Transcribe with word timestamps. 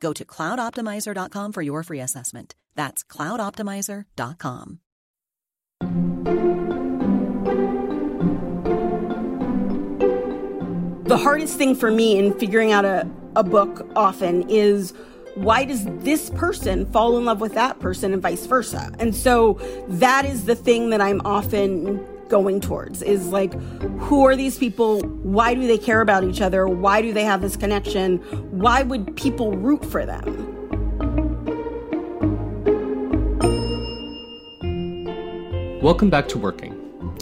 Go 0.00 0.12
to 0.12 0.24
cloudoptimizer.com 0.24 1.52
for 1.52 1.62
your 1.62 1.82
free 1.82 2.00
assessment. 2.00 2.54
That's 2.74 3.04
cloudoptimizer.com. 3.04 4.80
The 11.06 11.16
hardest 11.16 11.56
thing 11.56 11.76
for 11.76 11.90
me 11.90 12.18
in 12.18 12.34
figuring 12.34 12.72
out 12.72 12.84
a, 12.84 13.08
a 13.36 13.44
book 13.44 13.88
often 13.94 14.48
is 14.50 14.92
why 15.36 15.64
does 15.64 15.84
this 16.02 16.30
person 16.30 16.90
fall 16.92 17.16
in 17.16 17.26
love 17.26 17.40
with 17.40 17.54
that 17.54 17.78
person 17.78 18.12
and 18.12 18.20
vice 18.20 18.46
versa? 18.46 18.90
And 18.98 19.14
so 19.14 19.60
that 19.88 20.24
is 20.24 20.46
the 20.46 20.56
thing 20.56 20.90
that 20.90 21.00
I'm 21.00 21.20
often 21.24 22.04
going 22.28 22.60
towards 22.60 23.02
is 23.02 23.28
like 23.28 23.52
who 23.98 24.24
are 24.24 24.36
these 24.36 24.58
people? 24.58 25.00
Why 25.00 25.54
do 25.54 25.66
they 25.66 25.78
care 25.78 26.00
about 26.00 26.24
each 26.24 26.40
other? 26.40 26.66
Why 26.66 27.02
do 27.02 27.12
they 27.12 27.24
have 27.24 27.40
this 27.40 27.56
connection? 27.56 28.18
Why 28.50 28.82
would 28.82 29.16
people 29.16 29.56
root 29.56 29.84
for 29.84 30.04
them? 30.04 30.54
Welcome 35.80 36.10
back 36.10 36.26
to 36.28 36.38
working. 36.38 36.72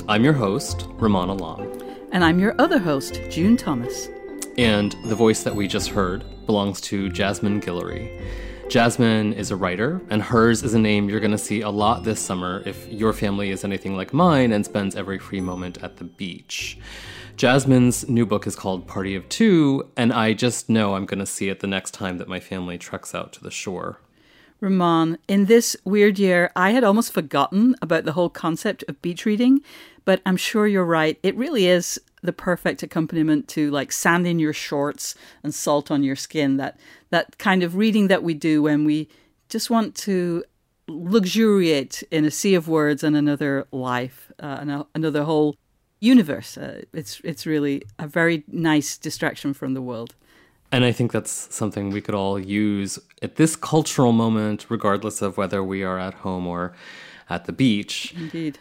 I'm 0.08 0.24
your 0.24 0.32
host 0.32 0.88
Rumaan 0.98 1.28
Alam. 1.28 1.70
And 2.12 2.24
i'm 2.24 2.38
your 2.38 2.54
other 2.60 2.78
host 2.78 3.20
june 3.30 3.56
thomas. 3.56 4.08
And 4.56 4.94
the 5.06 5.14
voice 5.14 5.42
that 5.42 5.54
we 5.54 5.66
just 5.66 5.90
heard 5.90 6.24
belongs 6.46 6.80
to 6.82 7.10
jasmine 7.10 7.60
guillory 7.60 8.22
Jasmine 8.68 9.34
is 9.34 9.50
a 9.50 9.56
writer, 9.56 10.00
and 10.10 10.22
hers 10.22 10.62
is 10.62 10.74
a 10.74 10.78
name 10.78 11.08
you're 11.08 11.20
going 11.20 11.30
to 11.30 11.38
see 11.38 11.60
a 11.60 11.70
lot 11.70 12.02
this 12.02 12.18
summer 12.18 12.62
if 12.66 12.88
your 12.88 13.12
family 13.12 13.50
is 13.50 13.62
anything 13.62 13.96
like 13.96 14.12
mine 14.12 14.52
and 14.52 14.64
spends 14.64 14.96
every 14.96 15.18
free 15.18 15.40
moment 15.40 15.82
at 15.82 15.98
the 15.98 16.04
beach. 16.04 16.78
Jasmine's 17.36 18.08
new 18.08 18.24
book 18.24 18.46
is 18.46 18.56
called 18.56 18.86
Party 18.86 19.14
of 19.14 19.28
Two, 19.28 19.90
and 19.96 20.12
I 20.12 20.32
just 20.32 20.68
know 20.68 20.94
I'm 20.94 21.04
going 21.04 21.18
to 21.18 21.26
see 21.26 21.50
it 21.50 21.60
the 21.60 21.66
next 21.66 21.92
time 21.92 22.18
that 22.18 22.28
my 22.28 22.40
family 22.40 22.78
treks 22.78 23.14
out 23.14 23.32
to 23.34 23.42
the 23.42 23.50
shore. 23.50 24.00
Rumaan, 24.62 25.18
in 25.28 25.44
this 25.44 25.76
weird 25.84 26.18
year, 26.18 26.50
I 26.56 26.70
had 26.70 26.84
almost 26.84 27.12
forgotten 27.12 27.76
about 27.82 28.04
the 28.04 28.12
whole 28.12 28.30
concept 28.30 28.82
of 28.88 29.02
beach 29.02 29.26
reading, 29.26 29.60
but 30.04 30.22
I'm 30.24 30.36
sure 30.36 30.66
you're 30.66 30.84
right. 30.84 31.18
It 31.22 31.36
really 31.36 31.66
is 31.66 32.00
the 32.24 32.32
perfect 32.32 32.82
accompaniment 32.82 33.46
to 33.48 33.70
like 33.70 33.92
sand 33.92 34.26
in 34.26 34.38
your 34.38 34.52
shorts 34.52 35.14
and 35.42 35.54
salt 35.54 35.90
on 35.90 36.02
your 36.02 36.16
skin. 36.16 36.56
That 36.56 36.78
that 37.10 37.38
kind 37.38 37.62
of 37.62 37.76
reading 37.76 38.08
that 38.08 38.22
we 38.22 38.34
do 38.34 38.62
when 38.62 38.84
we 38.84 39.08
just 39.48 39.70
want 39.70 39.94
to 39.94 40.44
luxuriate 40.88 42.02
in 42.10 42.24
a 42.24 42.30
sea 42.30 42.54
of 42.54 42.68
words 42.68 43.04
and 43.04 43.16
another 43.16 43.66
life, 43.70 44.32
uh, 44.42 44.58
and 44.60 44.70
a, 44.70 44.86
another 44.94 45.24
whole 45.24 45.56
universe. 46.00 46.56
Uh, 46.56 46.82
it's 46.92 47.20
it's 47.24 47.46
really 47.46 47.82
a 47.98 48.06
very 48.06 48.44
nice 48.48 48.96
distraction 48.96 49.54
from 49.54 49.74
the 49.74 49.82
world. 49.82 50.14
And 50.72 50.84
I 50.84 50.90
think 50.90 51.12
that's 51.12 51.54
something 51.54 51.90
we 51.90 52.00
could 52.00 52.16
all 52.16 52.38
use 52.38 52.98
at 53.22 53.36
this 53.36 53.54
cultural 53.54 54.10
moment, 54.10 54.66
regardless 54.68 55.22
of 55.22 55.36
whether 55.36 55.62
we 55.62 55.84
are 55.84 56.00
at 56.00 56.14
home 56.14 56.48
or 56.48 56.74
at 57.30 57.44
the 57.44 57.52
beach. 57.52 58.12
Indeed. 58.16 58.58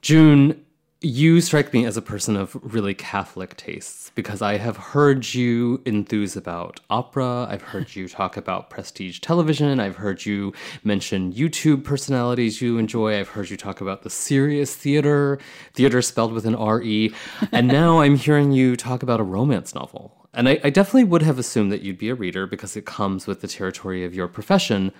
June, 0.00 0.63
you 1.04 1.40
strike 1.40 1.72
me 1.72 1.84
as 1.84 1.96
a 1.96 2.02
person 2.02 2.36
of 2.36 2.56
really 2.62 2.94
Catholic 2.94 3.56
tastes 3.56 4.10
because 4.14 4.40
I 4.40 4.56
have 4.56 4.76
heard 4.76 5.34
you 5.34 5.82
enthuse 5.84 6.36
about 6.36 6.80
opera. 6.88 7.46
I've 7.50 7.62
heard 7.62 7.94
you 7.94 8.08
talk 8.20 8.36
about 8.36 8.70
prestige 8.70 9.20
television. 9.20 9.80
I've 9.80 9.96
heard 9.96 10.24
you 10.24 10.52
mention 10.82 11.32
YouTube 11.32 11.84
personalities 11.84 12.62
you 12.62 12.78
enjoy. 12.78 13.18
I've 13.18 13.28
heard 13.28 13.50
you 13.50 13.56
talk 13.56 13.80
about 13.80 14.02
the 14.02 14.10
serious 14.10 14.74
theater, 14.74 15.38
theater 15.74 16.00
spelled 16.00 16.32
with 16.32 16.46
an 16.46 16.54
R-E. 16.54 17.12
And 17.52 17.68
now 17.68 18.00
I'm 18.02 18.16
hearing 18.16 18.52
you 18.52 18.76
talk 18.76 19.02
about 19.02 19.20
a 19.20 19.24
romance 19.24 19.74
novel. 19.74 20.28
And 20.32 20.48
I, 20.48 20.58
I 20.64 20.70
definitely 20.70 21.04
would 21.04 21.22
have 21.22 21.38
assumed 21.38 21.70
that 21.70 21.82
you'd 21.82 21.98
be 21.98 22.08
a 22.08 22.14
reader 22.14 22.46
because 22.46 22.76
it 22.76 22.86
comes 22.86 23.26
with 23.26 23.40
the 23.40 23.48
territory 23.48 24.04
of 24.04 24.14
your 24.14 24.26
profession. 24.26 24.92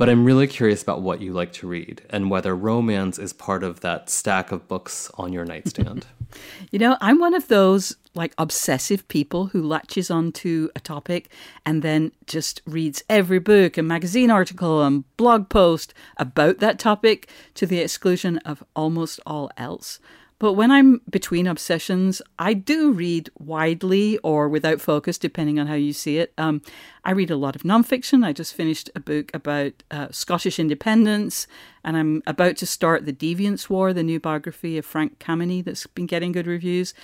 But 0.00 0.08
I'm 0.08 0.24
really 0.24 0.46
curious 0.46 0.82
about 0.82 1.02
what 1.02 1.20
you 1.20 1.34
like 1.34 1.52
to 1.52 1.66
read 1.68 2.00
and 2.08 2.30
whether 2.30 2.56
romance 2.56 3.18
is 3.18 3.34
part 3.34 3.62
of 3.62 3.80
that 3.80 4.08
stack 4.08 4.50
of 4.50 4.66
books 4.66 5.10
on 5.18 5.30
your 5.30 5.44
nightstand. 5.44 6.06
you 6.70 6.78
know, 6.78 6.96
I'm 7.02 7.18
one 7.18 7.34
of 7.34 7.48
those 7.48 7.96
like 8.14 8.32
obsessive 8.38 9.06
people 9.08 9.48
who 9.48 9.62
latches 9.62 10.10
onto 10.10 10.70
a 10.74 10.80
topic 10.80 11.28
and 11.66 11.82
then 11.82 12.12
just 12.26 12.62
reads 12.64 13.02
every 13.10 13.40
book 13.40 13.76
and 13.76 13.86
magazine 13.86 14.30
article 14.30 14.82
and 14.82 15.04
blog 15.18 15.50
post 15.50 15.92
about 16.16 16.60
that 16.60 16.78
topic 16.78 17.28
to 17.56 17.66
the 17.66 17.80
exclusion 17.80 18.38
of 18.38 18.64
almost 18.74 19.20
all 19.26 19.50
else. 19.58 20.00
But 20.40 20.54
when 20.54 20.70
I'm 20.70 21.02
between 21.08 21.46
obsessions, 21.46 22.22
I 22.38 22.54
do 22.54 22.92
read 22.92 23.28
widely 23.38 24.16
or 24.18 24.48
without 24.48 24.80
focus, 24.80 25.18
depending 25.18 25.60
on 25.60 25.66
how 25.66 25.74
you 25.74 25.92
see 25.92 26.16
it. 26.16 26.32
Um, 26.38 26.62
I 27.04 27.10
read 27.12 27.30
a 27.30 27.36
lot 27.36 27.54
of 27.54 27.62
nonfiction. 27.62 28.24
I 28.24 28.32
just 28.32 28.54
finished 28.54 28.88
a 28.96 29.00
book 29.00 29.30
about 29.34 29.74
uh, 29.90 30.08
Scottish 30.10 30.58
independence, 30.58 31.46
and 31.84 31.94
I'm 31.94 32.22
about 32.26 32.56
to 32.56 32.66
start 32.66 33.04
The 33.04 33.12
Deviant's 33.12 33.68
War, 33.68 33.92
the 33.92 34.02
new 34.02 34.18
biography 34.18 34.78
of 34.78 34.86
Frank 34.86 35.18
Kameny 35.18 35.62
that's 35.62 35.86
been 35.86 36.06
getting 36.06 36.32
good 36.32 36.46
reviews. 36.46 36.94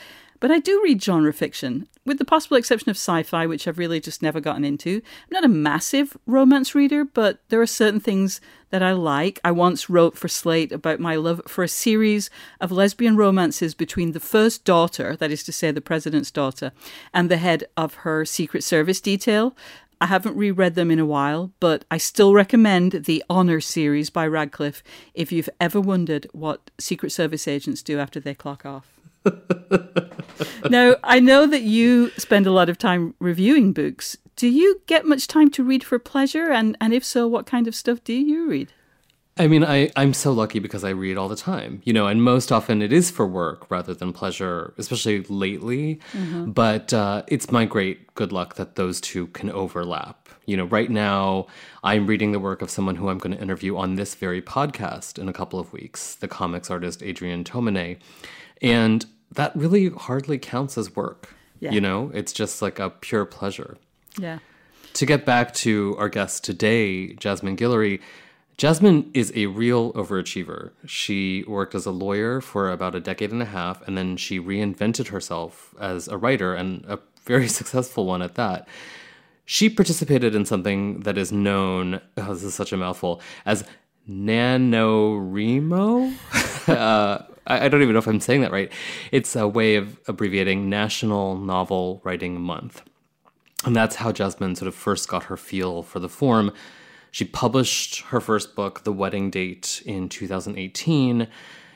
But 0.40 0.50
I 0.50 0.58
do 0.58 0.80
read 0.82 1.02
genre 1.02 1.32
fiction, 1.32 1.88
with 2.04 2.18
the 2.18 2.24
possible 2.24 2.56
exception 2.56 2.90
of 2.90 2.96
sci 2.96 3.22
fi, 3.22 3.46
which 3.46 3.66
I've 3.66 3.78
really 3.78 4.00
just 4.00 4.22
never 4.22 4.40
gotten 4.40 4.64
into. 4.64 4.96
I'm 4.96 5.30
not 5.30 5.44
a 5.44 5.48
massive 5.48 6.16
romance 6.26 6.74
reader, 6.74 7.04
but 7.04 7.40
there 7.48 7.60
are 7.60 7.66
certain 7.66 8.00
things 8.00 8.40
that 8.70 8.82
I 8.82 8.92
like. 8.92 9.40
I 9.44 9.50
once 9.50 9.88
wrote 9.88 10.16
for 10.16 10.28
Slate 10.28 10.72
about 10.72 11.00
my 11.00 11.16
love 11.16 11.40
for 11.46 11.64
a 11.64 11.68
series 11.68 12.28
of 12.60 12.72
lesbian 12.72 13.16
romances 13.16 13.74
between 13.74 14.12
the 14.12 14.20
first 14.20 14.64
daughter, 14.64 15.16
that 15.16 15.30
is 15.30 15.42
to 15.44 15.52
say, 15.52 15.70
the 15.70 15.80
president's 15.80 16.30
daughter, 16.30 16.72
and 17.14 17.30
the 17.30 17.38
head 17.38 17.64
of 17.76 17.94
her 17.96 18.24
Secret 18.24 18.62
Service 18.62 19.00
detail. 19.00 19.56
I 19.98 20.06
haven't 20.06 20.36
reread 20.36 20.74
them 20.74 20.90
in 20.90 20.98
a 20.98 21.06
while, 21.06 21.52
but 21.58 21.86
I 21.90 21.96
still 21.96 22.34
recommend 22.34 22.92
the 22.92 23.24
Honor 23.30 23.60
series 23.60 24.10
by 24.10 24.28
Radclyffe 24.28 24.82
if 25.14 25.32
you've 25.32 25.48
ever 25.58 25.80
wondered 25.80 26.26
what 26.32 26.70
Secret 26.78 27.10
Service 27.10 27.48
agents 27.48 27.82
do 27.82 27.98
after 27.98 28.20
they 28.20 28.34
clock 28.34 28.66
off. 28.66 28.95
now, 30.70 30.96
I 31.02 31.20
know 31.20 31.46
that 31.46 31.62
you 31.62 32.10
spend 32.16 32.46
a 32.46 32.52
lot 32.52 32.68
of 32.68 32.78
time 32.78 33.14
reviewing 33.18 33.72
books. 33.72 34.16
Do 34.36 34.48
you 34.48 34.82
get 34.86 35.06
much 35.06 35.26
time 35.26 35.50
to 35.52 35.64
read 35.64 35.82
for 35.82 35.98
pleasure? 35.98 36.50
And, 36.50 36.76
and 36.80 36.92
if 36.92 37.04
so, 37.04 37.26
what 37.26 37.46
kind 37.46 37.66
of 37.66 37.74
stuff 37.74 38.04
do 38.04 38.12
you 38.12 38.48
read? 38.48 38.72
I 39.38 39.48
mean, 39.48 39.64
I, 39.64 39.90
I'm 39.96 40.14
so 40.14 40.32
lucky 40.32 40.60
because 40.60 40.82
I 40.82 40.90
read 40.90 41.18
all 41.18 41.28
the 41.28 41.36
time, 41.36 41.82
you 41.84 41.92
know, 41.92 42.06
and 42.06 42.22
most 42.22 42.50
often 42.50 42.80
it 42.80 42.90
is 42.90 43.10
for 43.10 43.26
work 43.26 43.70
rather 43.70 43.92
than 43.92 44.14
pleasure, 44.14 44.72
especially 44.78 45.24
lately. 45.24 46.00
Mm-hmm. 46.12 46.52
But 46.52 46.94
uh, 46.94 47.22
it's 47.28 47.50
my 47.50 47.66
great 47.66 48.14
good 48.14 48.32
luck 48.32 48.54
that 48.54 48.76
those 48.76 48.98
two 48.98 49.26
can 49.28 49.50
overlap. 49.50 50.30
You 50.46 50.56
know, 50.56 50.64
right 50.64 50.90
now 50.90 51.48
I'm 51.84 52.06
reading 52.06 52.32
the 52.32 52.40
work 52.40 52.62
of 52.62 52.70
someone 52.70 52.96
who 52.96 53.10
I'm 53.10 53.18
going 53.18 53.36
to 53.36 53.42
interview 53.42 53.76
on 53.76 53.96
this 53.96 54.14
very 54.14 54.40
podcast 54.40 55.18
in 55.18 55.28
a 55.28 55.34
couple 55.34 55.58
of 55.58 55.70
weeks, 55.70 56.14
the 56.14 56.28
comics 56.28 56.70
artist 56.70 57.02
Adrian 57.02 57.44
Tomine. 57.44 57.98
And 58.62 59.04
that 59.32 59.54
really 59.54 59.90
hardly 59.90 60.38
counts 60.38 60.78
as 60.78 60.94
work. 60.94 61.34
Yeah. 61.60 61.72
You 61.72 61.80
know, 61.80 62.10
it's 62.14 62.32
just 62.32 62.60
like 62.60 62.78
a 62.78 62.90
pure 62.90 63.24
pleasure. 63.24 63.76
Yeah. 64.18 64.38
To 64.94 65.06
get 65.06 65.24
back 65.24 65.54
to 65.54 65.96
our 65.98 66.08
guest 66.08 66.44
today, 66.44 67.14
Jasmine 67.14 67.56
Guillory, 67.56 68.00
Jasmine 68.56 69.10
is 69.12 69.32
a 69.34 69.46
real 69.46 69.92
overachiever. 69.92 70.70
She 70.86 71.44
worked 71.46 71.74
as 71.74 71.84
a 71.84 71.90
lawyer 71.90 72.40
for 72.40 72.70
about 72.70 72.94
a 72.94 73.00
decade 73.00 73.30
and 73.30 73.42
a 73.42 73.46
half, 73.46 73.86
and 73.86 73.98
then 73.98 74.16
she 74.16 74.40
reinvented 74.40 75.08
herself 75.08 75.74
as 75.78 76.08
a 76.08 76.16
writer 76.16 76.54
and 76.54 76.82
a 76.86 76.98
very 77.24 77.48
successful 77.48 78.06
one 78.06 78.22
at 78.22 78.36
that. 78.36 78.66
She 79.44 79.68
participated 79.68 80.34
in 80.34 80.46
something 80.46 81.00
that 81.00 81.18
is 81.18 81.30
known, 81.30 82.00
oh, 82.16 82.24
this 82.32 82.42
is 82.42 82.54
such 82.54 82.72
a 82.72 82.78
mouthful, 82.78 83.20
as 83.44 83.64
NaNoWriMo. 84.08 86.14
uh, 86.68 87.18
I, 87.46 87.66
I 87.66 87.68
don't 87.68 87.82
even 87.82 87.92
know 87.92 87.98
if 87.98 88.06
I'm 88.06 88.20
saying 88.20 88.40
that 88.42 88.52
right. 88.52 88.72
It's 89.12 89.36
a 89.36 89.48
way 89.48 89.76
of 89.76 89.98
abbreviating 90.08 90.68
National 90.68 91.36
Novel 91.36 92.00
Writing 92.04 92.40
Month. 92.40 92.82
And 93.64 93.74
that's 93.74 93.96
how 93.96 94.12
Jasmine 94.12 94.54
sort 94.56 94.68
of 94.68 94.74
first 94.74 95.08
got 95.08 95.24
her 95.24 95.36
feel 95.36 95.82
for 95.82 95.98
the 95.98 96.08
form. 96.08 96.52
She 97.10 97.24
published 97.24 98.02
her 98.02 98.20
first 98.20 98.54
book, 98.54 98.84
The 98.84 98.92
Wedding 98.92 99.30
Date, 99.30 99.82
in 99.86 100.08
2018, 100.08 101.28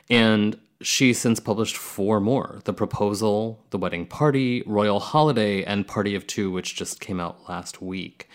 and 0.09 0.59
she 0.81 1.13
since 1.13 1.39
published 1.39 1.77
four 1.77 2.19
more 2.19 2.59
The 2.65 2.73
Proposal, 2.73 3.63
The 3.71 3.77
Wedding 3.77 4.05
Party, 4.05 4.63
Royal 4.65 4.99
Holiday, 4.99 5.63
and 5.63 5.87
Party 5.87 6.15
of 6.15 6.27
Two, 6.27 6.51
which 6.51 6.75
just 6.75 6.99
came 6.99 7.19
out 7.19 7.49
last 7.49 7.81
week. 7.81 8.29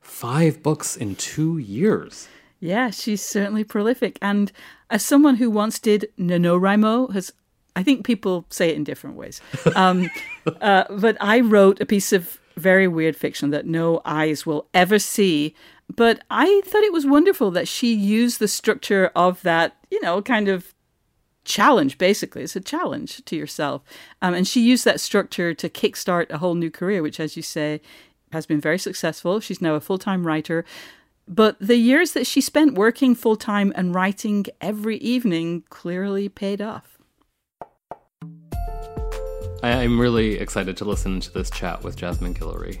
Five 0.00 0.62
books 0.62 0.96
in 0.96 1.16
two 1.16 1.58
years. 1.58 2.28
Yeah, 2.60 2.90
she's 2.90 3.22
certainly 3.22 3.64
prolific. 3.64 4.18
And 4.20 4.50
as 4.90 5.04
someone 5.04 5.36
who 5.36 5.50
once 5.50 5.78
did 5.78 6.10
NaNoWriMo, 6.18 7.12
has 7.12 7.32
I 7.76 7.84
think 7.84 8.04
people 8.04 8.44
say 8.50 8.70
it 8.70 8.76
in 8.76 8.84
different 8.84 9.16
ways. 9.16 9.40
Um, 9.76 10.10
uh, 10.60 10.84
but 10.90 11.16
I 11.20 11.40
wrote 11.40 11.80
a 11.80 11.86
piece 11.86 12.12
of 12.12 12.40
very 12.56 12.88
weird 12.88 13.14
fiction 13.14 13.50
that 13.50 13.66
no 13.66 14.00
eyes 14.04 14.44
will 14.44 14.66
ever 14.74 14.98
see. 14.98 15.54
But 15.94 16.22
I 16.30 16.60
thought 16.64 16.82
it 16.82 16.92
was 16.92 17.06
wonderful 17.06 17.50
that 17.52 17.68
she 17.68 17.94
used 17.94 18.40
the 18.40 18.48
structure 18.48 19.12
of 19.14 19.40
that, 19.42 19.76
you 19.90 20.00
know, 20.02 20.20
kind 20.20 20.48
of 20.48 20.74
challenge, 21.44 21.96
basically. 21.96 22.42
It's 22.42 22.56
a 22.56 22.60
challenge 22.60 23.24
to 23.24 23.36
yourself. 23.36 23.82
Um, 24.20 24.34
and 24.34 24.46
she 24.46 24.60
used 24.60 24.84
that 24.84 25.00
structure 25.00 25.54
to 25.54 25.68
kickstart 25.68 26.30
a 26.30 26.38
whole 26.38 26.54
new 26.54 26.70
career, 26.70 27.02
which, 27.02 27.20
as 27.20 27.36
you 27.36 27.42
say, 27.42 27.80
has 28.32 28.44
been 28.44 28.60
very 28.60 28.78
successful. 28.78 29.40
She's 29.40 29.62
now 29.62 29.74
a 29.74 29.80
full 29.80 29.98
time 29.98 30.26
writer. 30.26 30.64
But 31.28 31.58
the 31.60 31.76
years 31.76 32.12
that 32.12 32.26
she 32.26 32.40
spent 32.40 32.74
working 32.74 33.14
full 33.14 33.36
time 33.36 33.72
and 33.76 33.94
writing 33.94 34.46
every 34.60 34.96
evening 34.96 35.64
clearly 35.68 36.28
paid 36.28 36.62
off. 36.62 36.98
I, 39.62 39.70
am 39.82 40.00
really 40.00 40.38
excited 40.38 40.76
to 40.78 40.84
listen 40.84 41.20
to 41.20 41.32
this 41.32 41.50
chat 41.50 41.82
with 41.82 41.96
Jasmine 41.96 42.32
Guillory. 42.32 42.80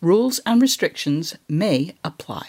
Rules 0.00 0.38
and 0.46 0.62
restrictions 0.62 1.36
may 1.48 1.94
apply. 2.04 2.46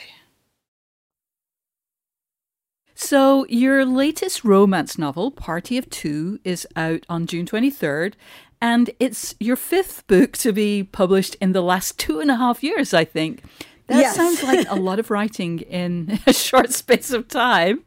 So, 2.94 3.46
your 3.48 3.86
latest 3.86 4.44
romance 4.44 4.98
novel, 4.98 5.32
Party 5.32 5.78
of 5.78 5.90
Two, 5.90 6.40
is 6.44 6.68
out 6.76 7.06
on 7.10 7.26
June 7.26 7.46
23rd, 7.46 8.14
and 8.62 8.92
it's 9.00 9.36
your 9.40 9.56
fifth 9.56 10.06
book 10.06 10.34
to 10.34 10.52
be 10.52 10.84
published 10.84 11.36
in 11.36 11.54
the 11.54 11.62
last 11.62 11.98
two 11.98 12.20
and 12.20 12.30
a 12.30 12.36
half 12.36 12.62
years, 12.62 12.94
I 12.94 13.06
think. 13.06 13.42
That 13.88 14.02
yes. 14.02 14.16
sounds 14.16 14.44
like 14.44 14.68
a 14.70 14.76
lot 14.76 15.00
of 15.00 15.10
writing 15.10 15.60
in 15.60 16.20
a 16.28 16.34
short 16.34 16.72
space 16.72 17.12
of 17.12 17.28
time. 17.28 17.84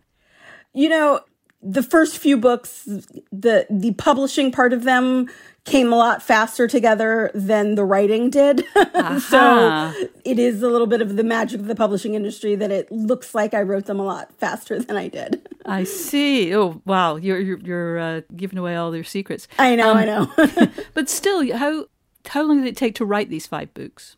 You 0.72 0.88
know, 0.88 1.20
the 1.62 1.82
first 1.82 2.18
few 2.18 2.36
books, 2.36 2.84
the 3.30 3.66
the 3.70 3.92
publishing 3.94 4.50
part 4.50 4.72
of 4.72 4.84
them 4.84 5.28
came 5.64 5.92
a 5.92 5.96
lot 5.96 6.20
faster 6.20 6.66
together 6.66 7.30
than 7.34 7.76
the 7.76 7.84
writing 7.84 8.30
did. 8.30 8.64
Uh-huh. 8.94 9.18
so 9.20 10.08
it 10.24 10.38
is 10.38 10.62
a 10.62 10.68
little 10.68 10.86
bit 10.86 11.00
of 11.00 11.16
the 11.16 11.24
magic 11.24 11.60
of 11.60 11.66
the 11.66 11.74
publishing 11.74 12.14
industry 12.14 12.54
that 12.54 12.70
it 12.70 12.90
looks 12.92 13.34
like 13.34 13.54
I 13.54 13.62
wrote 13.62 13.86
them 13.86 13.98
a 13.98 14.04
lot 14.04 14.32
faster 14.38 14.78
than 14.78 14.96
I 14.96 15.08
did. 15.08 15.48
I 15.64 15.84
see. 15.84 16.54
Oh 16.54 16.82
wow, 16.84 17.16
you're 17.16 17.40
you're, 17.40 17.58
you're 17.58 17.98
uh, 17.98 18.20
giving 18.36 18.58
away 18.58 18.76
all 18.76 18.94
your 18.94 19.04
secrets. 19.04 19.48
I 19.58 19.76
know, 19.76 19.90
um, 19.90 19.96
I 19.96 20.04
know. 20.04 20.32
but 20.94 21.08
still, 21.08 21.56
how 21.56 21.86
how 22.26 22.42
long 22.42 22.58
did 22.58 22.68
it 22.68 22.76
take 22.76 22.94
to 22.96 23.04
write 23.04 23.28
these 23.28 23.46
five 23.46 23.72
books? 23.74 24.16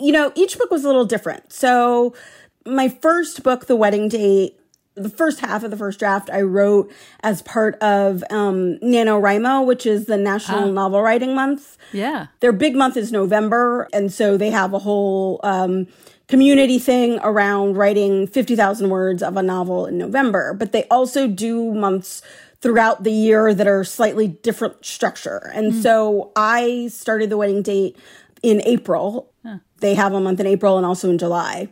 You 0.00 0.12
know, 0.12 0.32
each 0.34 0.58
book 0.58 0.70
was 0.70 0.84
a 0.84 0.88
little 0.88 1.04
different. 1.04 1.52
So 1.52 2.14
my 2.66 2.88
first 2.88 3.42
book, 3.42 3.66
The 3.66 3.76
Wedding 3.76 4.08
Date, 4.08 4.58
the 4.94 5.08
first 5.08 5.40
half 5.40 5.62
of 5.64 5.70
the 5.70 5.76
first 5.76 5.98
draft 5.98 6.28
I 6.30 6.42
wrote 6.42 6.92
as 7.20 7.42
part 7.42 7.76
of 7.76 8.22
um, 8.30 8.78
NaNoWriMo, 8.78 9.64
which 9.66 9.86
is 9.86 10.06
the 10.06 10.16
National 10.16 10.68
ah. 10.68 10.72
Novel 10.72 11.02
Writing 11.02 11.34
Month. 11.34 11.78
Yeah. 11.92 12.26
Their 12.40 12.52
big 12.52 12.76
month 12.76 12.96
is 12.96 13.10
November. 13.10 13.88
And 13.92 14.12
so 14.12 14.36
they 14.36 14.50
have 14.50 14.74
a 14.74 14.78
whole 14.78 15.40
um, 15.42 15.86
community 16.28 16.78
thing 16.78 17.18
around 17.22 17.76
writing 17.76 18.26
50,000 18.26 18.90
words 18.90 19.22
of 19.22 19.36
a 19.36 19.42
novel 19.42 19.86
in 19.86 19.98
November. 19.98 20.52
But 20.52 20.72
they 20.72 20.84
also 20.84 21.26
do 21.26 21.72
months 21.72 22.22
throughout 22.60 23.02
the 23.02 23.12
year 23.12 23.52
that 23.54 23.66
are 23.66 23.84
slightly 23.84 24.28
different 24.28 24.84
structure. 24.84 25.50
And 25.54 25.72
mm. 25.72 25.82
so 25.82 26.32
I 26.36 26.88
started 26.88 27.30
the 27.30 27.36
wedding 27.36 27.62
date 27.62 27.96
in 28.42 28.62
April. 28.64 29.32
Huh. 29.44 29.58
They 29.78 29.94
have 29.94 30.12
a 30.12 30.20
month 30.20 30.38
in 30.38 30.46
April 30.46 30.76
and 30.76 30.86
also 30.86 31.10
in 31.10 31.18
July. 31.18 31.68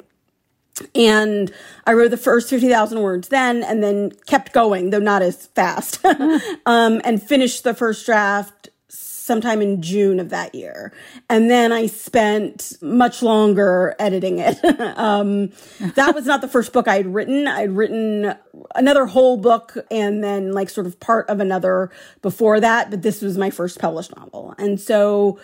And 0.95 1.53
I 1.87 1.93
wrote 1.93 2.11
the 2.11 2.17
first 2.17 2.51
50,000 2.51 3.01
words 3.01 3.29
then 3.29 3.63
and 3.63 3.83
then 3.83 4.13
kept 4.27 4.53
going, 4.53 4.91
though 4.91 4.99
not 4.99 5.23
as 5.23 5.47
fast, 5.49 6.05
um, 6.67 7.01
and 7.05 7.23
finished 7.23 7.65
the 7.65 7.75
first 7.75 8.07
draft 8.07 8.71
sometime 9.31 9.63
in 9.63 9.81
June 9.81 10.19
of 10.19 10.31
that 10.31 10.57
year. 10.57 10.93
And 11.29 11.49
then 11.49 11.71
I 11.71 11.87
spent 11.87 12.73
much 12.83 13.23
longer 13.23 13.95
editing 14.01 14.41
it. 14.41 14.59
um, 14.99 15.53
that 15.95 16.17
was 16.17 16.27
not 16.27 16.41
the 16.41 16.49
first 16.49 16.73
book 16.73 16.89
I'd 16.89 17.07
written. 17.07 17.47
I'd 17.47 17.71
written 17.71 18.35
another 18.75 19.07
whole 19.07 19.37
book 19.37 19.77
and 19.89 20.25
then 20.25 20.53
like 20.53 20.69
sort 20.69 20.89
of 20.89 20.99
part 20.99 21.31
of 21.31 21.39
another 21.39 21.93
before 22.23 22.59
that, 22.59 22.91
but 22.91 23.03
this 23.03 23.23
was 23.23 23.39
my 23.39 23.51
first 23.51 23.79
published 23.79 24.17
novel. 24.17 24.53
And 24.59 24.81
so, 24.81 25.39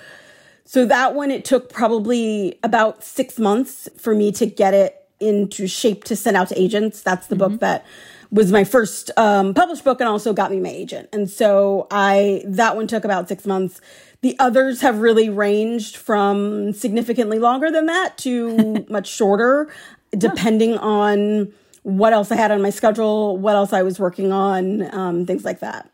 so 0.64 0.85
that 0.87 1.14
one, 1.14 1.31
it 1.31 1.45
took 1.45 1.73
probably 1.73 2.59
about 2.64 3.05
six 3.05 3.38
months 3.38 3.88
for 3.97 4.16
me 4.16 4.33
to 4.33 4.47
get 4.47 4.75
it 4.75 5.06
into 5.20 5.66
shape 5.66 6.04
to 6.04 6.16
send 6.16 6.37
out 6.37 6.49
to 6.49 6.61
agents. 6.61 7.02
That's 7.02 7.26
the 7.26 7.37
mm-hmm. 7.37 7.52
book 7.52 7.61
that 7.61 7.85
was 8.30 8.50
my 8.50 8.64
first 8.64 9.11
um, 9.16 9.54
published 9.54 9.85
book 9.85 10.00
and 10.00 10.08
also 10.08 10.32
got 10.32 10.50
me 10.50 10.61
my 10.61 10.68
agent. 10.68 11.08
And 11.12 11.30
so 11.30 11.87
I 11.90 12.42
that 12.46 12.76
one 12.76 12.87
took 12.87 13.04
about 13.04 13.28
six 13.28 13.46
months. 13.46 13.80
The 14.23 14.37
others 14.38 14.80
have 14.80 14.99
really 14.99 15.28
ranged 15.28 15.96
from 15.96 16.73
significantly 16.73 17.38
longer 17.38 17.70
than 17.70 17.87
that 17.87 18.18
to 18.18 18.85
much 18.90 19.08
shorter, 19.08 19.70
depending 20.16 20.76
on 20.78 21.52
what 21.82 22.12
else 22.12 22.32
I 22.32 22.37
had 22.37 22.50
on 22.50 22.62
my 22.62 22.70
schedule, 22.70 23.37
what 23.37 23.54
else 23.54 23.73
I 23.73 23.82
was 23.82 24.00
working 24.00 24.32
on, 24.32 24.92
um, 24.92 25.25
things 25.26 25.44
like 25.44 25.61
that. 25.61 25.88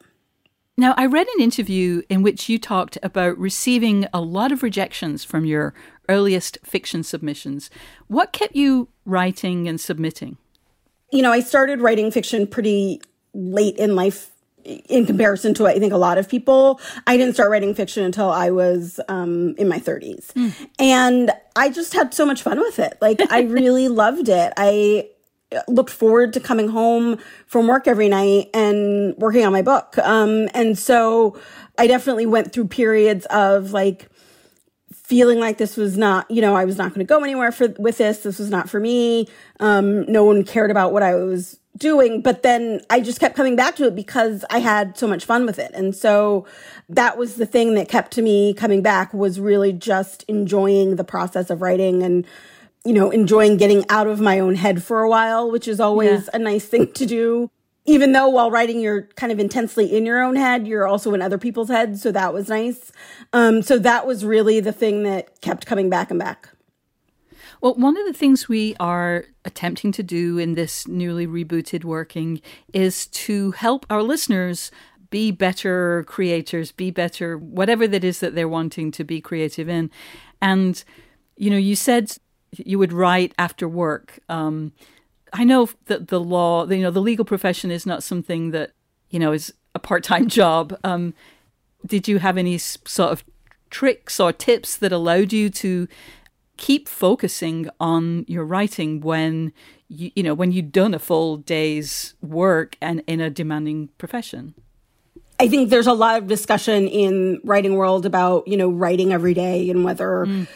Now, 0.78 0.94
I 0.96 1.04
read 1.04 1.26
an 1.36 1.42
interview 1.42 2.00
in 2.08 2.22
which 2.22 2.48
you 2.48 2.58
talked 2.58 2.96
about 3.02 3.36
receiving 3.36 4.06
a 4.14 4.22
lot 4.22 4.52
of 4.52 4.62
rejections 4.62 5.22
from 5.22 5.44
your 5.44 5.74
earliest 6.12 6.58
fiction 6.62 7.02
submissions. 7.02 7.70
What 8.08 8.32
kept 8.32 8.54
you 8.54 8.88
writing 9.04 9.68
and 9.68 9.80
submitting? 9.80 10.36
You 11.10 11.22
know, 11.22 11.32
I 11.32 11.40
started 11.40 11.80
writing 11.80 12.10
fiction 12.10 12.46
pretty 12.46 13.00
late 13.34 13.76
in 13.76 13.96
life 13.96 14.30
in 14.64 15.06
comparison 15.06 15.54
to 15.54 15.66
I 15.66 15.78
think 15.78 15.92
a 15.92 15.96
lot 15.96 16.18
of 16.18 16.28
people. 16.28 16.80
I 17.06 17.16
didn't 17.16 17.34
start 17.34 17.50
writing 17.50 17.74
fiction 17.74 18.04
until 18.04 18.30
I 18.30 18.50
was 18.50 19.00
um, 19.08 19.54
in 19.56 19.68
my 19.68 19.78
30s. 19.78 20.32
Mm. 20.32 20.68
And 20.78 21.30
I 21.56 21.68
just 21.68 21.92
had 21.94 22.14
so 22.14 22.24
much 22.24 22.42
fun 22.42 22.60
with 22.60 22.78
it. 22.78 22.96
Like 23.00 23.20
I 23.32 23.40
really 23.58 23.88
loved 23.88 24.28
it. 24.28 24.52
I 24.56 25.08
looked 25.68 25.90
forward 25.90 26.32
to 26.32 26.40
coming 26.40 26.68
home 26.68 27.18
from 27.46 27.66
work 27.66 27.86
every 27.86 28.08
night 28.08 28.50
and 28.54 29.14
working 29.18 29.44
on 29.44 29.52
my 29.52 29.62
book. 29.62 29.98
Um, 29.98 30.48
and 30.54 30.78
so 30.78 31.38
I 31.78 31.86
definitely 31.86 32.26
went 32.26 32.52
through 32.52 32.68
periods 32.68 33.26
of 33.26 33.72
like 33.72 34.08
feeling 35.02 35.40
like 35.40 35.58
this 35.58 35.76
was 35.76 35.98
not, 35.98 36.30
you 36.30 36.40
know, 36.40 36.54
I 36.54 36.64
was 36.64 36.78
not 36.78 36.94
going 36.94 37.04
to 37.06 37.08
go 37.08 37.22
anywhere 37.22 37.52
for 37.52 37.68
with 37.78 37.98
this. 37.98 38.18
This 38.18 38.38
was 38.38 38.50
not 38.50 38.70
for 38.70 38.80
me. 38.80 39.28
Um, 39.60 40.04
no 40.10 40.24
one 40.24 40.44
cared 40.44 40.70
about 40.70 40.92
what 40.92 41.02
I 41.02 41.14
was 41.14 41.58
doing, 41.76 42.20
but 42.20 42.42
then 42.42 42.80
I 42.90 43.00
just 43.00 43.18
kept 43.18 43.34
coming 43.34 43.56
back 43.56 43.76
to 43.76 43.86
it 43.86 43.96
because 43.96 44.44
I 44.50 44.58
had 44.58 44.96
so 44.96 45.06
much 45.06 45.24
fun 45.24 45.46
with 45.46 45.58
it. 45.58 45.72
And 45.74 45.96
so 45.96 46.46
that 46.88 47.18
was 47.18 47.36
the 47.36 47.46
thing 47.46 47.74
that 47.74 47.88
kept 47.88 48.16
me 48.18 48.54
coming 48.54 48.82
back 48.82 49.12
was 49.12 49.40
really 49.40 49.72
just 49.72 50.22
enjoying 50.24 50.96
the 50.96 51.04
process 51.04 51.50
of 51.50 51.62
writing 51.62 52.02
and 52.02 52.26
you 52.84 52.92
know, 52.92 53.10
enjoying 53.10 53.56
getting 53.56 53.84
out 53.88 54.08
of 54.08 54.20
my 54.20 54.40
own 54.40 54.56
head 54.56 54.82
for 54.82 55.02
a 55.02 55.08
while, 55.08 55.50
which 55.50 55.68
is 55.68 55.78
always 55.78 56.24
yeah. 56.24 56.30
a 56.34 56.38
nice 56.38 56.66
thing 56.66 56.92
to 56.92 57.06
do. 57.06 57.48
Even 57.84 58.12
though 58.12 58.28
while 58.28 58.50
writing, 58.50 58.80
you're 58.80 59.08
kind 59.16 59.32
of 59.32 59.40
intensely 59.40 59.86
in 59.86 60.06
your 60.06 60.22
own 60.22 60.36
head, 60.36 60.66
you're 60.68 60.86
also 60.86 61.14
in 61.14 61.22
other 61.22 61.38
people's 61.38 61.68
heads. 61.68 62.00
So 62.00 62.12
that 62.12 62.32
was 62.32 62.48
nice. 62.48 62.92
Um, 63.32 63.60
so 63.62 63.78
that 63.78 64.06
was 64.06 64.24
really 64.24 64.60
the 64.60 64.72
thing 64.72 65.02
that 65.02 65.40
kept 65.40 65.66
coming 65.66 65.90
back 65.90 66.10
and 66.10 66.18
back. 66.18 66.50
Well, 67.60 67.74
one 67.74 67.96
of 67.96 68.06
the 68.06 68.12
things 68.12 68.48
we 68.48 68.74
are 68.80 69.24
attempting 69.44 69.92
to 69.92 70.02
do 70.02 70.38
in 70.38 70.54
this 70.54 70.86
newly 70.88 71.26
rebooted 71.26 71.84
working 71.84 72.40
is 72.72 73.06
to 73.08 73.52
help 73.52 73.86
our 73.88 74.02
listeners 74.02 74.70
be 75.10 75.30
better 75.30 76.04
creators, 76.08 76.72
be 76.72 76.90
better, 76.90 77.36
whatever 77.38 77.86
that 77.86 78.02
is 78.02 78.20
that 78.20 78.34
they're 78.34 78.48
wanting 78.48 78.90
to 78.92 79.04
be 79.04 79.20
creative 79.20 79.68
in. 79.68 79.90
And, 80.40 80.82
you 81.36 81.50
know, 81.50 81.56
you 81.56 81.76
said 81.76 82.16
you 82.56 82.78
would 82.78 82.92
write 82.92 83.32
after 83.38 83.68
work. 83.68 84.18
Um, 84.28 84.72
I 85.32 85.44
know 85.44 85.68
that 85.86 86.08
the 86.08 86.20
law, 86.20 86.66
you 86.66 86.82
know, 86.82 86.90
the 86.90 87.00
legal 87.00 87.24
profession 87.24 87.70
is 87.70 87.86
not 87.86 88.02
something 88.02 88.50
that 88.50 88.72
you 89.10 89.18
know 89.18 89.32
is 89.32 89.52
a 89.74 89.78
part-time 89.78 90.28
job. 90.40 90.78
Um, 90.84 91.14
did 91.86 92.06
you 92.06 92.18
have 92.18 92.36
any 92.38 92.58
sort 92.58 93.12
of 93.12 93.24
tricks 93.70 94.20
or 94.20 94.32
tips 94.32 94.76
that 94.76 94.92
allowed 94.92 95.32
you 95.32 95.48
to 95.50 95.88
keep 96.58 96.88
focusing 96.88 97.68
on 97.80 98.24
your 98.28 98.44
writing 98.44 99.00
when 99.00 99.52
you, 99.88 100.10
you 100.14 100.22
know 100.22 100.34
when 100.34 100.52
you've 100.52 100.72
done 100.72 100.94
a 100.94 100.98
full 100.98 101.38
day's 101.38 102.14
work 102.20 102.76
and 102.80 103.02
in 103.06 103.20
a 103.20 103.30
demanding 103.30 103.88
profession? 103.98 104.54
I 105.40 105.48
think 105.48 105.70
there's 105.70 105.88
a 105.88 105.92
lot 105.92 106.18
of 106.18 106.28
discussion 106.28 106.86
in 106.86 107.40
writing 107.42 107.74
world 107.74 108.04
about 108.04 108.46
you 108.46 108.56
know 108.56 108.68
writing 108.68 109.12
every 109.12 109.34
day 109.34 109.70
and 109.70 109.84
whether. 109.84 110.26
Mm 110.26 110.46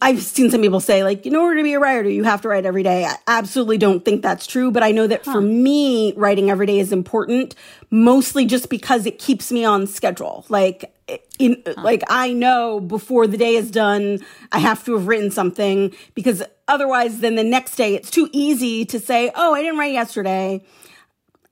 I've 0.00 0.22
seen 0.22 0.50
some 0.50 0.60
people 0.60 0.78
say, 0.78 1.02
like, 1.02 1.26
in 1.26 1.34
order 1.34 1.56
to 1.56 1.62
be 1.64 1.72
a 1.72 1.80
writer, 1.80 2.08
you 2.08 2.22
have 2.22 2.42
to 2.42 2.48
write 2.48 2.64
every 2.64 2.84
day. 2.84 3.04
I 3.04 3.16
absolutely 3.26 3.76
don't 3.76 4.04
think 4.04 4.22
that's 4.22 4.46
true, 4.46 4.70
but 4.70 4.84
I 4.84 4.92
know 4.92 5.08
that 5.08 5.24
huh. 5.24 5.32
for 5.32 5.40
me, 5.40 6.12
writing 6.16 6.50
every 6.50 6.66
day 6.66 6.78
is 6.78 6.92
important, 6.92 7.56
mostly 7.90 8.46
just 8.46 8.68
because 8.68 9.06
it 9.06 9.18
keeps 9.18 9.50
me 9.50 9.64
on 9.64 9.88
schedule. 9.88 10.44
Like, 10.48 10.94
in, 11.40 11.60
huh. 11.66 11.74
like 11.78 12.04
I 12.08 12.32
know 12.32 12.78
before 12.78 13.26
the 13.26 13.36
day 13.36 13.56
is 13.56 13.72
done, 13.72 14.20
I 14.52 14.60
have 14.60 14.84
to 14.84 14.92
have 14.92 15.08
written 15.08 15.32
something 15.32 15.92
because 16.14 16.44
otherwise, 16.68 17.18
then 17.18 17.34
the 17.34 17.44
next 17.44 17.74
day, 17.74 17.96
it's 17.96 18.10
too 18.10 18.28
easy 18.32 18.84
to 18.84 19.00
say, 19.00 19.32
oh, 19.34 19.52
I 19.52 19.62
didn't 19.62 19.78
write 19.78 19.92
yesterday. 19.92 20.62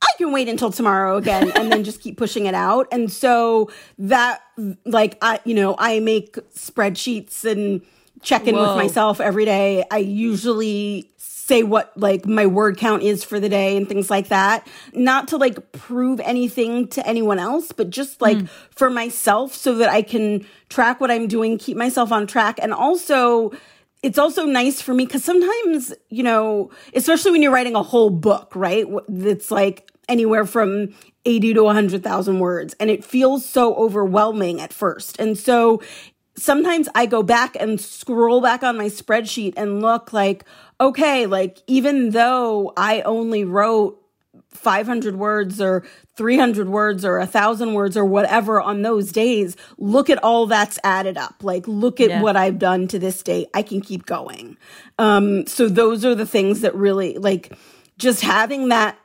I 0.08 0.16
can 0.18 0.32
wait 0.32 0.48
until 0.48 0.70
tomorrow 0.70 1.16
again 1.16 1.50
and 1.56 1.70
then 1.70 1.84
just 1.84 2.00
keep 2.00 2.16
pushing 2.16 2.46
it 2.46 2.54
out. 2.54 2.88
And 2.92 3.10
so 3.10 3.70
that, 3.98 4.42
like, 4.84 5.18
I, 5.20 5.40
you 5.44 5.54
know, 5.54 5.75
I 5.78 6.00
make 6.00 6.36
spreadsheets 6.54 7.44
and 7.44 7.82
check 8.22 8.46
in 8.46 8.54
Whoa. 8.54 8.68
with 8.68 8.76
myself 8.76 9.20
every 9.20 9.44
day. 9.44 9.84
I 9.90 9.98
usually 9.98 11.10
say 11.18 11.62
what 11.62 11.92
like 11.96 12.26
my 12.26 12.44
word 12.44 12.76
count 12.76 13.04
is 13.04 13.22
for 13.22 13.38
the 13.38 13.48
day 13.48 13.76
and 13.76 13.88
things 13.88 14.10
like 14.10 14.28
that. 14.28 14.66
Not 14.92 15.28
to 15.28 15.36
like 15.36 15.70
prove 15.72 16.18
anything 16.20 16.88
to 16.88 17.06
anyone 17.06 17.38
else, 17.38 17.70
but 17.70 17.90
just 17.90 18.20
like 18.20 18.36
mm. 18.36 18.48
for 18.70 18.90
myself 18.90 19.54
so 19.54 19.76
that 19.76 19.88
I 19.88 20.02
can 20.02 20.44
track 20.68 21.00
what 21.00 21.10
I'm 21.10 21.28
doing, 21.28 21.56
keep 21.56 21.76
myself 21.76 22.10
on 22.10 22.26
track. 22.26 22.58
And 22.60 22.75
also, 22.75 23.52
it's 24.02 24.18
also 24.18 24.44
nice 24.44 24.80
for 24.80 24.92
me 24.92 25.04
because 25.06 25.22
sometimes, 25.22 25.92
you 26.08 26.25
know, 26.25 26.70
especially 26.94 27.30
when 27.30 27.42
you're 27.42 27.52
writing 27.52 27.76
a 27.76 27.82
whole 27.82 28.10
book, 28.10 28.52
right? 28.56 28.84
It's 29.08 29.52
like 29.52 29.92
anywhere 30.08 30.44
from 30.44 30.94
80 31.25 31.54
to 31.54 31.64
100,000 31.64 32.38
words. 32.38 32.75
And 32.78 32.90
it 32.90 33.04
feels 33.04 33.44
so 33.44 33.75
overwhelming 33.75 34.60
at 34.60 34.72
first. 34.72 35.18
And 35.18 35.36
so 35.36 35.82
sometimes 36.36 36.88
I 36.94 37.06
go 37.06 37.22
back 37.22 37.56
and 37.58 37.80
scroll 37.80 38.40
back 38.40 38.62
on 38.62 38.76
my 38.76 38.86
spreadsheet 38.86 39.54
and 39.56 39.82
look 39.82 40.12
like, 40.12 40.44
okay, 40.80 41.26
like 41.26 41.58
even 41.66 42.10
though 42.10 42.72
I 42.76 43.00
only 43.02 43.44
wrote 43.44 44.02
500 44.50 45.16
words 45.16 45.60
or 45.60 45.84
300 46.16 46.68
words 46.68 47.04
or 47.04 47.18
a 47.18 47.26
thousand 47.26 47.75
words 47.75 47.96
or 47.96 48.04
whatever 48.04 48.60
on 48.60 48.82
those 48.82 49.12
days, 49.12 49.56
look 49.78 50.08
at 50.08 50.22
all 50.22 50.46
that's 50.46 50.78
added 50.82 51.16
up. 51.16 51.34
Like, 51.42 51.66
look 51.68 52.00
at 52.00 52.08
yeah. 52.08 52.22
what 52.22 52.36
I've 52.36 52.58
done 52.58 52.88
to 52.88 52.98
this 52.98 53.22
day. 53.22 53.46
I 53.52 53.62
can 53.62 53.80
keep 53.80 54.06
going. 54.06 54.56
Um, 54.98 55.46
so 55.46 55.68
those 55.68 56.04
are 56.04 56.14
the 56.14 56.26
things 56.26 56.62
that 56.62 56.75
really 56.75 57.18
like 57.18 57.52
just 57.98 58.22
having 58.22 58.68
that 58.68 58.98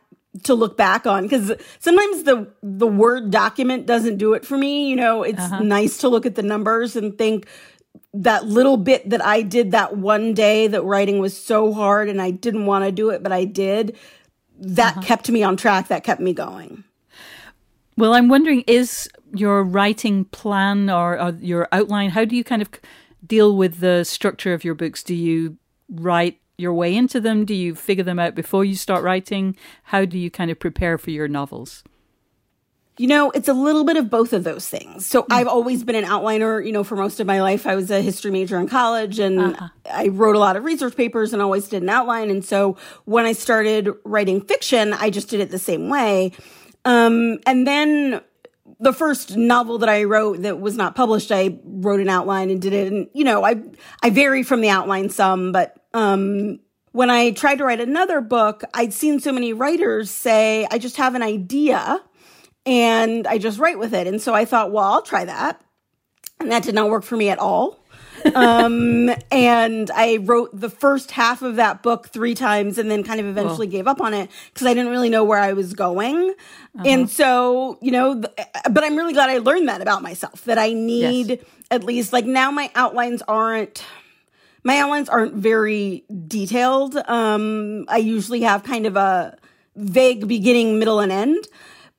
to 0.43 0.53
look 0.53 0.77
back 0.77 1.05
on 1.05 1.23
because 1.23 1.51
sometimes 1.79 2.23
the 2.23 2.49
the 2.63 2.87
word 2.87 3.31
document 3.31 3.85
doesn't 3.85 4.17
do 4.17 4.33
it 4.33 4.45
for 4.45 4.57
me 4.57 4.89
you 4.89 4.95
know 4.95 5.23
it's 5.23 5.39
uh-huh. 5.39 5.61
nice 5.61 5.97
to 5.97 6.07
look 6.07 6.25
at 6.25 6.35
the 6.35 6.43
numbers 6.43 6.95
and 6.95 7.17
think 7.17 7.47
that 8.13 8.45
little 8.45 8.77
bit 8.77 9.09
that 9.09 9.23
i 9.23 9.41
did 9.41 9.71
that 9.71 9.97
one 9.97 10.33
day 10.33 10.67
that 10.67 10.83
writing 10.83 11.19
was 11.19 11.35
so 11.35 11.73
hard 11.73 12.07
and 12.07 12.21
i 12.21 12.31
didn't 12.31 12.65
want 12.65 12.85
to 12.85 12.91
do 12.91 13.09
it 13.09 13.21
but 13.21 13.33
i 13.33 13.43
did 13.43 13.97
that 14.57 14.97
uh-huh. 14.97 15.05
kept 15.05 15.29
me 15.29 15.43
on 15.43 15.57
track 15.57 15.89
that 15.89 16.03
kept 16.03 16.21
me 16.21 16.33
going 16.33 16.85
well 17.97 18.13
i'm 18.13 18.29
wondering 18.29 18.63
is 18.67 19.09
your 19.33 19.63
writing 19.63 20.23
plan 20.25 20.89
or, 20.89 21.19
or 21.19 21.31
your 21.41 21.67
outline 21.73 22.09
how 22.09 22.23
do 22.23 22.37
you 22.37 22.43
kind 22.43 22.61
of 22.61 22.69
deal 23.25 23.55
with 23.55 23.79
the 23.79 24.05
structure 24.05 24.53
of 24.53 24.63
your 24.63 24.75
books 24.75 25.03
do 25.03 25.13
you 25.13 25.57
write 25.89 26.39
your 26.61 26.73
way 26.73 26.95
into 26.95 27.19
them? 27.19 27.43
Do 27.43 27.53
you 27.53 27.75
figure 27.75 28.03
them 28.03 28.19
out 28.19 28.35
before 28.35 28.63
you 28.63 28.75
start 28.75 29.03
writing? 29.03 29.55
How 29.83 30.05
do 30.05 30.17
you 30.17 30.31
kind 30.31 30.51
of 30.51 30.59
prepare 30.59 30.97
for 30.97 31.11
your 31.11 31.27
novels? 31.27 31.83
You 32.97 33.07
know, 33.07 33.31
it's 33.31 33.47
a 33.47 33.53
little 33.53 33.83
bit 33.83 33.97
of 33.97 34.09
both 34.09 34.31
of 34.31 34.43
those 34.43 34.67
things. 34.67 35.07
So 35.07 35.23
mm. 35.23 35.27
I've 35.31 35.47
always 35.47 35.83
been 35.83 35.95
an 35.95 36.03
outliner, 36.03 36.63
you 36.63 36.71
know, 36.71 36.83
for 36.83 36.95
most 36.95 37.19
of 37.19 37.25
my 37.25 37.41
life. 37.41 37.65
I 37.65 37.75
was 37.75 37.89
a 37.89 38.01
history 38.01 38.31
major 38.31 38.59
in 38.59 38.67
college 38.67 39.17
and 39.17 39.39
uh-huh. 39.39 39.69
I 39.89 40.09
wrote 40.09 40.35
a 40.35 40.39
lot 40.39 40.55
of 40.55 40.63
research 40.63 40.95
papers 40.95 41.33
and 41.33 41.41
always 41.41 41.67
did 41.67 41.81
an 41.81 41.89
outline. 41.89 42.29
And 42.29 42.45
so 42.45 42.77
when 43.05 43.25
I 43.25 43.31
started 43.33 43.89
writing 44.03 44.41
fiction, 44.41 44.93
I 44.93 45.09
just 45.09 45.29
did 45.29 45.39
it 45.39 45.49
the 45.49 45.57
same 45.57 45.89
way. 45.89 46.33
Um, 46.85 47.39
and 47.47 47.65
then 47.65 48.21
the 48.79 48.93
first 48.93 49.37
novel 49.37 49.77
that 49.79 49.89
I 49.89 50.03
wrote 50.03 50.41
that 50.41 50.59
was 50.59 50.75
not 50.75 50.95
published, 50.95 51.31
I 51.31 51.59
wrote 51.63 52.01
an 52.01 52.09
outline 52.09 52.49
and 52.49 52.61
did 52.61 52.73
it. 52.73 52.91
And, 52.91 53.07
you 53.13 53.23
know, 53.23 53.43
I, 53.43 53.61
I 54.03 54.09
vary 54.09 54.43
from 54.43 54.61
the 54.61 54.69
outline 54.69 55.09
some, 55.09 55.51
but 55.51 55.77
um, 55.93 56.59
when 56.91 57.09
I 57.09 57.31
tried 57.31 57.55
to 57.59 57.65
write 57.65 57.79
another 57.79 58.21
book, 58.21 58.63
I'd 58.73 58.93
seen 58.93 59.19
so 59.19 59.31
many 59.31 59.53
writers 59.53 60.11
say, 60.11 60.67
I 60.69 60.77
just 60.77 60.97
have 60.97 61.15
an 61.15 61.21
idea 61.21 62.01
and 62.65 63.25
I 63.27 63.37
just 63.37 63.59
write 63.59 63.79
with 63.79 63.93
it. 63.93 64.07
And 64.07 64.21
so 64.21 64.33
I 64.33 64.45
thought, 64.45 64.71
well, 64.71 64.83
I'll 64.83 65.01
try 65.01 65.25
that. 65.25 65.61
And 66.39 66.51
that 66.51 66.63
did 66.63 66.75
not 66.75 66.89
work 66.89 67.03
for 67.03 67.15
me 67.15 67.29
at 67.29 67.39
all. 67.39 67.79
um, 68.35 69.09
and 69.31 69.89
I 69.91 70.17
wrote 70.17 70.59
the 70.59 70.69
first 70.69 71.11
half 71.11 71.41
of 71.41 71.55
that 71.55 71.81
book 71.81 72.09
three 72.09 72.35
times 72.35 72.77
and 72.77 72.91
then 72.91 73.03
kind 73.03 73.19
of 73.19 73.25
eventually 73.25 73.67
gave 73.67 73.87
up 73.87 74.01
on 74.01 74.13
it 74.13 74.29
because 74.53 74.67
I 74.67 74.73
didn't 74.73 74.91
really 74.91 75.09
know 75.09 75.23
where 75.23 75.39
I 75.39 75.53
was 75.53 75.73
going. 75.73 76.17
Uh-huh. 76.75 76.83
And 76.85 77.09
so, 77.09 77.77
you 77.81 77.91
know, 77.91 78.21
th- 78.21 78.47
but 78.69 78.83
I'm 78.83 78.95
really 78.95 79.13
glad 79.13 79.29
I 79.29 79.37
learned 79.37 79.69
that 79.69 79.81
about 79.81 80.01
myself 80.01 80.43
that 80.45 80.57
I 80.57 80.73
need 80.73 81.29
yes. 81.29 81.39
at 81.71 81.83
least 81.83 82.11
like 82.11 82.25
now 82.25 82.51
my 82.51 82.69
outlines 82.75 83.21
aren't 83.27 83.83
my 84.63 84.77
outlines 84.79 85.09
aren't 85.09 85.33
very 85.35 86.03
detailed. 86.27 86.95
Um, 87.07 87.85
I 87.87 87.97
usually 87.97 88.41
have 88.41 88.63
kind 88.63 88.85
of 88.85 88.95
a 88.95 89.37
vague 89.75 90.27
beginning, 90.27 90.79
middle, 90.79 90.99
and 90.99 91.11
end. 91.11 91.47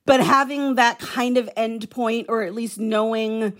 But 0.05 0.19
having 0.21 0.75
that 0.75 0.99
kind 0.99 1.37
of 1.37 1.49
end 1.55 1.89
point, 1.89 2.27
or 2.29 2.43
at 2.43 2.53
least 2.53 2.77
knowing 2.79 3.53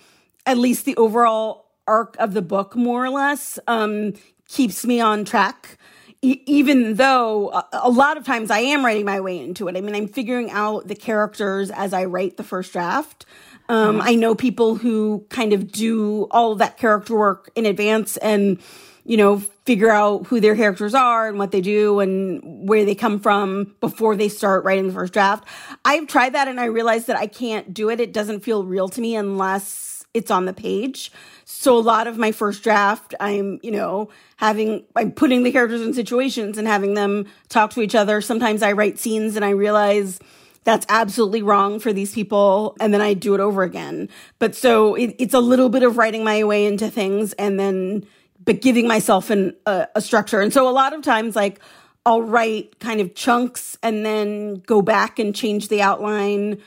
at 0.46 0.58
least 0.58 0.86
the 0.86 0.96
overall 0.98 1.72
arc 1.88 2.16
of 2.20 2.34
the 2.34 2.42
book, 2.42 2.76
more 2.76 3.06
or 3.06 3.10
less, 3.10 3.60
um, 3.68 4.14
keeps 4.48 4.86
me 4.86 5.00
on 5.00 5.24
track. 5.26 5.78
e- 6.24 6.42
even 6.46 6.96
though 6.96 7.52
a, 7.52 7.68
a 7.84 7.90
lot 7.90 8.18
of 8.18 8.26
times 8.26 8.50
I 8.50 8.60
am 8.60 8.84
writing 8.84 9.06
my 9.06 9.20
way 9.20 9.38
into 9.40 9.68
it. 9.68 9.78
I 9.78 9.82
mean, 9.82 9.96
I'm 9.96 10.08
figuring 10.08 10.50
out 10.50 10.88
the 10.88 10.96
characters 10.96 11.70
as 11.70 11.94
I 11.94 12.06
write 12.06 12.38
the 12.38 12.44
first 12.44 12.74
draft. 12.74 13.26
Um, 13.70 14.02
I 14.02 14.16
know 14.16 14.36
people 14.36 14.76
who 14.76 15.26
kind 15.30 15.54
of 15.54 15.72
do 15.72 16.28
all 16.32 16.52
of 16.52 16.58
that 16.58 16.78
character 16.78 17.16
work 17.18 17.50
in 17.56 17.66
advance 17.66 18.18
and, 18.18 18.60
you 19.06 19.18
know, 19.18 19.40
figure 19.66 19.90
out 19.90 20.28
who 20.28 20.40
their 20.40 20.56
characters 20.56 20.94
are 20.94 21.28
and 21.28 21.38
what 21.38 21.52
they 21.52 21.62
do 21.62 22.00
and 22.00 22.68
where 22.68 22.86
they 22.86 22.96
come 22.96 23.20
from 23.20 23.76
before 23.82 24.16
they 24.16 24.30
start 24.30 24.64
writing 24.64 24.88
the 24.88 24.94
first 24.94 25.14
draft. 25.14 25.46
I've 25.84 26.08
tried 26.08 26.34
that 26.34 26.48
and 26.48 26.60
I 26.60 26.66
realized 26.66 27.08
that 27.08 27.18
I 27.18 27.28
can't 27.28 27.74
do 27.74 27.90
it. 27.90 28.00
It 28.00 28.14
doesn't 28.14 28.42
feel 28.42 28.64
real 28.64 28.88
to 28.90 29.02
me 29.02 29.16
unless 29.16 30.06
it's 30.14 30.32
on 30.32 30.46
the 30.46 30.54
page. 30.54 31.12
So 31.44 31.78
a 31.78 31.80
lot 31.80 32.08
of 32.08 32.18
my 32.18 32.32
first 32.32 32.64
draft, 32.64 33.14
I'm, 33.20 33.60
you 33.62 33.72
know, 33.72 34.10
having, 34.38 34.86
I'm 34.96 35.12
putting 35.12 35.44
the 35.44 35.52
characters 35.52 35.82
in 35.82 35.94
situations 35.94 36.58
and 36.58 36.68
having 36.68 36.94
them 36.94 37.26
talk 37.50 37.72
to 37.72 37.82
each 37.82 37.96
other. 37.96 38.22
Sometimes 38.22 38.62
I 38.62 38.72
write 38.72 39.00
scenes 39.00 39.36
and 39.36 39.44
I 39.44 39.50
realize 39.50 40.20
that's 40.66 40.86
absolutely 40.88 41.42
wrong 41.42 41.80
for 41.80 41.92
these 41.92 42.14
people. 42.14 42.78
And 42.80 42.94
then 42.94 43.02
I 43.02 43.16
do 43.16 43.34
it 43.34 43.42
over 43.42 43.64
again. 43.64 44.08
But 44.40 44.56
so 44.56 44.96
it, 44.96 45.16
it's 45.20 45.34
a 45.34 45.40
little 45.40 45.68
bit 45.68 45.84
of 45.84 45.98
writing 45.98 46.24
my 46.24 46.44
way 46.46 46.66
into 46.66 46.90
things 46.90 47.34
and 47.34 47.60
then, 47.60 48.06
but 48.46 48.62
giving 48.62 48.88
myself 48.88 49.30
an, 49.30 49.56
a, 49.66 49.88
a 49.96 50.02
structure. 50.02 50.42
And 50.42 50.54
so 50.54 50.68
a 50.68 50.72
lot 50.72 50.94
of 50.94 51.02
times, 51.02 51.36
like, 51.36 51.60
I'll 52.06 52.22
write 52.22 52.80
kind 52.80 53.00
of 53.00 53.16
chunks 53.16 53.78
and 53.82 54.06
then 54.06 54.56
go 54.56 54.82
back 54.82 55.20
and 55.20 55.34
change 55.36 55.70
the 55.70 55.82
outline 55.82 56.62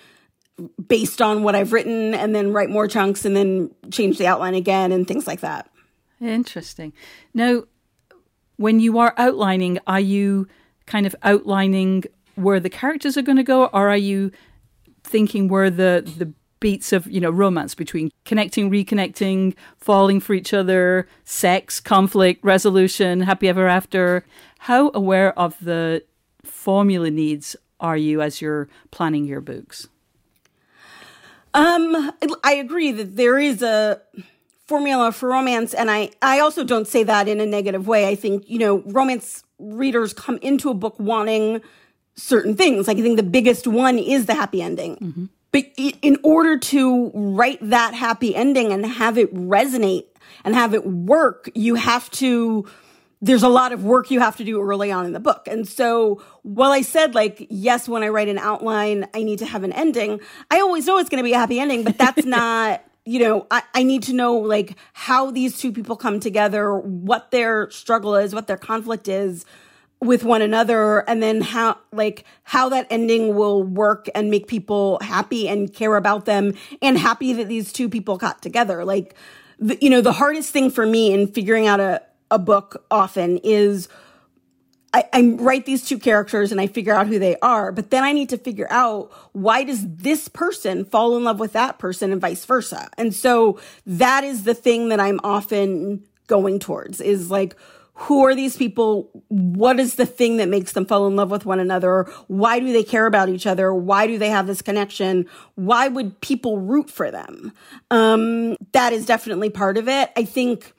based 0.88 1.20
on 1.20 1.42
what 1.42 1.54
I've 1.54 1.72
written 1.72 2.14
and 2.14 2.34
then 2.34 2.52
write 2.52 2.70
more 2.70 2.88
chunks 2.88 3.24
and 3.24 3.36
then 3.36 3.70
change 3.90 4.16
the 4.16 4.26
outline 4.26 4.54
again 4.54 4.92
and 4.92 5.06
things 5.06 5.26
like 5.26 5.40
that. 5.40 5.70
Interesting. 6.20 6.94
Now, 7.34 7.64
when 8.56 8.80
you 8.80 8.98
are 8.98 9.12
outlining, 9.18 9.78
are 9.86 10.00
you 10.00 10.48
kind 10.86 11.04
of 11.04 11.14
outlining 11.22 12.04
where 12.36 12.60
the 12.60 12.70
characters 12.70 13.18
are 13.18 13.22
going 13.22 13.36
to 13.36 13.42
go, 13.42 13.66
or 13.66 13.90
are 13.90 13.96
you 13.96 14.30
thinking 15.04 15.48
where 15.48 15.70
the 15.70 16.02
the 16.18 16.32
beats 16.60 16.92
of 16.92 17.06
you 17.06 17.20
know 17.20 17.30
romance 17.30 17.74
between 17.74 18.10
connecting, 18.24 18.70
reconnecting, 18.70 19.54
falling 19.78 20.20
for 20.20 20.34
each 20.34 20.54
other, 20.54 21.08
sex, 21.24 21.80
conflict, 21.80 22.44
resolution, 22.44 23.22
happy 23.22 23.48
ever 23.48 23.68
after? 23.68 24.24
How 24.60 24.90
aware 24.94 25.38
of 25.38 25.56
the 25.60 26.02
formula 26.44 27.10
needs 27.10 27.56
are 27.80 27.96
you 27.96 28.22
as 28.22 28.40
you're 28.40 28.68
planning 28.90 29.24
your 29.24 29.40
books? 29.40 29.88
Um, 31.54 32.12
I 32.44 32.54
agree 32.54 32.92
that 32.92 33.16
there 33.16 33.38
is 33.38 33.62
a 33.62 34.00
formula 34.66 35.12
for 35.12 35.30
romance, 35.30 35.72
and 35.72 35.90
I 35.90 36.10
I 36.20 36.40
also 36.40 36.64
don't 36.64 36.86
say 36.86 37.02
that 37.04 37.28
in 37.28 37.40
a 37.40 37.46
negative 37.46 37.86
way. 37.86 38.08
I 38.08 38.14
think 38.14 38.48
you 38.48 38.58
know 38.58 38.82
romance 38.86 39.44
readers 39.58 40.12
come 40.12 40.38
into 40.42 40.68
a 40.68 40.74
book 40.74 40.96
wanting 40.98 41.62
certain 42.14 42.56
things. 42.56 42.88
Like 42.88 42.98
I 42.98 43.02
think 43.02 43.16
the 43.16 43.22
biggest 43.22 43.66
one 43.66 43.98
is 43.98 44.26
the 44.26 44.34
happy 44.34 44.60
ending. 44.60 44.96
Mm-hmm. 44.96 45.24
But 45.56 45.72
in 45.78 46.18
order 46.22 46.58
to 46.58 47.10
write 47.14 47.60
that 47.70 47.94
happy 47.94 48.36
ending 48.36 48.74
and 48.74 48.84
have 48.84 49.16
it 49.16 49.34
resonate 49.34 50.04
and 50.44 50.54
have 50.54 50.74
it 50.74 50.86
work, 50.86 51.48
you 51.54 51.76
have 51.76 52.10
to 52.10 52.66
there's 53.22 53.42
a 53.42 53.48
lot 53.48 53.72
of 53.72 53.82
work 53.82 54.10
you 54.10 54.20
have 54.20 54.36
to 54.36 54.44
do 54.44 54.60
early 54.60 54.92
on 54.92 55.06
in 55.06 55.14
the 55.14 55.20
book. 55.20 55.48
And 55.48 55.66
so 55.66 56.22
while 56.42 56.72
I 56.72 56.82
said 56.82 57.14
like, 57.14 57.46
yes, 57.48 57.88
when 57.88 58.02
I 58.02 58.08
write 58.08 58.28
an 58.28 58.36
outline, 58.36 59.08
I 59.14 59.22
need 59.22 59.38
to 59.38 59.46
have 59.46 59.64
an 59.64 59.72
ending, 59.72 60.20
I 60.50 60.60
always 60.60 60.86
know 60.86 60.98
it's 60.98 61.08
going 61.08 61.22
to 61.22 61.26
be 61.26 61.32
a 61.32 61.38
happy 61.38 61.58
ending, 61.58 61.84
but 61.84 61.96
that's 61.96 62.26
not, 62.26 62.84
you 63.06 63.20
know, 63.20 63.46
I, 63.50 63.62
I 63.74 63.82
need 63.82 64.02
to 64.04 64.12
know 64.12 64.34
like 64.34 64.76
how 64.92 65.30
these 65.30 65.56
two 65.58 65.72
people 65.72 65.96
come 65.96 66.20
together, 66.20 66.78
what 66.78 67.30
their 67.30 67.70
struggle 67.70 68.14
is, 68.14 68.34
what 68.34 68.46
their 68.46 68.58
conflict 68.58 69.08
is 69.08 69.46
with 70.00 70.24
one 70.24 70.42
another 70.42 71.00
and 71.08 71.22
then 71.22 71.40
how 71.40 71.78
like 71.92 72.24
how 72.42 72.68
that 72.68 72.86
ending 72.90 73.34
will 73.34 73.62
work 73.62 74.08
and 74.14 74.30
make 74.30 74.46
people 74.46 74.98
happy 75.00 75.48
and 75.48 75.72
care 75.72 75.96
about 75.96 76.26
them 76.26 76.52
and 76.82 76.98
happy 76.98 77.32
that 77.32 77.48
these 77.48 77.72
two 77.72 77.88
people 77.88 78.18
got 78.18 78.42
together 78.42 78.84
like 78.84 79.14
the, 79.58 79.78
you 79.80 79.88
know 79.88 80.02
the 80.02 80.12
hardest 80.12 80.52
thing 80.52 80.70
for 80.70 80.84
me 80.84 81.14
in 81.14 81.26
figuring 81.26 81.66
out 81.66 81.80
a 81.80 82.02
a 82.30 82.38
book 82.38 82.84
often 82.90 83.38
is 83.38 83.88
I, 84.92 85.04
I 85.12 85.22
write 85.38 85.66
these 85.66 85.84
two 85.84 85.98
characters 85.98 86.52
and 86.52 86.60
I 86.60 86.68
figure 86.68 86.94
out 86.94 87.06
who 87.06 87.18
they 87.18 87.36
are, 87.40 87.70
but 87.70 87.90
then 87.90 88.02
I 88.02 88.12
need 88.12 88.30
to 88.30 88.38
figure 88.38 88.66
out 88.70 89.12
why 89.32 89.62
does 89.62 89.86
this 89.86 90.26
person 90.28 90.84
fall 90.84 91.16
in 91.16 91.24
love 91.24 91.38
with 91.38 91.52
that 91.52 91.78
person 91.78 92.12
and 92.12 92.20
vice 92.20 92.44
versa. 92.44 92.88
And 92.96 93.14
so 93.14 93.60
that 93.84 94.24
is 94.24 94.44
the 94.44 94.54
thing 94.54 94.88
that 94.88 94.98
I'm 94.98 95.20
often 95.22 96.04
going 96.28 96.58
towards 96.58 97.00
is 97.00 97.30
like, 97.30 97.56
who 97.98 98.26
are 98.26 98.34
these 98.34 98.58
people? 98.58 99.10
What 99.28 99.80
is 99.80 99.94
the 99.94 100.04
thing 100.04 100.36
that 100.36 100.48
makes 100.48 100.72
them 100.72 100.84
fall 100.84 101.06
in 101.06 101.16
love 101.16 101.30
with 101.30 101.46
one 101.46 101.60
another? 101.60 102.02
Why 102.26 102.60
do 102.60 102.70
they 102.70 102.84
care 102.84 103.06
about 103.06 103.30
each 103.30 103.46
other? 103.46 103.72
Why 103.72 104.06
do 104.06 104.18
they 104.18 104.28
have 104.28 104.46
this 104.46 104.60
connection? 104.60 105.26
Why 105.54 105.88
would 105.88 106.20
people 106.20 106.58
root 106.58 106.90
for 106.90 107.10
them? 107.10 107.52
Um, 107.90 108.56
that 108.72 108.92
is 108.92 109.06
definitely 109.06 109.48
part 109.48 109.78
of 109.78 109.88
it. 109.88 110.10
I 110.14 110.24
think, 110.24 110.74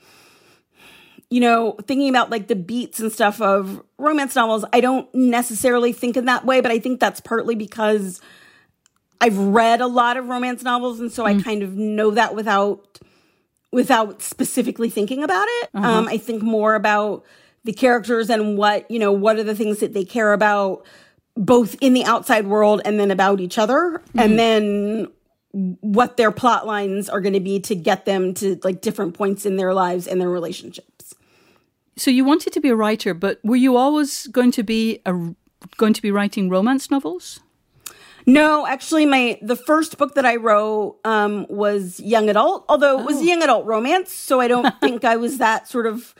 you 1.31 1.41
know, 1.41 1.75
thinking 1.87 2.07
about 2.07 2.29
like 2.29 2.49
the 2.49 2.55
beats 2.55 2.99
and 2.99 3.11
stuff 3.11 3.41
of 3.41 3.81
romance 3.97 4.35
novels, 4.35 4.63
I 4.71 4.79
don't 4.79 5.13
necessarily 5.15 5.93
think 5.93 6.17
in 6.17 6.25
that 6.25 6.45
way, 6.45 6.61
but 6.61 6.69
I 6.69 6.77
think 6.77 6.99
that's 6.99 7.19
partly 7.19 7.55
because 7.55 8.21
I've 9.19 9.39
read 9.39 9.81
a 9.81 9.87
lot 9.87 10.17
of 10.17 10.27
romance 10.27 10.61
novels. 10.61 10.99
And 10.99 11.11
so 11.11 11.23
mm. 11.23 11.39
I 11.39 11.41
kind 11.41 11.63
of 11.63 11.73
know 11.73 12.11
that 12.11 12.35
without 12.35 12.99
without 13.71 14.21
specifically 14.21 14.89
thinking 14.89 15.23
about 15.23 15.45
it. 15.47 15.69
Uh-huh. 15.73 15.87
Um, 15.87 16.07
I 16.07 16.17
think 16.17 16.41
more 16.41 16.75
about 16.75 17.25
the 17.63 17.73
characters 17.73 18.29
and 18.29 18.57
what, 18.57 18.89
you 18.89 18.99
know, 18.99 19.11
what 19.11 19.37
are 19.37 19.43
the 19.43 19.55
things 19.55 19.79
that 19.79 19.93
they 19.93 20.05
care 20.05 20.33
about 20.33 20.85
both 21.35 21.75
in 21.81 21.93
the 21.93 22.03
outside 22.05 22.47
world 22.47 22.81
and 22.85 22.99
then 22.99 23.11
about 23.11 23.39
each 23.39 23.57
other. 23.57 24.01
Mm-hmm. 24.09 24.19
And 24.19 24.39
then 24.39 25.07
what 25.51 26.17
their 26.17 26.31
plot 26.31 26.65
lines 26.65 27.09
are 27.09 27.21
going 27.21 27.33
to 27.33 27.39
be 27.39 27.59
to 27.61 27.75
get 27.75 28.05
them 28.05 28.33
to 28.35 28.59
like 28.63 28.81
different 28.81 29.13
points 29.13 29.45
in 29.45 29.55
their 29.55 29.73
lives 29.73 30.07
and 30.07 30.19
their 30.19 30.29
relationships. 30.29 31.13
So 31.95 32.11
you 32.11 32.25
wanted 32.25 32.53
to 32.53 32.61
be 32.61 32.69
a 32.69 32.75
writer, 32.75 33.13
but 33.13 33.39
were 33.43 33.55
you 33.55 33.75
always 33.75 34.27
going 34.27 34.51
to 34.51 34.63
be 34.63 35.01
a 35.05 35.13
going 35.77 35.93
to 35.93 36.01
be 36.01 36.11
writing 36.11 36.49
romance 36.49 36.91
novels? 36.91 37.39
No, 38.29 38.67
actually, 38.67 39.05
my 39.05 39.39
the 39.41 39.55
first 39.55 39.97
book 39.97 40.15
that 40.15 40.25
I 40.25 40.35
wrote 40.35 40.99
um, 41.05 41.47
was 41.49 41.97
young 42.01 42.29
adult, 42.29 42.65
although 42.67 42.99
it 42.99 43.05
was 43.05 43.17
oh. 43.17 43.21
young 43.21 43.41
adult 43.41 43.65
romance. 43.65 44.11
So 44.13 44.41
I 44.41 44.49
don't 44.49 44.77
think 44.81 45.05
I 45.05 45.15
was 45.15 45.37
that 45.37 45.69
sort 45.69 45.87
of 45.87 46.13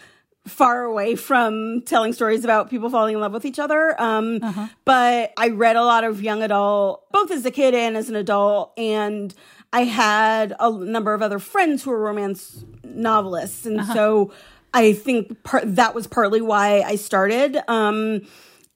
far 0.46 0.84
away 0.84 1.16
from 1.16 1.82
telling 1.82 2.14
stories 2.14 2.46
about 2.46 2.70
people 2.70 2.90
falling 2.90 3.16
in 3.16 3.20
love 3.20 3.34
with 3.34 3.44
each 3.44 3.60
other. 3.60 4.02
Um, 4.02 4.40
uh-huh. 4.42 4.68
But 4.86 5.34
I 5.38 5.50
read 5.50 5.76
a 5.76 5.84
lot 5.84 6.06
of 6.06 6.22
young 6.22 6.42
adult, 6.42 7.12
both 7.12 7.30
as 7.30 7.46
a 7.46 7.52
kid 7.52 7.76
and 7.76 7.98
as 7.98 8.08
an 8.08 8.16
adult, 8.16 8.72
and 8.78 9.34
I 9.74 9.84
had 9.84 10.56
a 10.62 10.72
number 10.72 11.14
of 11.14 11.22
other 11.22 11.40
friends 11.40 11.84
who 11.84 11.92
were 11.92 12.00
romance 12.00 12.64
novelists, 12.86 13.66
and 13.66 13.82
uh-huh. 13.82 13.94
so 13.94 14.34
I 14.74 14.94
think 14.94 15.44
part, 15.44 15.76
that 15.76 15.94
was 15.94 16.08
partly 16.08 16.40
why 16.40 16.82
I 16.82 16.96
started. 16.96 17.58
Um, 17.68 18.22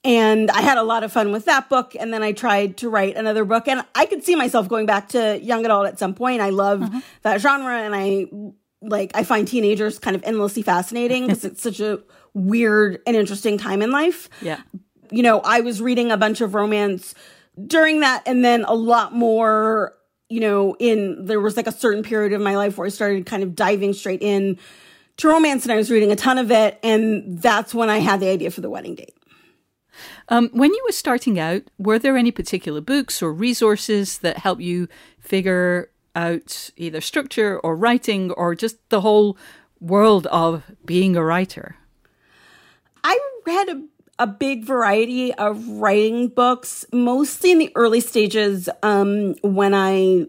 and 0.04 0.50
I 0.50 0.62
had 0.62 0.78
a 0.78 0.84
lot 0.84 1.04
of 1.04 1.12
fun 1.12 1.32
with 1.32 1.46
that 1.46 1.70
book. 1.70 1.96
And 2.00 2.14
then 2.14 2.24
I 2.24 2.32
tried 2.32 2.78
to 2.78 2.90
write 2.90 3.16
another 3.16 3.46
book. 3.46 3.68
And 3.68 3.84
I 3.94 4.06
could 4.08 4.24
see 4.24 4.36
myself 4.36 4.68
going 4.68 4.88
back 4.88 5.10
to 5.10 5.40
young 5.42 5.64
adult 5.64 5.88
at 5.88 6.00
some 6.00 6.16
point. 6.16 6.42
I 6.42 6.50
love 6.50 6.82
uh-huh. 6.82 7.02
that 7.22 7.42
genre. 7.42 7.78
And 7.78 7.94
I 7.96 8.28
like, 8.82 9.12
I 9.14 9.24
find 9.24 9.48
teenagers 9.48 10.00
kind 10.00 10.16
of 10.16 10.24
endlessly 10.24 10.64
fascinating 10.64 11.24
because 11.28 11.46
it's 11.46 11.62
such 11.62 11.80
a 11.80 12.00
weird 12.34 13.00
and 13.06 13.16
interesting 13.16 13.60
time 13.60 13.82
in 13.82 13.92
life. 13.92 14.28
Yeah. 14.42 14.62
You 15.12 15.22
know, 15.22 15.40
I 15.42 15.60
was 15.60 15.82
reading 15.82 16.12
a 16.12 16.18
bunch 16.18 16.42
of 16.42 16.56
romance 16.56 17.14
during 17.68 18.00
that 18.00 18.24
and 18.26 18.44
then 18.44 18.64
a 18.64 18.74
lot 18.74 19.14
more, 19.14 19.94
you 20.30 20.40
know, 20.40 20.76
in 20.80 21.26
there 21.26 21.40
was 21.40 21.58
like 21.58 21.68
a 21.68 21.72
certain 21.72 22.02
period 22.02 22.34
of 22.34 22.42
my 22.42 22.56
life 22.56 22.78
where 22.78 22.88
I 22.88 22.90
started 22.90 23.28
kind 23.28 23.44
of 23.44 23.54
diving 23.54 23.94
straight 23.94 24.22
in 24.24 24.58
to 25.18 25.28
romance 25.28 25.64
and 25.64 25.72
I 25.72 25.76
was 25.76 25.92
reading 25.92 26.12
a 26.12 26.16
ton 26.16 26.40
of 26.40 26.50
it. 26.50 26.80
And 26.82 27.40
that's 27.40 27.76
when 27.76 27.90
I 27.90 28.00
had 28.00 28.20
the 28.20 28.30
idea 28.30 28.50
for 28.50 28.62
the 28.62 28.70
wedding 28.70 28.96
date. 28.96 29.14
Um, 30.32 30.50
when 30.54 30.74
you 30.74 30.82
were 30.88 30.94
starting 30.94 31.40
out, 31.40 31.64
were 31.78 32.00
there 32.00 32.16
any 32.16 32.32
particular 32.32 32.80
books 32.80 33.22
or 33.22 33.34
resources 33.34 34.20
that 34.20 34.38
helped 34.38 34.62
you 34.62 34.88
figure 35.20 35.92
out 36.16 36.72
either 36.78 37.02
structure 37.02 37.60
or 37.60 37.76
writing 37.76 38.32
or 38.32 38.56
just 38.56 38.78
the 38.90 39.02
whole 39.02 39.38
world 39.82 40.28
of 40.28 40.64
being 40.86 41.18
a 41.18 41.24
writer? 41.24 41.76
I 43.04 43.20
read 43.46 43.70
a, 43.70 43.84
a 44.20 44.28
big 44.28 44.64
variety 44.64 45.34
of 45.34 45.68
writing 45.68 46.30
books, 46.30 46.86
mostly 46.94 47.52
in 47.52 47.58
the 47.58 47.72
early 47.76 48.00
stages 48.00 48.70
um, 48.84 49.36
when 49.42 49.74
I 49.74 50.28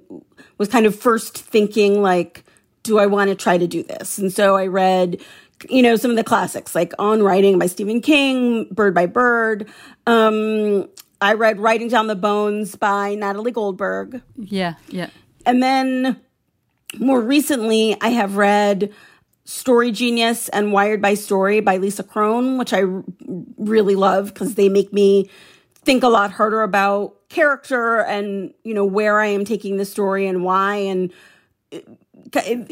was 0.58 0.68
kind 0.68 0.84
of 0.84 0.98
first 0.98 1.38
thinking, 1.38 2.02
like, 2.02 2.42
do 2.82 2.98
I 2.98 3.06
want 3.06 3.30
to 3.30 3.36
try 3.36 3.56
to 3.56 3.68
do 3.68 3.84
this? 3.84 4.18
And 4.18 4.32
so 4.32 4.56
I 4.56 4.66
read 4.66 5.20
you 5.68 5.82
know, 5.82 5.96
some 5.96 6.10
of 6.10 6.16
the 6.16 6.24
classics 6.24 6.74
like 6.74 6.92
On 6.98 7.22
Writing 7.22 7.58
by 7.58 7.66
Stephen 7.66 8.00
King, 8.00 8.66
Bird 8.70 8.94
by 8.94 9.06
Bird. 9.06 9.68
Um, 10.06 10.88
I 11.20 11.34
read 11.34 11.60
Writing 11.60 11.88
Down 11.88 12.08
the 12.08 12.16
Bones 12.16 12.74
by 12.74 13.14
Natalie 13.14 13.52
Goldberg. 13.52 14.22
Yeah, 14.36 14.74
yeah. 14.88 15.10
And 15.46 15.62
then 15.62 16.20
more 16.98 17.20
recently, 17.20 17.96
I 18.00 18.08
have 18.08 18.36
read 18.36 18.92
Story 19.44 19.92
Genius 19.92 20.48
and 20.48 20.72
Wired 20.72 21.00
by 21.00 21.14
Story 21.14 21.60
by 21.60 21.76
Lisa 21.76 22.02
Cron, 22.02 22.58
which 22.58 22.72
I 22.72 22.82
r- 22.82 23.04
really 23.56 23.94
love 23.94 24.26
because 24.26 24.54
they 24.54 24.68
make 24.68 24.92
me 24.92 25.30
think 25.84 26.02
a 26.02 26.08
lot 26.08 26.30
harder 26.30 26.62
about 26.62 27.28
character 27.28 28.00
and, 28.00 28.52
you 28.62 28.74
know, 28.74 28.84
where 28.84 29.20
I 29.20 29.26
am 29.26 29.44
taking 29.44 29.76
the 29.78 29.84
story 29.84 30.26
and 30.26 30.44
why. 30.44 30.76
And 30.76 31.12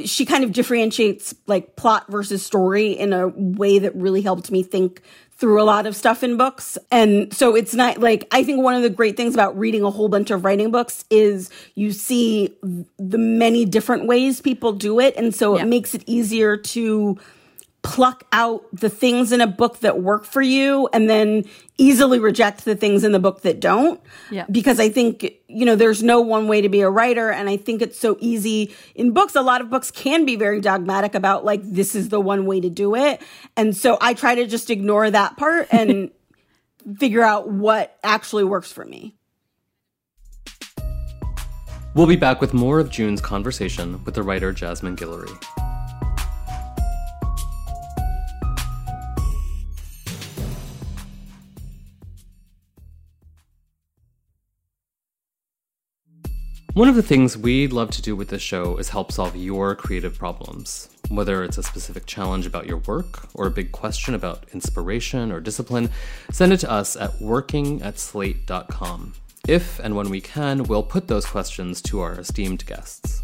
she 0.05 0.25
kind 0.25 0.45
of 0.45 0.53
differentiates 0.53 1.35
like 1.47 1.77
plot 1.77 2.07
versus 2.09 2.45
story 2.45 2.93
in 2.93 3.13
a 3.13 3.29
way 3.29 3.79
that 3.79 3.95
really 3.95 4.23
helped 4.23 4.51
me 4.51 4.63
think 4.63 5.03
through 5.41 5.61
a 5.61 5.65
lot 5.65 5.87
of 5.87 5.97
stuff 5.97 6.23
in 6.23 6.37
books. 6.37 6.77
And 6.93 7.33
so 7.33 7.57
it's 7.57 7.75
not 7.75 7.99
like, 7.99 8.29
I 8.31 8.45
think 8.45 8.63
one 8.63 8.75
of 8.75 8.83
the 8.83 8.91
great 8.91 9.17
things 9.17 9.33
about 9.33 9.59
reading 9.59 9.83
a 9.83 9.91
whole 9.91 10.11
bunch 10.11 10.31
of 10.31 10.45
writing 10.45 10.71
books 10.71 11.07
is 11.09 11.49
you 11.75 11.93
see 11.93 12.55
the 12.99 13.17
many 13.17 13.65
different 13.65 14.07
ways 14.07 14.43
people 14.43 14.73
do 14.73 15.01
it. 15.01 15.17
And 15.17 15.35
so 15.35 15.57
yeah. 15.57 15.63
it 15.63 15.67
makes 15.67 15.95
it 15.95 16.03
easier 16.05 16.59
to 16.59 17.19
pluck 17.83 18.25
out 18.33 18.65
the 18.73 18.91
things 18.91 19.33
in 19.33 19.41
a 19.41 19.47
book 19.47 19.81
that 19.81 20.03
work 20.03 20.25
for 20.25 20.43
you 20.43 20.89
and 20.93 21.09
then 21.09 21.45
easily 21.79 22.19
reject 22.19 22.65
the 22.65 22.75
things 22.75 23.05
in 23.05 23.13
the 23.13 23.19
book 23.19 23.41
that 23.43 23.59
don't. 23.59 24.01
Yeah. 24.31 24.45
Because 24.51 24.79
I 24.79 24.91
think, 24.91 25.23
you 25.49 25.65
know, 25.65 25.77
there's 25.77 26.03
no 26.03 26.21
one 26.21 26.47
way 26.47 26.61
to 26.61 26.69
be 26.69 26.83
a 26.83 26.91
writer. 26.91 27.31
And 27.31 27.49
I 27.49 27.57
think 27.57 27.81
it's 27.81 27.99
so 27.99 28.19
easy 28.21 28.75
in 28.95 29.13
books. 29.13 29.35
A 29.35 29.43
lot 29.43 29.63
of 29.63 29.71
books 29.71 29.91
can 29.91 30.27
be 30.27 30.37
very 30.37 30.61
dogmatic 30.61 31.15
about 31.15 31.45
like, 31.45 31.63
this 31.65 31.95
is 31.95 32.11
the 32.11 32.21
one 32.21 32.45
way 32.45 32.61
to 32.61 32.69
do 32.69 32.95
it. 32.95 33.23
And 33.57 33.75
so 33.75 33.97
I 34.01 34.15
try 34.15 34.35
to 34.35 34.47
just 34.47 34.69
ignore 34.69 35.11
that 35.11 35.37
part 35.39 35.69
and 35.73 36.11
figure 36.99 37.23
out 37.23 37.49
what 37.49 37.99
actually 38.03 38.45
works 38.45 38.71
for 38.71 38.85
me. 38.85 39.17
We'll 41.95 42.07
be 42.07 42.17
back 42.17 42.41
with 42.41 42.55
more 42.55 42.79
of 42.79 42.91
June's 42.91 43.21
conversation 43.21 44.05
with 44.05 44.15
the 44.15 44.23
writer 44.23 44.53
Jasmine 44.53 44.97
Guillory. 44.97 45.37
One 56.75 56.89
of 56.89 56.95
the 56.95 57.03
things 57.03 57.37
we'd 57.37 57.73
love 57.73 57.91
to 57.91 58.01
do 58.01 58.15
with 58.15 58.29
this 58.29 58.43
show 58.43 58.77
is 58.77 58.91
help 58.91 59.11
solve 59.11 59.35
your 59.35 59.75
creative 59.75 60.17
problems. 60.17 60.89
Whether 61.09 61.43
it's 61.43 61.59
a 61.59 61.65
specific 61.65 62.07
challenge 62.07 62.47
about 62.47 62.69
your 62.69 62.77
work 62.77 63.27
or 63.35 63.49
a 63.49 63.51
big 63.51 63.73
question 63.73 64.15
about 64.15 64.45
inspiration 64.53 65.33
or 65.33 65.41
discipline, 65.41 65.91
send 66.31 66.53
it 66.53 66.59
to 66.59 66.71
us 66.71 66.95
at 66.95 67.21
working 67.21 67.83
at 67.83 67.99
slate.com. 67.99 69.15
If 69.49 69.81
and 69.81 69.97
when 69.97 70.11
we 70.11 70.21
can, 70.21 70.63
we'll 70.63 70.85
put 70.85 71.09
those 71.09 71.27
questions 71.27 71.83
to 71.83 72.03
our 72.03 72.21
esteemed 72.21 72.65
guests. 72.67 73.21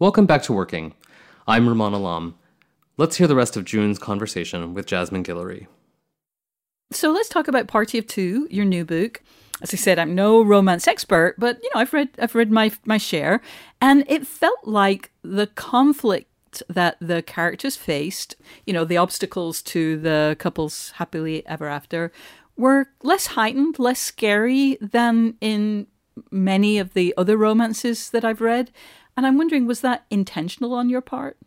Welcome 0.00 0.26
back 0.26 0.42
to 0.42 0.52
Working. 0.52 0.94
I'm 1.46 1.68
Rumaan 1.68 1.94
Alam. 1.94 2.34
Let's 2.96 3.16
hear 3.16 3.28
the 3.28 3.36
rest 3.36 3.56
of 3.56 3.64
June's 3.64 4.00
conversation 4.00 4.74
with 4.74 4.86
Jasmine 4.86 5.22
Guillory. 5.22 5.68
So 6.94 7.10
let's 7.10 7.28
talk 7.28 7.48
about 7.48 7.66
Party 7.66 7.98
of 7.98 8.06
Two, 8.06 8.46
your 8.50 8.64
new 8.64 8.84
book. 8.84 9.20
As 9.60 9.74
I 9.74 9.76
said, 9.76 9.98
I'm 9.98 10.14
no 10.14 10.42
romance 10.42 10.86
expert, 10.86 11.34
but 11.38 11.58
you 11.62 11.70
know, 11.74 11.80
I've 11.80 11.92
read 11.92 12.10
I've 12.18 12.34
read 12.34 12.50
my 12.50 12.70
my 12.84 12.98
share, 12.98 13.40
and 13.80 14.04
it 14.08 14.26
felt 14.26 14.64
like 14.64 15.10
the 15.22 15.48
conflict 15.48 16.62
that 16.68 16.96
the 17.00 17.22
characters 17.22 17.76
faced, 17.76 18.36
you 18.64 18.72
know, 18.72 18.84
the 18.84 18.96
obstacles 18.96 19.60
to 19.62 19.96
the 19.98 20.36
couple's 20.38 20.92
happily 20.92 21.44
ever 21.46 21.66
after, 21.66 22.12
were 22.56 22.86
less 23.02 23.26
heightened, 23.28 23.80
less 23.80 23.98
scary 23.98 24.78
than 24.80 25.34
in 25.40 25.88
many 26.30 26.78
of 26.78 26.94
the 26.94 27.12
other 27.16 27.36
romances 27.36 28.10
that 28.10 28.24
I've 28.24 28.40
read. 28.40 28.70
And 29.16 29.26
I'm 29.26 29.36
wondering, 29.36 29.66
was 29.66 29.80
that 29.80 30.04
intentional 30.10 30.74
on 30.74 30.88
your 30.88 31.00
part? 31.00 31.38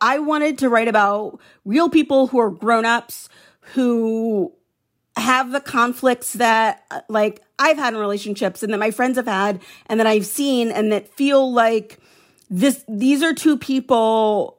I 0.00 0.18
wanted 0.18 0.58
to 0.58 0.68
write 0.68 0.88
about 0.88 1.40
real 1.64 1.88
people 1.88 2.28
who 2.28 2.38
are 2.38 2.50
grown 2.50 2.84
ups 2.84 3.28
who 3.74 4.52
have 5.16 5.50
the 5.50 5.60
conflicts 5.60 6.34
that 6.34 6.84
like 7.08 7.42
I've 7.58 7.78
had 7.78 7.94
in 7.94 8.00
relationships 8.00 8.62
and 8.62 8.72
that 8.72 8.78
my 8.78 8.90
friends 8.90 9.16
have 9.16 9.26
had 9.26 9.60
and 9.86 9.98
that 9.98 10.06
I've 10.06 10.26
seen 10.26 10.70
and 10.70 10.92
that 10.92 11.08
feel 11.08 11.52
like 11.52 11.98
this 12.50 12.84
these 12.86 13.22
are 13.22 13.32
two 13.32 13.56
people 13.56 14.58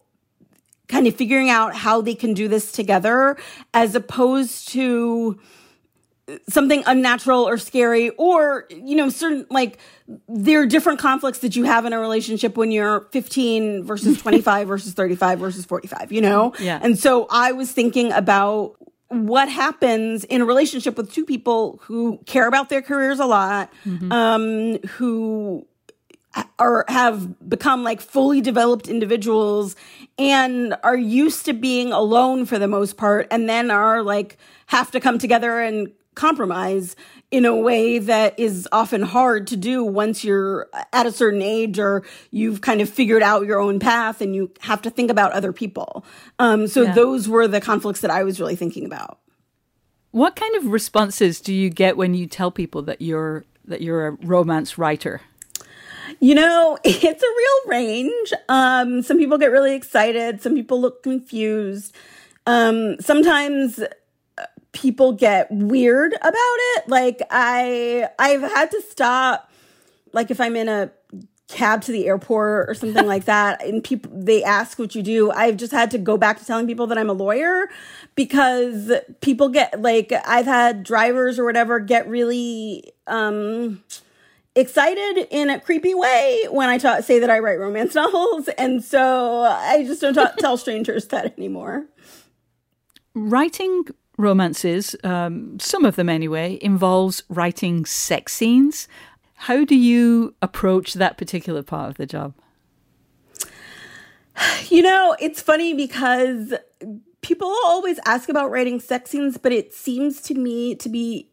kind 0.88 1.06
of 1.06 1.15
figuring 1.15 1.50
out 1.50 1.76
how 1.76 2.02
they 2.02 2.15
can 2.15 2.34
do 2.34 2.48
this 2.48 2.72
together 2.72 3.38
as 3.74 3.93
opposed 3.93 4.70
to 4.70 5.39
something 6.50 6.84
unnatural 6.88 7.48
or 7.48 7.58
scary 7.58 8.10
or 8.12 8.65
you 8.70 8.96
know 8.96 9.10
certain 9.10 9.46
like 9.50 9.78
there 10.28 10.62
are 10.62 10.65
different 10.65 11.00
conflicts 11.00 11.39
that 11.39 11.56
you 11.56 11.63
have 11.63 11.86
in 11.86 11.93
a 11.93 12.00
relationship 12.00 12.58
when 12.58 12.72
you're 12.72 13.08
15 13.12 13.84
versus 13.84 14.17
25 14.22 14.67
versus 14.67 14.93
35 14.93 15.39
versus 15.39 15.65
45 15.65 16.12
you 16.12 16.22
know? 16.22 16.54
Yeah. 16.60 16.80
And 16.82 16.98
so 16.98 17.28
i 17.30 17.52
was 17.52 17.72
thinking 17.72 18.12
about 18.12 18.76
what 19.10 19.50
happens 19.50 20.24
in 20.26 20.41
a 20.41 20.46
relationship 20.46 20.98
with 20.98 21.12
two 21.12 21.26
people 21.26 21.80
who 21.84 22.20
care 22.26 22.48
about 22.48 22.70
their 22.70 22.82
careers 22.82 23.20
a 23.20 23.26
lot, 23.26 23.72
mm-hmm. 23.86 24.12
um, 24.12 24.78
who 24.89 25.65
are 26.60 26.86
have 26.88 27.50
become 27.50 27.84
like 27.84 28.02
fully 28.02 28.41
developed 28.41 28.88
individuals 28.88 29.76
and 30.17 30.76
are 30.84 30.98
used 30.98 31.46
to 31.46 31.54
being 31.54 31.91
alone 31.91 32.46
for 32.46 32.60
the 32.60 32.67
most 32.67 32.98
part 32.98 33.28
and 33.32 33.50
then 33.50 33.72
are 33.72 34.04
like 34.04 34.38
have 34.67 34.91
to 34.91 35.00
come 35.00 35.17
together 35.17 35.60
and 35.60 35.91
compromise 36.15 36.96
in 37.29 37.45
a 37.45 37.55
way 37.55 37.99
that 37.99 38.39
is 38.39 38.67
often 38.71 39.01
hard 39.01 39.47
to 39.47 39.57
do 39.57 39.83
once 39.83 40.23
you're 40.23 40.69
at 40.93 41.05
a 41.05 41.11
certain 41.11 41.41
age 41.41 41.77
or 41.77 42.03
you've 42.31 42.61
kind 42.61 42.79
of 42.79 42.89
figured 42.89 43.21
out 43.21 43.45
your 43.45 43.59
own 43.59 43.79
path 43.79 44.21
and 44.21 44.33
you 44.33 44.49
have 44.61 44.81
to 44.81 44.89
think 44.89 45.11
about 45.11 45.33
other 45.33 45.51
people. 45.51 46.05
Um, 46.39 46.67
so 46.67 46.83
yeah. 46.83 46.93
those 46.93 47.27
were 47.27 47.47
the 47.47 47.59
conflicts 47.59 47.99
that 48.01 48.11
I 48.11 48.23
was 48.23 48.39
really 48.39 48.55
thinking 48.55 48.85
about. 48.85 49.19
What 50.11 50.37
kind 50.37 50.55
of 50.55 50.67
responses 50.67 51.41
do 51.41 51.53
you 51.53 51.69
get 51.69 51.97
when 51.97 52.13
you 52.13 52.27
tell 52.27 52.49
people 52.49 52.81
that 52.83 53.01
you're 53.01 53.43
that 53.65 53.81
you're 53.81 54.07
a 54.07 54.11
romance 54.11 54.77
writer? 54.77 55.21
You 56.21 56.35
know, 56.35 56.77
it's 56.85 57.23
a 57.23 57.27
real 57.37 57.77
range. 57.77 58.33
Um, 58.47 59.01
some 59.01 59.17
people 59.17 59.37
get 59.37 59.51
really 59.51 59.75
excited. 59.75 60.41
Some 60.41 60.55
people 60.55 60.79
look 60.79 61.03
confused. 61.03 61.93
Um, 62.45 62.95
sometimes 63.01 63.83
people 64.77 65.11
get 65.11 65.47
weird 65.49 66.13
about 66.13 66.33
it. 66.35 66.87
Like 66.87 67.21
I 67.31 68.07
I've 68.19 68.41
had 68.41 68.71
to 68.71 68.81
stop 68.89 69.51
like 70.13 70.29
if 70.29 70.39
I'm 70.39 70.55
in 70.55 70.69
a 70.69 70.91
cab 71.47 71.81
to 71.81 71.91
the 71.93 72.07
airport 72.07 72.69
or 72.69 72.73
something 72.73 73.07
like 73.07 73.25
that 73.33 73.63
and 73.63 73.83
people 73.83 74.11
they 74.13 74.43
ask 74.43 74.77
what 74.77 74.93
you 74.95 75.01
do 75.01 75.31
i've 75.31 75.55
just 75.55 75.71
had 75.71 75.89
to 75.89 75.97
go 75.97 76.17
back 76.17 76.37
to 76.37 76.45
telling 76.45 76.67
people 76.67 76.87
that 76.87 76.97
i'm 76.97 77.09
a 77.09 77.13
lawyer 77.13 77.69
because 78.15 78.91
people 79.21 79.47
get 79.47 79.81
like 79.81 80.11
i've 80.25 80.45
had 80.45 80.83
drivers 80.83 81.39
or 81.39 81.45
whatever 81.45 81.79
get 81.79 82.05
really 82.09 82.91
um 83.07 83.81
excited 84.55 85.25
in 85.31 85.49
a 85.49 85.57
creepy 85.57 85.93
way 85.93 86.43
when 86.49 86.67
i 86.67 86.77
ta- 86.77 86.99
say 86.99 87.17
that 87.17 87.29
i 87.29 87.39
write 87.39 87.59
romance 87.59 87.95
novels 88.03 88.49
and 88.57 88.83
so 88.83 89.43
i 89.43 89.85
just 89.85 90.01
don't 90.01 90.15
ta- 90.15 90.33
tell 90.39 90.57
strangers 90.57 91.07
that 91.07 91.33
anymore 91.37 91.85
writing 93.13 93.85
romances, 94.17 94.95
um, 95.03 95.60
some 95.60 95.86
of 95.86 95.95
them 95.95 96.10
anyway, 96.10 96.60
involves 96.62 97.23
writing 97.30 97.86
sex 97.86 98.34
scenes. 98.34 98.88
How 99.36 99.63
do 99.63 99.75
you 99.75 100.36
approach 100.41 100.95
that 100.95 101.17
particular 101.17 101.63
part 101.63 101.91
of 101.91 101.97
the 101.97 102.06
job? 102.06 102.34
You 104.69 104.82
know, 104.82 105.15
it's 105.19 105.41
funny 105.41 105.73
because 105.73 106.53
people 107.21 107.47
always 107.65 107.99
ask 108.06 108.30
about 108.30 108.51
writing 108.51 108.80
sex 108.80 109.12
scenes, 109.12 109.38
but 109.38 109.51
it 109.51 109.73
seems 109.73 110.21
to 110.21 110.34
me 110.36 110.75
to 110.75 110.89
be 110.89 111.30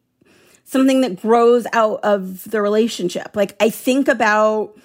something 0.65 1.03
that 1.03 1.21
grows 1.21 1.67
out 1.73 2.01
of 2.03 2.51
the 2.51 2.63
relationship. 2.63 3.37
Like, 3.37 3.55
I 3.61 3.71
think 3.71 4.09
about 4.09 4.77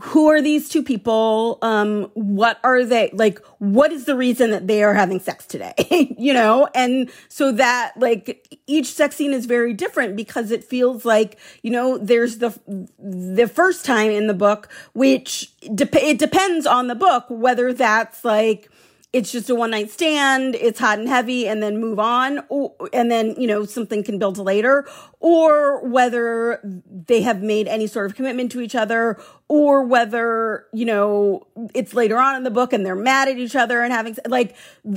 who 0.00 0.28
are 0.28 0.42
these 0.42 0.68
two 0.68 0.82
people? 0.82 1.58
Um, 1.62 2.10
what 2.14 2.58
are 2.64 2.84
they 2.84 3.10
like? 3.12 3.38
What 3.58 3.92
is 3.92 4.06
the 4.06 4.16
reason 4.16 4.50
that 4.50 4.66
they 4.66 4.82
are 4.82 4.94
having 4.94 5.20
sex 5.20 5.46
today? 5.46 5.74
you 6.18 6.32
know? 6.32 6.68
And 6.74 7.10
so 7.28 7.52
that 7.52 7.92
like 7.96 8.58
each 8.66 8.92
sex 8.92 9.16
scene 9.16 9.32
is 9.32 9.46
very 9.46 9.72
different 9.72 10.16
because 10.16 10.50
it 10.50 10.64
feels 10.64 11.04
like, 11.04 11.38
you 11.62 11.70
know, 11.70 11.96
there's 11.96 12.38
the, 12.38 12.58
the 12.98 13.46
first 13.46 13.84
time 13.84 14.10
in 14.10 14.26
the 14.26 14.34
book, 14.34 14.68
which 14.94 15.56
de- 15.60 16.04
it 16.04 16.18
depends 16.18 16.66
on 16.66 16.88
the 16.88 16.96
book, 16.96 17.26
whether 17.28 17.72
that's 17.72 18.24
like, 18.24 18.68
it's 19.14 19.30
just 19.30 19.48
a 19.48 19.54
one 19.54 19.70
night 19.70 19.92
stand, 19.92 20.56
it's 20.56 20.80
hot 20.80 20.98
and 20.98 21.08
heavy, 21.08 21.46
and 21.46 21.62
then 21.62 21.78
move 21.78 22.00
on, 22.00 22.40
or, 22.48 22.74
and 22.92 23.12
then, 23.12 23.36
you 23.38 23.46
know, 23.46 23.64
something 23.64 24.02
can 24.02 24.18
build 24.18 24.38
later, 24.38 24.88
or 25.20 25.86
whether 25.86 26.60
they 26.64 27.22
have 27.22 27.40
made 27.40 27.68
any 27.68 27.86
sort 27.86 28.06
of 28.06 28.16
commitment 28.16 28.50
to 28.50 28.60
each 28.60 28.74
other, 28.74 29.16
or 29.46 29.84
whether, 29.84 30.66
you 30.72 30.84
know, 30.84 31.46
it's 31.74 31.94
later 31.94 32.18
on 32.18 32.34
in 32.34 32.42
the 32.42 32.50
book 32.50 32.72
and 32.72 32.84
they're 32.84 32.96
mad 32.96 33.28
at 33.28 33.38
each 33.38 33.54
other 33.54 33.82
and 33.82 33.92
having, 33.92 34.16
like, 34.26 34.56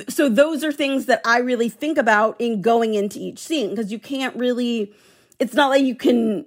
so 0.09 0.27
those 0.27 0.63
are 0.63 0.71
things 0.71 1.05
that 1.05 1.21
I 1.23 1.37
really 1.37 1.69
think 1.69 1.99
about 1.99 2.41
in 2.41 2.63
going 2.63 2.95
into 2.95 3.19
each 3.19 3.37
scene, 3.37 3.69
because 3.69 3.91
you 3.91 3.99
can't 3.99 4.35
really, 4.35 4.91
it's 5.37 5.53
not 5.53 5.69
like 5.69 5.83
you 5.83 5.95
can 5.95 6.45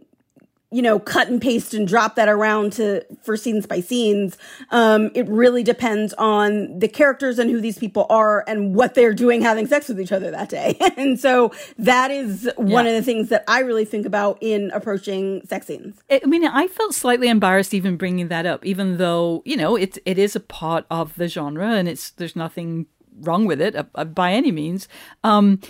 you 0.72 0.82
know, 0.82 1.00
cut 1.00 1.28
and 1.28 1.42
paste 1.42 1.74
and 1.74 1.88
drop 1.88 2.14
that 2.14 2.28
around 2.28 2.72
to 2.74 3.04
for 3.22 3.36
scenes 3.36 3.66
by 3.66 3.80
scenes. 3.80 4.38
Um, 4.70 5.10
it 5.14 5.28
really 5.28 5.64
depends 5.64 6.12
on 6.14 6.78
the 6.78 6.86
characters 6.86 7.40
and 7.40 7.50
who 7.50 7.60
these 7.60 7.76
people 7.76 8.06
are 8.08 8.44
and 8.46 8.74
what 8.74 8.94
they're 8.94 9.14
doing 9.14 9.42
having 9.42 9.66
sex 9.66 9.88
with 9.88 10.00
each 10.00 10.12
other 10.12 10.30
that 10.30 10.48
day. 10.48 10.76
and 10.96 11.18
so 11.18 11.52
that 11.78 12.12
is 12.12 12.48
one 12.56 12.84
yeah. 12.84 12.92
of 12.92 12.96
the 12.96 13.02
things 13.02 13.30
that 13.30 13.42
I 13.48 13.60
really 13.60 13.84
think 13.84 14.06
about 14.06 14.38
in 14.40 14.70
approaching 14.70 15.44
sex 15.46 15.66
scenes. 15.66 15.96
I 16.08 16.20
mean, 16.24 16.46
I 16.46 16.68
felt 16.68 16.94
slightly 16.94 17.28
embarrassed 17.28 17.74
even 17.74 17.96
bringing 17.96 18.28
that 18.28 18.46
up, 18.46 18.64
even 18.64 18.98
though, 18.98 19.42
you 19.44 19.56
know, 19.56 19.74
it, 19.74 19.98
it 20.04 20.18
is 20.18 20.36
a 20.36 20.40
part 20.40 20.86
of 20.88 21.16
the 21.16 21.26
genre 21.26 21.72
and 21.72 21.88
it's, 21.88 22.10
there's 22.12 22.36
nothing 22.36 22.86
wrong 23.22 23.44
with 23.44 23.60
it 23.60 23.74
uh, 23.74 24.04
by 24.04 24.32
any 24.32 24.52
means. 24.52 24.86
Um, 25.24 25.60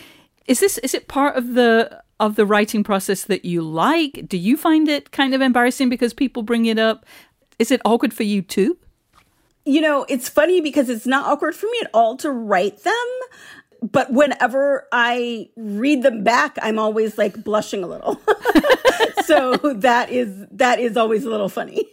is 0.46 0.60
this, 0.60 0.76
is 0.78 0.92
it 0.92 1.08
part 1.08 1.36
of 1.36 1.54
the, 1.54 2.02
of 2.20 2.36
the 2.36 2.46
writing 2.46 2.84
process 2.84 3.24
that 3.24 3.44
you 3.44 3.62
like? 3.62 4.26
Do 4.28 4.36
you 4.36 4.56
find 4.56 4.88
it 4.88 5.10
kind 5.10 5.34
of 5.34 5.40
embarrassing 5.40 5.88
because 5.88 6.14
people 6.14 6.42
bring 6.42 6.66
it 6.66 6.78
up? 6.78 7.06
Is 7.58 7.70
it 7.70 7.80
awkward 7.84 8.14
for 8.14 8.22
you 8.22 8.42
too? 8.42 8.78
You 9.64 9.80
know, 9.80 10.06
it's 10.08 10.28
funny 10.28 10.60
because 10.60 10.88
it's 10.88 11.06
not 11.06 11.26
awkward 11.26 11.54
for 11.54 11.66
me 11.66 11.78
at 11.82 11.90
all 11.92 12.16
to 12.18 12.30
write 12.30 12.84
them. 12.84 12.92
But 13.82 14.12
whenever 14.12 14.86
I 14.92 15.48
read 15.56 16.02
them 16.02 16.22
back, 16.22 16.58
I'm 16.60 16.78
always 16.78 17.16
like 17.16 17.42
blushing 17.42 17.82
a 17.82 17.86
little. 17.86 18.20
so 19.24 19.56
that 19.56 20.10
is 20.10 20.46
that 20.50 20.78
is 20.80 20.98
always 20.98 21.24
a 21.24 21.30
little 21.30 21.48
funny. 21.48 21.86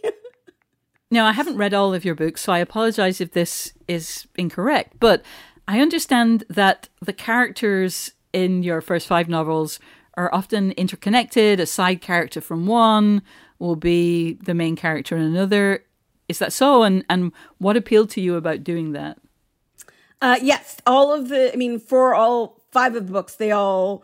now, 1.10 1.24
I 1.24 1.32
haven't 1.32 1.56
read 1.56 1.72
all 1.72 1.94
of 1.94 2.04
your 2.04 2.14
books, 2.14 2.42
so 2.42 2.52
I 2.52 2.58
apologize 2.58 3.22
if 3.22 3.32
this 3.32 3.72
is 3.86 4.26
incorrect, 4.36 4.96
but 5.00 5.22
I 5.66 5.80
understand 5.80 6.44
that 6.50 6.90
the 7.00 7.14
characters 7.14 8.12
in 8.34 8.62
your 8.62 8.82
first 8.82 9.06
five 9.06 9.28
novels 9.28 9.78
are 10.18 10.34
often 10.34 10.72
interconnected. 10.72 11.60
A 11.60 11.66
side 11.66 12.02
character 12.02 12.40
from 12.40 12.66
one 12.66 13.22
will 13.60 13.76
be 13.76 14.34
the 14.34 14.52
main 14.52 14.74
character 14.74 15.16
in 15.16 15.22
another. 15.22 15.84
Is 16.28 16.40
that 16.40 16.52
so? 16.52 16.82
And 16.82 17.04
and 17.08 17.32
what 17.58 17.76
appealed 17.76 18.10
to 18.10 18.20
you 18.20 18.34
about 18.34 18.64
doing 18.64 18.92
that? 18.92 19.18
Uh, 20.20 20.36
yes, 20.42 20.78
all 20.86 21.14
of 21.14 21.28
the. 21.28 21.52
I 21.52 21.56
mean, 21.56 21.78
for 21.78 22.14
all 22.14 22.60
five 22.72 22.96
of 22.96 23.06
the 23.06 23.12
books, 23.12 23.36
they 23.36 23.52
all. 23.52 24.02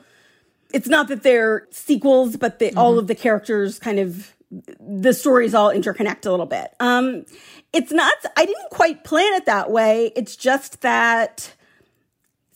It's 0.73 0.89
not 0.89 1.09
that 1.09 1.23
they're 1.23 1.69
sequels, 1.71 2.37
but 2.37 2.59
they, 2.59 2.71
mm-hmm. 2.71 2.79
all 2.79 2.99
of 2.99 3.07
the 3.07 3.15
characters 3.15 3.79
kind 3.79 3.99
of 3.99 4.35
the 4.81 5.13
stories 5.13 5.55
all 5.55 5.71
interconnect 5.71 6.27
a 6.27 6.31
little 6.31 6.47
bit. 6.47 6.75
Um, 6.79 7.27
it's 7.73 7.93
not. 7.93 8.15
I 8.37 8.47
didn't 8.47 8.71
quite 8.71 9.03
plan 9.03 9.35
it 9.35 9.47
that 9.47 9.71
way. 9.71 10.13
It's 10.15 10.37
just 10.37 10.81
that 10.83 11.55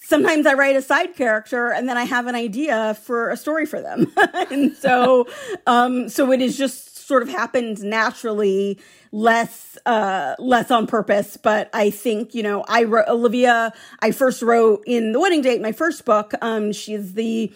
sometimes 0.08 0.46
I 0.46 0.54
write 0.54 0.74
a 0.74 0.80
side 0.80 1.14
character 1.14 1.70
and 1.70 1.86
then 1.86 1.98
I 1.98 2.04
have 2.04 2.26
an 2.26 2.34
idea 2.34 2.94
for 3.02 3.28
a 3.28 3.36
story 3.36 3.66
for 3.66 3.82
them. 3.82 4.10
and 4.50 4.74
so, 4.74 5.28
um, 5.66 6.08
so 6.08 6.32
it 6.32 6.40
has 6.40 6.56
just 6.56 7.06
sort 7.06 7.22
of 7.22 7.28
happened 7.28 7.82
naturally, 7.82 8.78
less, 9.12 9.76
uh, 9.84 10.34
less 10.38 10.70
on 10.70 10.86
purpose. 10.86 11.36
But 11.36 11.68
I 11.74 11.90
think, 11.90 12.34
you 12.34 12.42
know, 12.42 12.64
I 12.66 12.84
wrote 12.84 13.08
Olivia, 13.08 13.74
I 14.00 14.12
first 14.12 14.40
wrote 14.40 14.82
in 14.86 15.12
The 15.12 15.20
Wedding 15.20 15.42
Date, 15.42 15.60
my 15.60 15.72
first 15.72 16.06
book. 16.06 16.32
Um, 16.40 16.72
she's 16.72 17.12
the, 17.12 17.52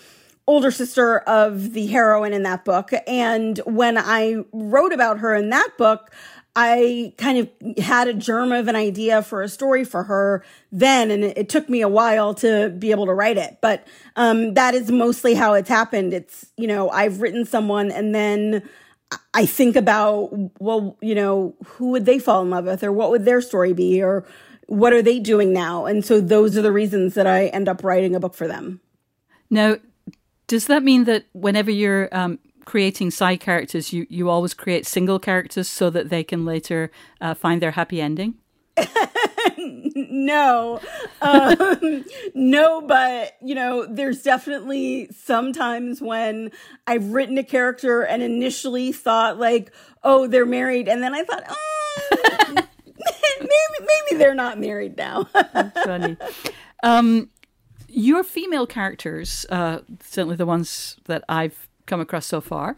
older 0.48 0.72
sister 0.72 1.20
of 1.20 1.72
the 1.72 1.86
heroine 1.86 2.32
in 2.32 2.42
that 2.42 2.64
book. 2.64 2.90
And 3.06 3.58
when 3.58 3.96
I 3.96 4.44
wrote 4.52 4.92
about 4.92 5.20
her 5.20 5.36
in 5.36 5.50
that 5.50 5.70
book, 5.78 6.10
I 6.54 7.14
kind 7.16 7.38
of 7.38 7.78
had 7.78 8.08
a 8.08 8.14
germ 8.14 8.52
of 8.52 8.68
an 8.68 8.76
idea 8.76 9.22
for 9.22 9.40
a 9.40 9.48
story 9.48 9.84
for 9.84 10.04
her 10.04 10.44
then, 10.70 11.10
and 11.10 11.24
it, 11.24 11.48
took 11.48 11.68
me 11.68 11.80
a 11.80 11.88
while 11.88 12.34
to 12.34 12.68
be 12.68 12.90
able 12.90 13.06
to 13.06 13.14
write 13.14 13.38
it. 13.38 13.58
But 13.62 13.86
um, 14.16 14.52
that 14.54 14.74
is 14.74 14.90
mostly 14.90 15.34
how 15.34 15.54
it's 15.54 15.70
happened. 15.70 16.12
It's, 16.12 16.52
you 16.58 16.66
know, 16.66 16.90
I've 16.90 17.22
written 17.22 17.46
someone 17.46 17.90
and 17.90 18.14
then 18.14 18.68
I 19.32 19.46
think 19.46 19.76
about, 19.76 20.30
well, 20.60 20.98
you 21.00 21.14
know, 21.14 21.54
who 21.64 21.90
would 21.90 22.04
they 22.04 22.18
fall 22.18 22.42
in 22.42 22.50
love 22.50 22.66
with, 22.66 22.84
or 22.84 22.92
what 22.92 23.10
would 23.10 23.24
their 23.24 23.40
story 23.40 23.72
be, 23.72 24.02
or 24.02 24.24
what 24.66 24.92
are 24.92 25.02
they 25.02 25.18
doing 25.18 25.52
now? 25.52 25.86
And 25.86 26.04
so 26.04 26.20
those 26.20 26.56
are 26.56 26.62
the 26.62 26.72
reasons 26.72 27.14
that 27.14 27.26
I 27.26 27.46
end 27.46 27.68
up 27.68 27.82
writing 27.82 28.14
a 28.14 28.20
book 28.20 28.34
for 28.34 28.46
them. 28.46 28.80
Now, 29.50 29.76
does 30.46 30.66
that 30.66 30.82
mean 30.82 31.04
that 31.04 31.26
whenever 31.32 31.70
you're 31.70 32.08
um, 32.12 32.38
creating 32.64 33.10
side 33.10 33.40
characters, 33.40 33.92
you, 33.92 34.06
you 34.08 34.28
always 34.28 34.54
create 34.54 34.86
single 34.86 35.18
characters 35.18 35.68
so 35.68 35.90
that 35.90 36.08
they 36.08 36.24
can 36.24 36.44
later 36.44 36.90
uh, 37.20 37.34
find 37.34 37.60
their 37.60 37.72
happy 37.72 38.00
ending? 38.00 38.34
no, 39.58 40.80
um, 41.20 42.04
no, 42.34 42.80
but 42.80 43.36
you 43.42 43.54
know, 43.54 43.86
there's 43.86 44.22
definitely 44.22 45.08
sometimes 45.12 46.00
when 46.00 46.50
I've 46.86 47.12
written 47.12 47.36
a 47.38 47.44
character 47.44 48.02
and 48.02 48.22
initially 48.22 48.92
thought 48.92 49.38
like, 49.38 49.72
oh, 50.02 50.26
they're 50.26 50.46
married, 50.46 50.88
and 50.88 51.02
then 51.02 51.14
I 51.14 51.24
thought, 51.24 51.44
oh, 51.48 52.54
maybe 53.40 53.86
maybe 54.10 54.18
they're 54.18 54.34
not 54.34 54.58
married 54.58 54.96
now. 54.96 55.28
That's 55.34 55.82
funny. 55.82 56.16
Um, 56.82 57.30
your 57.88 58.24
female 58.24 58.66
characters, 58.66 59.44
uh, 59.50 59.80
certainly 60.02 60.36
the 60.36 60.46
ones 60.46 60.96
that 61.04 61.24
I've 61.28 61.68
come 61.86 62.00
across 62.00 62.26
so 62.26 62.40
far. 62.40 62.76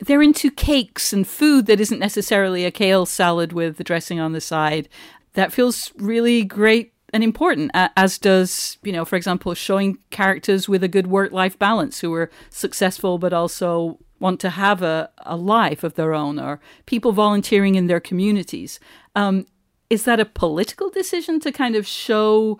They're 0.00 0.22
into 0.22 0.50
cakes 0.50 1.12
and 1.12 1.26
food 1.26 1.66
that 1.66 1.80
isn't 1.80 1.98
necessarily 1.98 2.64
a 2.64 2.70
kale 2.70 3.06
salad 3.06 3.52
with 3.52 3.76
the 3.76 3.84
dressing 3.84 4.18
on 4.18 4.32
the 4.32 4.40
side. 4.40 4.88
That 5.34 5.52
feels 5.52 5.92
really 5.96 6.44
great 6.44 6.92
and 7.12 7.22
important, 7.22 7.70
as 7.74 8.18
does, 8.18 8.78
you 8.82 8.92
know, 8.92 9.04
for 9.04 9.16
example, 9.16 9.52
showing 9.54 9.98
characters 10.10 10.68
with 10.68 10.82
a 10.82 10.88
good 10.88 11.06
work 11.06 11.30
life 11.30 11.58
balance 11.58 12.00
who 12.00 12.12
are 12.14 12.30
successful 12.48 13.18
but 13.18 13.34
also 13.34 13.98
want 14.18 14.40
to 14.40 14.50
have 14.50 14.82
a, 14.82 15.10
a 15.18 15.36
life 15.36 15.84
of 15.84 15.94
their 15.94 16.14
own 16.14 16.38
or 16.38 16.60
people 16.86 17.12
volunteering 17.12 17.74
in 17.74 17.86
their 17.86 18.00
communities. 18.00 18.80
Um, 19.14 19.46
is 19.90 20.04
that 20.04 20.20
a 20.20 20.24
political 20.24 20.88
decision 20.88 21.38
to 21.40 21.52
kind 21.52 21.76
of 21.76 21.86
show? 21.86 22.58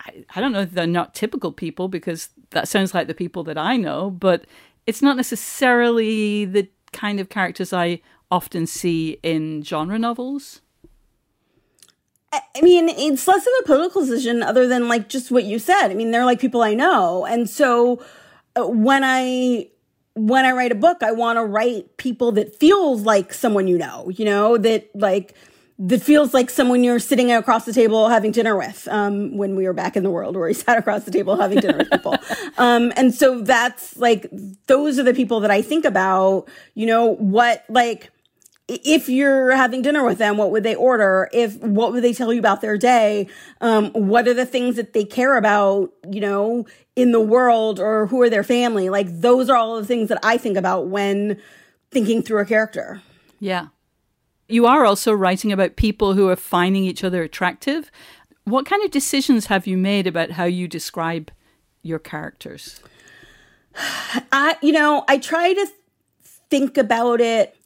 I, 0.00 0.24
I 0.34 0.40
don't 0.40 0.52
know 0.52 0.64
they're 0.64 0.86
not 0.86 1.14
typical 1.14 1.52
people 1.52 1.86
because 1.86 2.30
that 2.50 2.66
sounds 2.66 2.94
like 2.94 3.06
the 3.06 3.14
people 3.14 3.44
that 3.44 3.58
I 3.58 3.76
know, 3.76 4.10
but 4.10 4.46
it's 4.86 5.02
not 5.02 5.16
necessarily 5.16 6.44
the 6.44 6.68
kind 6.92 7.20
of 7.20 7.28
characters 7.28 7.72
I 7.72 8.00
often 8.30 8.66
see 8.66 9.18
in 9.22 9.62
genre 9.62 9.98
novels. 9.98 10.60
I 12.32 12.62
mean, 12.62 12.88
it's 12.88 13.28
less 13.28 13.46
of 13.46 13.52
a 13.60 13.66
political 13.66 14.00
decision 14.00 14.42
other 14.42 14.66
than 14.66 14.88
like 14.88 15.08
just 15.08 15.30
what 15.30 15.44
you 15.44 15.58
said. 15.58 15.88
I 15.88 15.94
mean, 15.94 16.12
they're 16.12 16.24
like 16.24 16.40
people 16.40 16.62
I 16.62 16.72
know. 16.72 17.26
And 17.26 17.48
so 17.48 18.02
uh, 18.56 18.66
when 18.66 19.04
I 19.04 19.68
when 20.14 20.44
I 20.44 20.52
write 20.52 20.72
a 20.72 20.76
book, 20.76 21.02
I 21.02 21.12
want 21.12 21.38
to 21.38 21.44
write 21.44 21.96
people 21.98 22.32
that 22.32 22.54
feels 22.54 23.02
like 23.02 23.34
someone 23.34 23.68
you 23.68 23.76
know, 23.76 24.08
you 24.08 24.24
know, 24.24 24.56
that 24.58 24.88
like 24.94 25.34
that 25.78 26.02
feels 26.02 26.32
like 26.32 26.50
someone 26.50 26.84
you're 26.84 26.98
sitting 26.98 27.32
across 27.32 27.64
the 27.64 27.72
table 27.72 28.08
having 28.08 28.30
dinner 28.30 28.56
with 28.56 28.86
um, 28.88 29.36
when 29.36 29.56
we 29.56 29.64
were 29.64 29.72
back 29.72 29.96
in 29.96 30.02
the 30.02 30.10
world 30.10 30.36
where 30.36 30.46
we 30.46 30.54
sat 30.64 30.78
across 30.78 31.04
the 31.04 31.10
table 31.10 31.36
having 31.36 31.60
dinner 31.60 31.78
with 31.78 31.90
people 31.90 32.16
um, 32.58 32.92
and 32.96 33.14
so 33.14 33.40
that's 33.40 33.96
like 33.96 34.26
those 34.66 34.98
are 34.98 35.02
the 35.02 35.14
people 35.14 35.40
that 35.40 35.50
i 35.50 35.62
think 35.62 35.84
about 35.84 36.48
you 36.74 36.86
know 36.86 37.14
what 37.14 37.64
like 37.68 38.10
if 38.68 39.08
you're 39.08 39.54
having 39.54 39.82
dinner 39.82 40.04
with 40.04 40.18
them, 40.18 40.36
what 40.36 40.50
would 40.50 40.62
they 40.62 40.74
order? 40.74 41.28
If 41.32 41.56
what 41.58 41.92
would 41.92 42.02
they 42.02 42.12
tell 42.12 42.32
you 42.32 42.38
about 42.38 42.60
their 42.60 42.78
day? 42.78 43.28
Um, 43.60 43.90
what 43.90 44.28
are 44.28 44.34
the 44.34 44.46
things 44.46 44.76
that 44.76 44.92
they 44.92 45.04
care 45.04 45.36
about, 45.36 45.92
you 46.08 46.20
know, 46.20 46.66
in 46.96 47.12
the 47.12 47.20
world 47.20 47.80
or 47.80 48.06
who 48.06 48.22
are 48.22 48.30
their 48.30 48.44
family? 48.44 48.88
Like 48.88 49.08
those 49.20 49.50
are 49.50 49.56
all 49.56 49.76
the 49.78 49.86
things 49.86 50.08
that 50.08 50.18
I 50.22 50.36
think 50.38 50.56
about 50.56 50.88
when 50.88 51.40
thinking 51.90 52.22
through 52.22 52.40
a 52.40 52.46
character. 52.46 53.02
Yeah. 53.40 53.68
You 54.52 54.66
are 54.66 54.84
also 54.84 55.14
writing 55.14 55.50
about 55.50 55.76
people 55.76 56.12
who 56.12 56.28
are 56.28 56.36
finding 56.36 56.84
each 56.84 57.02
other 57.02 57.22
attractive. 57.22 57.90
What 58.44 58.66
kind 58.66 58.84
of 58.84 58.90
decisions 58.90 59.46
have 59.46 59.66
you 59.66 59.78
made 59.78 60.06
about 60.06 60.32
how 60.32 60.44
you 60.44 60.68
describe 60.68 61.30
your 61.82 61.98
characters? 61.98 62.82
I, 63.74 64.58
you 64.60 64.72
know, 64.72 65.06
I 65.08 65.16
try 65.16 65.54
to 65.54 65.66
think 66.50 66.76
about 66.76 67.22
it 67.22 67.56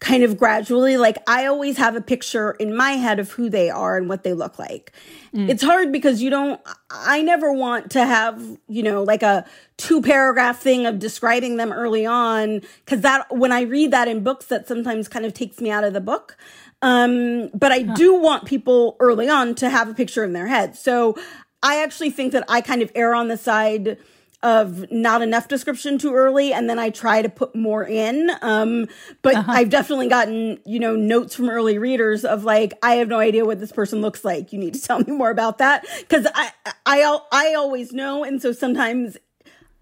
kind 0.00 0.24
of 0.24 0.38
gradually. 0.38 0.96
Like 0.96 1.18
I 1.28 1.46
always 1.46 1.76
have 1.76 1.94
a 1.94 2.00
picture 2.00 2.52
in 2.52 2.74
my 2.74 2.92
head 2.92 3.18
of 3.18 3.30
who 3.32 3.50
they 3.50 3.68
are 3.68 3.96
and 3.96 4.08
what 4.08 4.24
they 4.24 4.32
look 4.32 4.58
like. 4.58 4.92
Mm. 5.34 5.48
It's 5.50 5.62
hard 5.62 5.92
because 5.92 6.22
you 6.22 6.30
don't, 6.30 6.60
I 6.90 7.20
never 7.22 7.52
want 7.52 7.90
to 7.92 8.04
have, 8.04 8.58
you 8.66 8.82
know, 8.82 9.02
like 9.02 9.22
a 9.22 9.46
two 9.76 10.00
paragraph 10.00 10.60
thing 10.60 10.86
of 10.86 10.98
describing 10.98 11.58
them 11.58 11.70
early 11.70 12.06
on. 12.06 12.62
Cause 12.86 13.02
that, 13.02 13.26
when 13.30 13.52
I 13.52 13.62
read 13.62 13.90
that 13.90 14.08
in 14.08 14.24
books, 14.24 14.46
that 14.46 14.66
sometimes 14.66 15.06
kind 15.06 15.26
of 15.26 15.34
takes 15.34 15.60
me 15.60 15.70
out 15.70 15.84
of 15.84 15.92
the 15.92 16.00
book. 16.00 16.36
Um, 16.82 17.48
but 17.48 17.70
I 17.70 17.80
huh. 17.80 17.94
do 17.94 18.14
want 18.14 18.46
people 18.46 18.96
early 19.00 19.28
on 19.28 19.54
to 19.56 19.68
have 19.68 19.88
a 19.88 19.94
picture 19.94 20.24
in 20.24 20.32
their 20.32 20.46
head. 20.46 20.76
So 20.76 21.14
I 21.62 21.82
actually 21.82 22.10
think 22.10 22.32
that 22.32 22.44
I 22.48 22.62
kind 22.62 22.80
of 22.80 22.90
err 22.94 23.14
on 23.14 23.28
the 23.28 23.36
side 23.36 23.98
of 24.42 24.90
not 24.90 25.20
enough 25.22 25.48
description 25.48 25.98
too 25.98 26.14
early 26.14 26.52
and 26.52 26.68
then 26.68 26.78
I 26.78 26.90
try 26.90 27.20
to 27.20 27.28
put 27.28 27.54
more 27.54 27.84
in. 27.84 28.30
Um, 28.40 28.86
but 29.22 29.34
uh-huh. 29.34 29.52
I've 29.52 29.70
definitely 29.70 30.08
gotten, 30.08 30.58
you 30.64 30.80
know, 30.80 30.96
notes 30.96 31.34
from 31.34 31.50
early 31.50 31.78
readers 31.78 32.24
of 32.24 32.44
like, 32.44 32.72
I 32.82 32.94
have 32.94 33.08
no 33.08 33.18
idea 33.18 33.44
what 33.44 33.60
this 33.60 33.72
person 33.72 34.00
looks 34.00 34.24
like. 34.24 34.52
You 34.52 34.58
need 34.58 34.74
to 34.74 34.82
tell 34.86 35.00
me 35.00 35.12
more 35.12 35.30
about 35.30 35.58
that. 35.58 35.86
Cause 36.08 36.26
I, 36.34 36.52
I, 36.86 37.18
I 37.30 37.54
always 37.54 37.92
know. 37.92 38.24
And 38.24 38.40
so 38.40 38.52
sometimes 38.52 39.18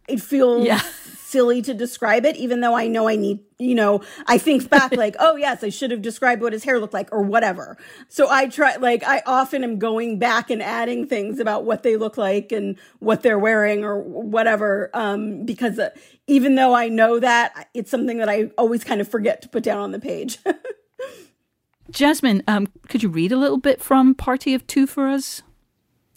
it 0.09 0.21
feels 0.21 0.67
yeah. 0.67 0.81
Silly 1.29 1.61
to 1.63 1.75
describe 1.75 2.25
it, 2.25 2.37
even 2.37 2.61
though 2.61 2.75
I 2.75 2.89
know 2.89 3.09
I 3.09 3.17
need, 3.17 3.41
you 3.59 3.75
know, 3.75 4.03
I 4.27 4.39
think 4.39 4.69
back 4.71 4.93
like, 4.97 5.15
oh 5.19 5.37
yes, 5.37 5.63
I 5.63 5.69
should 5.69 5.91
have 5.91 6.03
described 6.03 6.43
what 6.43 6.53
his 6.53 6.65
hair 6.65 6.81
looked 6.81 6.95
like 6.95 7.09
or 7.13 7.23
whatever. 7.23 7.77
So 8.09 8.29
I 8.31 8.49
try, 8.49 8.77
like, 8.77 9.05
I 9.05 9.23
often 9.27 9.63
am 9.63 9.79
going 9.79 10.19
back 10.19 10.51
and 10.51 10.63
adding 10.63 11.07
things 11.07 11.39
about 11.39 11.65
what 11.65 11.83
they 11.83 11.97
look 11.97 12.17
like 12.17 12.51
and 12.51 12.79
what 12.99 13.23
they're 13.23 13.39
wearing 13.39 13.85
or 13.85 14.01
whatever. 14.01 14.91
Um, 14.95 15.45
because 15.45 15.79
uh, 15.79 15.91
even 16.27 16.55
though 16.55 16.75
I 16.75 16.89
know 16.89 17.21
that, 17.21 17.69
it's 17.75 17.91
something 17.91 18.19
that 18.19 18.29
I 18.29 18.51
always 18.57 18.83
kind 18.83 19.01
of 19.01 19.09
forget 19.09 19.43
to 19.43 19.49
put 19.49 19.63
down 19.63 19.79
on 19.79 19.93
the 19.93 20.01
page. 20.01 20.39
Jasmine, 21.91 22.43
um, 22.47 22.69
could 22.89 23.03
you 23.03 23.09
read 23.09 23.33
a 23.33 23.37
little 23.37 23.59
bit 23.59 23.81
from 23.81 24.15
Party 24.15 24.55
of 24.55 24.67
Two 24.67 24.87
for 24.87 25.09
us? 25.09 25.43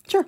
Sure. 0.07 0.25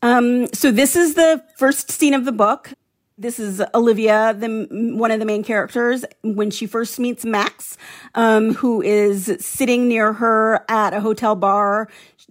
Um, 0.00 0.52
so 0.52 0.72
this 0.72 0.96
is 0.96 1.14
the 1.14 1.44
first 1.56 1.90
scene 1.90 2.14
of 2.14 2.24
the 2.24 2.32
book. 2.32 2.72
This 3.18 3.38
is 3.38 3.62
Olivia, 3.74 4.34
the 4.38 4.66
one 4.70 5.10
of 5.10 5.20
the 5.20 5.26
main 5.26 5.44
characters, 5.44 6.04
when 6.22 6.50
she 6.50 6.66
first 6.66 6.98
meets 6.98 7.26
Max, 7.26 7.76
um, 8.14 8.54
who 8.54 8.80
is 8.80 9.36
sitting 9.38 9.86
near 9.86 10.14
her 10.14 10.64
at 10.68 10.94
a 10.94 11.00
hotel 11.00 11.36
bar. 11.36 11.88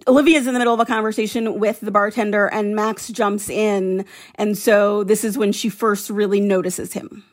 Olivia's 0.08 0.48
in 0.48 0.54
the 0.54 0.58
middle 0.58 0.74
of 0.74 0.80
a 0.80 0.84
conversation 0.84 1.60
with 1.60 1.80
the 1.80 1.92
bartender, 1.92 2.46
and 2.46 2.74
Max 2.74 3.08
jumps 3.08 3.48
in, 3.48 4.04
and 4.34 4.58
so 4.58 5.04
this 5.04 5.22
is 5.22 5.38
when 5.38 5.52
she 5.52 5.68
first 5.68 6.10
really 6.10 6.40
notices 6.40 6.94
him. 6.94 7.24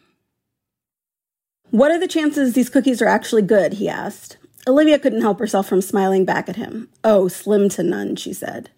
What 1.71 1.91
are 1.91 1.99
the 1.99 2.07
chances 2.07 2.53
these 2.53 2.69
cookies 2.69 3.01
are 3.01 3.07
actually 3.07 3.41
good? 3.41 3.73
he 3.73 3.89
asked. 3.89 4.38
Olivia 4.67 4.99
couldn't 4.99 5.21
help 5.21 5.39
herself 5.39 5.67
from 5.67 5.81
smiling 5.81 6.23
back 6.23 6.49
at 6.49 6.55
him. 6.55 6.89
Oh, 7.03 7.27
slim 7.27 7.69
to 7.69 7.81
none, 7.81 8.15
she 8.15 8.33
said. 8.33 8.69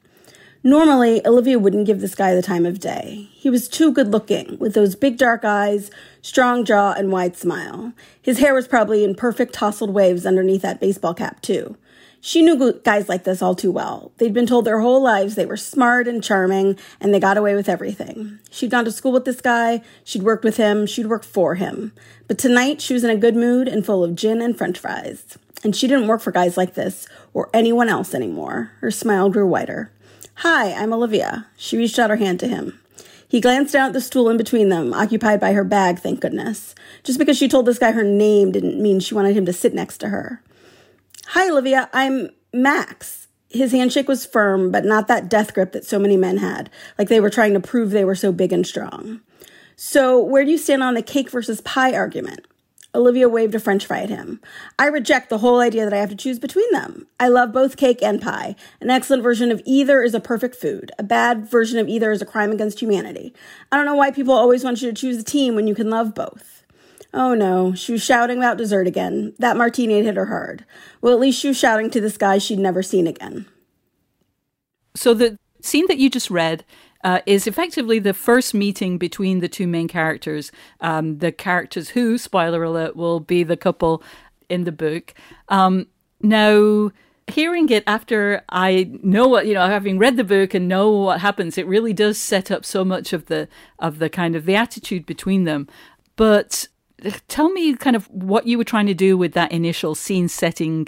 Normally, 0.63 1.26
Olivia 1.26 1.58
wouldn't 1.58 1.88
give 1.88 2.02
this 2.02 2.13
guy 2.13 2.36
the 2.36 2.43
time 2.43 2.67
of 2.67 2.80
day. 2.80 3.30
He 3.32 3.50
was 3.50 3.67
too 3.67 3.91
good 3.91 4.12
looking, 4.12 4.60
with 4.60 4.76
those 4.76 4.93
big 4.93 5.17
dark 5.17 5.43
eyes, 5.43 5.89
strong 6.21 6.65
jaw, 6.65 6.93
and 6.93 7.12
wide 7.12 7.36
smile. 7.36 7.93
His 8.21 8.38
hair 8.38 8.54
was 8.54 8.67
probably 8.67 9.04
in 9.04 9.15
perfect 9.15 9.54
tousled 9.54 9.89
waves 9.89 10.24
underneath 10.24 10.62
that 10.62 10.80
baseball 10.80 11.15
cap, 11.15 11.41
too. 11.41 11.78
She 12.24 12.43
knew 12.43 12.74
guys 12.84 13.10
like 13.10 13.24
this 13.24 13.41
all 13.41 13.56
too 13.56 13.71
well. 13.71 14.12
They'd 14.17 14.36
been 14.36 14.45
told 14.45 14.65
their 14.65 14.82
whole 14.82 15.02
lives 15.02 15.34
they 15.34 15.47
were 15.47 15.58
smart 15.58 16.08
and 16.08 16.24
charming, 16.24 16.78
and 17.00 17.12
they 17.12 17.19
got 17.19 17.38
away 17.38 17.56
with 17.56 17.67
everything. 17.67 18.38
She'd 18.52 18.69
gone 18.69 18.86
to 18.86 18.91
school 18.91 19.13
with 19.13 19.26
this 19.26 19.41
guy, 19.41 19.82
she'd 20.04 20.21
worked 20.21 20.43
with 20.43 20.58
him, 20.58 20.86
she'd 20.86 21.08
worked 21.08 21.26
for 21.26 21.56
him. 21.56 21.91
But 22.28 22.38
tonight, 22.38 22.82
she 22.82 22.93
was 22.93 23.04
in 23.04 23.10
a 23.10 23.17
good 23.17 23.36
mood 23.36 23.67
and 23.67 23.84
full 23.84 24.04
of 24.04 24.15
gin 24.15 24.43
and 24.43 24.56
french 24.56 24.78
fries. 24.78 25.39
And 25.63 25.76
she 25.76 25.88
didn't 25.88 26.08
work 26.08 26.21
for 26.21 26.32
guys 26.32 26.56
like 26.56 26.76
this, 26.76 27.08
or 27.34 27.50
anyone 27.52 27.89
else 27.89 28.13
anymore. 28.13 28.74
Her 28.82 28.91
smile 28.91 29.32
grew 29.32 29.47
wider. 29.47 29.91
Hi, 30.43 30.73
I'm 30.73 30.91
Olivia. 30.91 31.45
She 31.56 31.77
reached 31.77 31.99
out 31.99 32.10
her 32.10 32.15
hand 32.15 32.39
to 32.39 32.47
him. 32.47 32.80
He 33.27 33.39
glanced 33.39 33.73
down 33.73 33.89
at 33.89 33.93
the 33.93 34.01
stool 34.01 34.27
in 34.27 34.38
between 34.38 34.69
them, 34.69 34.91
occupied 34.91 35.39
by 35.39 35.54
her 35.54 35.63
bag, 35.63 35.99
thank 35.99 36.19
goodness. 36.19 36.73
Just 37.04 37.19
because 37.19 37.38
she 37.38 37.47
told 37.47 37.67
this 37.67 37.77
guy 37.77 37.91
her 37.91 38.04
name 38.04 38.51
didn't 38.51 38.82
mean 38.82 38.99
she 38.99 39.13
wanted 39.13 39.38
him 39.38 39.45
to 39.45 39.54
sit 39.54 39.75
next 39.75 39.99
to 39.99 40.10
her. 40.10 40.41
Hi, 41.27 41.47
Olivia. 41.47 41.91
I'm 41.93 42.32
Max. 42.51 43.27
His 43.49 43.71
handshake 43.71 44.08
was 44.08 44.25
firm, 44.25 44.71
but 44.71 44.84
not 44.84 45.08
that 45.10 45.30
death 45.30 45.54
grip 45.54 45.73
that 45.73 45.86
so 45.86 45.99
many 45.99 46.17
men 46.17 46.38
had, 46.38 46.71
like 46.97 47.08
they 47.08 47.19
were 47.19 47.30
trying 47.30 47.54
to 47.54 47.60
prove 47.60 47.91
they 47.91 48.04
were 48.04 48.15
so 48.15 48.32
big 48.32 48.51
and 48.51 48.65
strong. 48.65 49.21
So, 49.75 50.19
where 50.19 50.43
do 50.43 50.49
you 50.49 50.58
stand 50.58 50.82
on 50.82 50.95
the 50.95 51.04
cake 51.04 51.30
versus 51.30 51.62
pie 51.62 51.93
argument? 51.93 52.47
Olivia 52.93 53.30
waved 53.30 53.56
a 53.56 53.60
french 53.60 53.86
fry 53.86 54.01
at 54.01 54.10
him. 54.10 54.41
I 54.77 54.88
reject 54.88 55.30
the 55.30 55.38
whole 55.38 55.60
idea 55.60 55.86
that 55.86 55.93
I 55.93 55.99
have 55.99 56.10
to 56.10 56.15
choose 56.15 56.39
between 56.39 56.69
them. 56.71 57.08
I 57.19 57.30
love 57.30 57.54
both 57.54 57.77
cake 57.77 58.04
and 58.04 58.21
pie. 58.21 58.56
An 58.82 58.89
excellent 58.89 59.23
version 59.23 59.49
of 59.49 59.62
either 59.65 60.04
is 60.04 60.13
a 60.13 60.19
perfect 60.19 60.56
food. 60.56 60.91
A 60.99 61.04
bad 61.04 61.49
version 61.49 61.80
of 61.80 61.88
either 61.88 62.12
is 62.12 62.21
a 62.21 62.25
crime 62.25 62.51
against 62.51 62.82
humanity. 62.82 63.34
I 63.71 63.77
don't 63.77 63.86
know 63.86 63.95
why 63.95 64.12
people 64.12 64.34
always 64.34 64.63
want 64.63 64.82
you 64.82 64.89
to 64.89 64.95
choose 64.95 65.17
a 65.17 65.23
team 65.23 65.56
when 65.56 65.67
you 65.67 65.75
can 65.75 65.89
love 65.89 66.13
both. 66.13 66.63
Oh 67.13 67.34
no, 67.34 67.73
she 67.73 67.91
was 67.91 68.04
shouting 68.04 68.38
about 68.38 68.58
dessert 68.58 68.88
again. 68.88 69.34
That 69.39 69.58
martini 69.58 70.01
hit 70.01 70.15
her 70.15 70.27
hard. 70.27 70.65
Well, 71.01 71.13
at 71.13 71.19
least 71.19 71.39
she 71.39 71.49
was 71.49 71.58
shouting 71.58 71.89
to 71.91 72.01
this 72.01 72.17
guy 72.17 72.38
she'd 72.38 72.60
never 72.60 72.84
seen 72.84 73.08
again. 73.08 73.45
So 74.95 75.13
the 75.13 75.38
scene 75.62 75.88
that 75.88 75.97
you 75.97 76.10
just 76.10 76.30
read 76.30 76.65
uh, 77.03 77.21
is 77.25 77.47
effectively 77.47 77.99
the 77.99 78.13
first 78.13 78.53
meeting 78.53 78.97
between 78.97 79.39
the 79.39 79.49
two 79.49 79.67
main 79.67 79.87
characters. 79.87 80.51
Um, 80.79 81.17
the 81.19 81.31
characters 81.31 81.89
who, 81.89 82.17
spoiler 82.17 82.63
alert, 82.63 82.95
will 82.95 83.19
be 83.19 83.43
the 83.43 83.57
couple 83.57 84.03
in 84.49 84.63
the 84.63 84.71
book. 84.71 85.13
Um, 85.49 85.87
now, 86.21 86.91
hearing 87.27 87.69
it 87.69 87.83
after 87.87 88.43
I 88.49 88.91
know 89.01 89.27
what 89.27 89.47
you 89.47 89.53
know, 89.53 89.67
having 89.67 89.97
read 89.97 90.17
the 90.17 90.23
book 90.23 90.53
and 90.53 90.67
know 90.67 90.91
what 90.91 91.21
happens, 91.21 91.57
it 91.57 91.67
really 91.67 91.93
does 91.93 92.17
set 92.17 92.51
up 92.51 92.65
so 92.65 92.83
much 92.83 93.13
of 93.13 93.25
the 93.27 93.47
of 93.79 93.99
the 93.99 94.09
kind 94.09 94.35
of 94.35 94.45
the 94.45 94.55
attitude 94.55 95.05
between 95.05 95.45
them. 95.45 95.67
But 96.15 96.67
tell 97.27 97.49
me 97.49 97.75
kind 97.75 97.95
of 97.95 98.07
what 98.09 98.45
you 98.45 98.57
were 98.57 98.63
trying 98.63 98.87
to 98.87 98.93
do 98.93 99.17
with 99.17 99.33
that 99.33 99.51
initial 99.51 99.95
scene 99.95 100.27
setting 100.27 100.87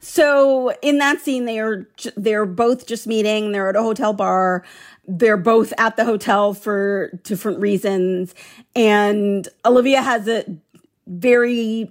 so 0.00 0.72
in 0.82 0.98
that 0.98 1.20
scene, 1.20 1.44
they 1.44 1.58
are 1.58 1.88
they're 2.16 2.46
both 2.46 2.86
just 2.86 3.06
meeting. 3.06 3.52
They're 3.52 3.68
at 3.68 3.76
a 3.76 3.82
hotel 3.82 4.12
bar. 4.12 4.64
They're 5.06 5.36
both 5.36 5.72
at 5.78 5.96
the 5.96 6.04
hotel 6.04 6.54
for 6.54 7.10
different 7.22 7.60
reasons, 7.60 8.34
and 8.76 9.48
Olivia 9.64 10.02
has 10.02 10.28
a 10.28 10.44
very 11.06 11.90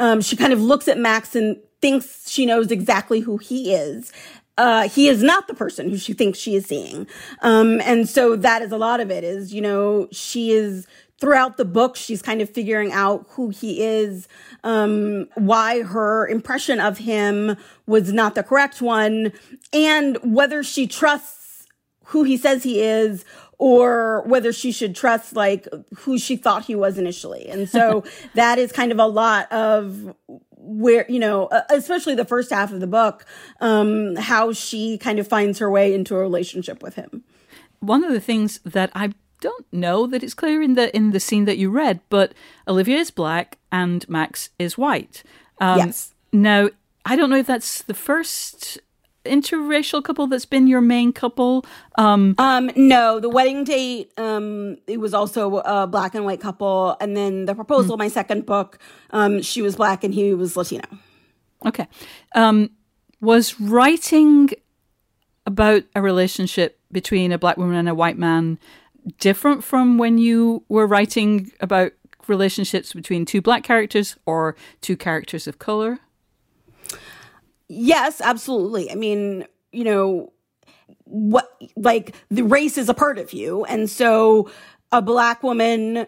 um, 0.00 0.20
she 0.20 0.36
kind 0.36 0.52
of 0.52 0.60
looks 0.60 0.88
at 0.88 0.98
Max 0.98 1.36
and 1.36 1.58
thinks 1.80 2.30
she 2.30 2.46
knows 2.46 2.70
exactly 2.70 3.20
who 3.20 3.36
he 3.36 3.74
is. 3.74 4.12
Uh, 4.56 4.88
he 4.88 5.08
is 5.08 5.22
not 5.22 5.48
the 5.48 5.54
person 5.54 5.90
who 5.90 5.96
she 5.96 6.12
thinks 6.12 6.38
she 6.38 6.54
is 6.54 6.64
seeing. 6.64 7.06
Um, 7.42 7.80
and 7.80 8.08
so 8.08 8.36
that 8.36 8.62
is 8.62 8.70
a 8.70 8.78
lot 8.78 9.00
of 9.00 9.10
it 9.10 9.24
is, 9.24 9.52
you 9.52 9.60
know, 9.60 10.06
she 10.12 10.52
is 10.52 10.86
throughout 11.24 11.56
the 11.56 11.64
book, 11.64 11.96
she's 11.96 12.20
kind 12.20 12.42
of 12.42 12.50
figuring 12.50 12.92
out 12.92 13.24
who 13.30 13.48
he 13.48 13.82
is, 13.82 14.28
um, 14.62 15.26
why 15.36 15.80
her 15.80 16.28
impression 16.28 16.80
of 16.80 16.98
him 16.98 17.56
was 17.86 18.12
not 18.12 18.34
the 18.34 18.42
correct 18.42 18.82
one, 18.82 19.32
and 19.72 20.18
whether 20.22 20.62
she 20.62 20.86
trusts 20.86 21.66
who 22.08 22.24
he 22.24 22.36
says 22.36 22.62
he 22.62 22.82
is 22.82 23.24
or 23.56 24.22
whether 24.26 24.52
she 24.52 24.70
should 24.70 24.94
trust 24.94 25.34
like 25.34 25.66
who 26.00 26.18
she 26.18 26.36
thought 26.36 26.66
he 26.66 26.74
was 26.74 26.98
initially. 26.98 27.48
And 27.48 27.70
so 27.70 28.04
that 28.34 28.58
is 28.58 28.70
kind 28.70 28.92
of 28.92 28.98
a 28.98 29.06
lot 29.06 29.50
of 29.50 30.14
where 30.58 31.06
you 31.08 31.18
know 31.18 31.48
especially 31.70 32.14
the 32.14 32.24
first 32.26 32.50
half 32.50 32.72
of 32.72 32.80
the 32.80 32.86
book 32.86 33.26
um 33.60 34.16
how 34.16 34.50
she 34.50 34.96
kind 34.96 35.18
of 35.18 35.28
finds 35.28 35.58
her 35.58 35.70
way 35.70 35.92
into 35.92 36.16
a 36.16 36.18
relationship 36.18 36.82
with 36.82 36.94
him 36.94 37.22
one 37.80 38.02
of 38.02 38.10
the 38.10 38.20
things 38.20 38.60
that 38.64 38.90
i 38.94 39.12
don't 39.44 39.66
know 39.70 40.06
that 40.06 40.22
it's 40.22 40.32
clear 40.32 40.62
in 40.62 40.72
the 40.72 40.94
in 40.96 41.10
the 41.10 41.20
scene 41.20 41.44
that 41.44 41.58
you 41.58 41.70
read, 41.70 42.00
but 42.08 42.32
Olivia 42.66 42.96
is 42.96 43.10
black 43.10 43.58
and 43.70 44.08
Max 44.08 44.48
is 44.58 44.78
white. 44.78 45.22
Um, 45.60 45.78
yes. 45.78 46.14
Now, 46.32 46.70
I 47.04 47.14
don't 47.14 47.28
know 47.28 47.36
if 47.36 47.46
that's 47.46 47.82
the 47.82 47.92
first 47.92 48.80
interracial 49.26 50.02
couple 50.02 50.26
that's 50.26 50.46
been 50.46 50.66
your 50.66 50.80
main 50.80 51.12
couple. 51.12 51.66
Um, 51.96 52.34
um, 52.38 52.70
no, 52.74 53.20
the 53.20 53.28
wedding 53.28 53.64
date, 53.64 54.12
um, 54.18 54.78
it 54.86 54.98
was 54.98 55.12
also 55.12 55.58
a 55.58 55.86
black 55.86 56.14
and 56.14 56.24
white 56.24 56.40
couple, 56.40 56.96
and 56.98 57.14
then 57.14 57.44
the 57.44 57.54
proposal, 57.54 57.96
mm. 57.96 57.98
my 57.98 58.08
second 58.08 58.46
book, 58.46 58.78
um, 59.10 59.42
she 59.42 59.60
was 59.60 59.76
black 59.76 60.04
and 60.04 60.14
he 60.14 60.32
was 60.32 60.56
Latino. 60.56 60.88
Okay, 61.66 61.86
um, 62.34 62.70
was 63.20 63.60
writing 63.60 64.50
about 65.46 65.84
a 65.94 66.00
relationship 66.00 66.80
between 66.90 67.30
a 67.30 67.38
black 67.38 67.58
woman 67.58 67.76
and 67.76 67.88
a 67.90 67.94
white 67.94 68.16
man 68.16 68.58
different 69.18 69.64
from 69.64 69.98
when 69.98 70.18
you 70.18 70.64
were 70.68 70.86
writing 70.86 71.52
about 71.60 71.92
relationships 72.28 72.92
between 72.92 73.24
two 73.24 73.42
black 73.42 73.62
characters 73.62 74.16
or 74.26 74.56
two 74.80 74.96
characters 74.96 75.46
of 75.46 75.58
color? 75.58 75.98
Yes, 77.68 78.20
absolutely. 78.20 78.90
I 78.90 78.94
mean, 78.94 79.46
you 79.72 79.84
know, 79.84 80.32
what 81.04 81.48
like 81.76 82.14
the 82.30 82.42
race 82.42 82.78
is 82.78 82.88
a 82.88 82.94
part 82.94 83.18
of 83.18 83.32
you. 83.32 83.64
And 83.64 83.88
so 83.88 84.50
a 84.92 85.02
black 85.02 85.42
woman 85.42 86.06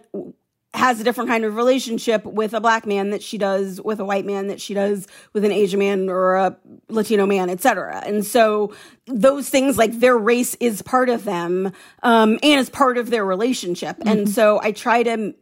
has 0.77 1.01
a 1.01 1.05
different 1.05 1.31
kind 1.31 1.45
of 1.45 1.57
relationship 1.57 2.25
with 2.25 2.53
a 2.53 2.61
black 2.61 2.87
man 2.87 3.11
that 3.11 3.23
she 3.23 3.39
does 3.39 3.81
with 3.81 3.99
a 3.99 4.05
white 4.05 4.27
man 4.27 4.49
that 4.49 4.61
she 4.61 4.75
does 4.75 5.07
with 5.33 5.45
an 5.45 5.53
Asian 5.53 5.79
man 5.79 6.09
or 6.09 6.35
a 6.35 6.57
Latino 6.89 7.27
man, 7.27 7.49
etc. 7.51 8.03
And 8.05 8.25
so 8.25 8.75
those 9.07 9.49
things 9.49 9.79
like 9.79 9.99
their 9.99 10.17
race 10.17 10.55
is 10.57 10.83
part 10.83 11.09
of 11.09 11.25
them 11.25 11.73
um, 12.03 12.39
and 12.43 12.61
is 12.61 12.71
part 12.71 12.99
of 12.99 13.11
their 13.11 13.25
relationship. 13.25 13.99
Mm-hmm. 13.99 14.09
And 14.09 14.29
so 14.29 14.61
I 14.63 14.73
try 14.73 15.03
to 15.03 15.35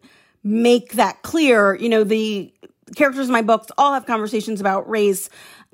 make 0.42 0.92
that 0.92 1.22
clear. 1.22 1.74
You 1.74 1.88
know, 1.88 2.04
the 2.04 2.52
characters 2.94 3.26
in 3.26 3.32
my 3.32 3.42
books 3.42 3.68
all 3.76 3.94
have 3.94 4.06
conversations 4.06 4.60
about 4.60 4.88
race 4.88 5.28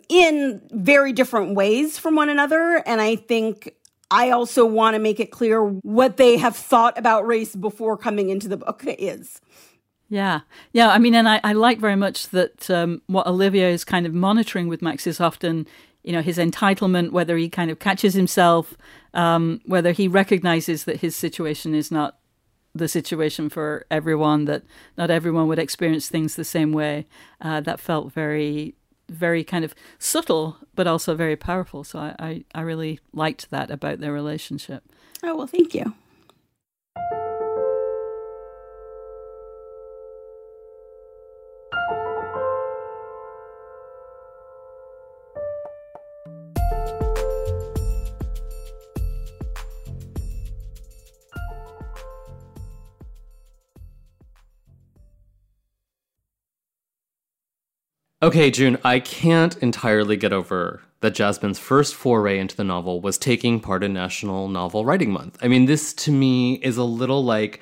in 0.09 0.61
very 0.73 1.13
different 1.13 1.55
ways 1.55 1.99
from 1.99 2.17
one 2.17 2.29
another. 2.29 2.83
And 2.87 3.01
I 3.01 3.17
think 3.17 3.75
I 4.11 4.31
also 4.31 4.67
want 4.67 4.95
to 4.95 4.99
make 4.99 5.21
it 5.21 5.31
clear 5.31 5.63
what 5.63 6.17
they 6.17 6.37
have 6.37 6.57
thought 6.57 6.99
about 6.99 7.27
race 7.27 7.55
before 7.55 7.97
coming 7.97 8.29
into 8.29 8.49
the 8.49 8.57
book 8.57 8.83
is. 8.87 9.41
Yeah. 10.09 10.41
Yeah. 10.73 10.91
I 10.91 10.99
mean, 10.99 11.15
and 11.15 11.29
I, 11.29 11.41
I 11.45 11.53
like 11.53 11.79
very 11.79 11.95
much 11.95 12.29
that 12.31 12.69
um, 12.69 13.01
what 13.07 13.29
Olivia 13.29 13.69
is 13.69 13.85
kind 13.85 14.07
of 14.07 14.13
monitoring 14.13 14.67
with 14.67 14.83
Max 14.83 15.07
is 15.07 15.21
often, 15.21 15.69
you 16.03 16.13
know, 16.13 16.23
his 16.23 16.37
entitlement, 16.37 17.13
whether 17.13 17.37
he 17.37 17.49
kind 17.49 17.71
of 17.71 17.79
catches 17.79 18.15
himself, 18.15 18.75
um, 19.15 19.61
whether 19.67 19.93
he 19.93 20.09
recognizes 20.09 20.85
that 20.85 20.97
his 20.97 21.15
situation 21.15 21.75
is 21.75 21.93
not 21.93 22.19
the 22.75 22.89
situation 22.89 23.49
for 23.49 23.87
everyone, 23.91 24.47
that 24.47 24.65
not 24.99 25.11
everyone 25.11 25.47
would 25.47 25.59
experience 25.59 26.09
things 26.09 26.35
the 26.35 26.45
same 26.45 26.73
way. 26.73 27.07
Uh, 27.41 27.61
that 27.61 27.79
felt 27.79 28.13
very, 28.13 28.75
very 29.11 29.45
kind 29.45 29.65
of 29.65 29.75
subtle, 29.99 30.57
but 30.75 30.87
also 30.87 31.15
very 31.15 31.37
powerful. 31.37 31.85
So 31.85 31.99
I, 31.99 32.15
I, 32.19 32.45
I 32.55 32.61
really 32.63 33.01
liked 33.13 33.51
that 33.51 33.71
about 33.71 34.01
their 34.01 34.13
relationship. 34.13 34.85
Oh, 35.23 35.37
well, 35.37 35.47
thank 35.47 35.75
you. 35.75 35.95
Okay, 58.23 58.51
June, 58.51 58.77
I 58.85 59.01
can't 59.01 59.57
entirely 59.59 60.17
get 60.17 60.33
over 60.33 60.83
that 61.01 61.15
Jasmine's 61.15 61.59
first 61.59 61.95
foray 61.95 62.39
into 62.39 62.55
the 62.55 62.65
novel 62.65 63.01
was 63.01 63.17
taking 63.17 63.61
part 63.61 63.83
in 63.83 63.95
National 63.95 64.49
Novel 64.49 64.85
Writing 64.85 65.11
Month. 65.11 65.39
I 65.41 65.49
mean, 65.49 65.65
this 65.65 65.95
to 65.95 66.13
me 66.13 66.55
is 66.57 66.77
a 66.77 66.85
little 66.85 67.25
like 67.25 67.61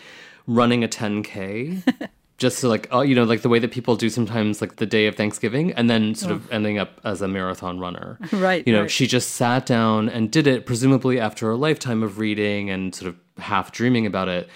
running 0.48 0.82
a 0.82 0.88
10K. 0.88 2.08
just 2.38 2.60
to 2.60 2.68
like, 2.68 2.86
oh, 2.92 3.00
you 3.00 3.16
know, 3.16 3.24
like 3.24 3.42
the 3.42 3.48
way 3.48 3.58
that 3.58 3.72
people 3.72 3.96
do 3.96 4.08
sometimes, 4.08 4.60
like 4.60 4.76
the 4.76 4.86
day 4.86 5.06
of 5.06 5.16
Thanksgiving, 5.16 5.72
and 5.72 5.90
then 5.90 6.14
sort 6.14 6.32
oh. 6.32 6.36
of 6.36 6.52
ending 6.52 6.78
up 6.78 7.00
as 7.04 7.20
a 7.20 7.28
marathon 7.28 7.80
runner. 7.80 8.18
Right. 8.32 8.64
You 8.66 8.72
know, 8.72 8.82
right. 8.82 8.90
she 8.90 9.08
just 9.08 9.30
sat 9.30 9.66
down 9.66 10.08
and 10.08 10.30
did 10.30 10.46
it, 10.46 10.64
presumably 10.64 11.18
after 11.18 11.50
a 11.50 11.56
lifetime 11.56 12.02
of 12.02 12.18
reading 12.18 12.70
and 12.70 12.94
sort 12.94 13.08
of 13.08 13.42
half 13.42 13.72
dreaming 13.72 14.06
about 14.06 14.28
it. 14.28 14.48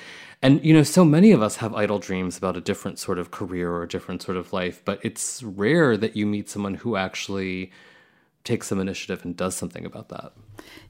And, 0.43 0.65
you 0.65 0.75
know, 0.75 0.83
so 0.83 1.05
many 1.05 1.31
of 1.31 1.41
us 1.41 1.57
have 1.57 1.73
idle 1.75 2.01
dreams 2.01 2.37
about 2.37 2.57
a 2.57 2.61
different 2.61 2.99
sort 2.99 3.19
of 3.19 3.31
career 3.31 3.71
or 3.71 3.85
a 3.85 3.89
different 3.89 4.23
sort 4.23 4.37
of 4.37 4.53
life, 4.53 4.83
but 4.85 4.99
it's 5.03 5.43
rare 5.43 5.97
that 5.97 6.17
you 6.17 6.27
meet 6.27 6.51
someone 6.51 6.75
who 6.75 6.97
actually 6.97 7.71
takes 8.43 8.67
some 8.67 8.81
initiative 8.81 9.25
and 9.25 9.37
does 9.37 9.55
something 9.55 9.85
about 9.85 10.09
that. 10.09 10.33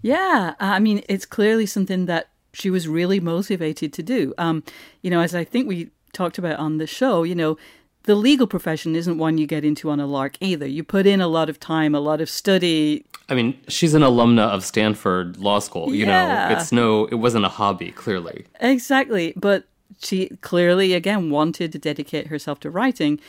Yeah. 0.00 0.54
I 0.58 0.78
mean, 0.78 1.02
it's 1.06 1.26
clearly 1.26 1.66
something 1.66 2.06
that 2.06 2.30
she 2.54 2.70
was 2.70 2.88
really 2.88 3.20
motivated 3.20 3.92
to 3.92 4.02
do. 4.02 4.32
Um, 4.38 4.64
you 5.02 5.10
know, 5.10 5.20
as 5.20 5.34
I 5.34 5.44
think 5.44 5.68
we 5.68 5.90
talked 6.14 6.38
about 6.38 6.58
on 6.58 6.78
the 6.78 6.86
show, 6.86 7.22
you 7.22 7.34
know, 7.34 7.58
the 8.04 8.14
legal 8.14 8.46
profession 8.46 8.96
isn't 8.96 9.18
one 9.18 9.38
you 9.38 9.46
get 9.46 9.64
into 9.64 9.90
on 9.90 10.00
a 10.00 10.06
lark 10.06 10.36
either. 10.40 10.66
You 10.66 10.82
put 10.82 11.06
in 11.06 11.20
a 11.20 11.28
lot 11.28 11.48
of 11.48 11.60
time, 11.60 11.94
a 11.94 12.00
lot 12.00 12.20
of 12.20 12.28
study. 12.28 13.04
I 13.28 13.34
mean, 13.34 13.58
she's 13.68 13.94
an 13.94 14.02
alumna 14.02 14.48
of 14.48 14.64
Stanford 14.64 15.38
Law 15.38 15.60
School. 15.60 15.94
You 15.94 16.06
yeah. 16.06 16.48
know, 16.48 16.56
it's 16.56 16.72
no, 16.72 17.06
it 17.06 17.16
wasn't 17.16 17.44
a 17.44 17.48
hobby, 17.48 17.92
clearly. 17.92 18.46
Exactly. 18.60 19.32
But 19.36 19.64
she 20.00 20.28
clearly, 20.40 20.94
again, 20.94 21.30
wanted 21.30 21.72
to 21.72 21.78
dedicate 21.78 22.26
herself 22.26 22.60
to 22.60 22.70
writing. 22.70 23.20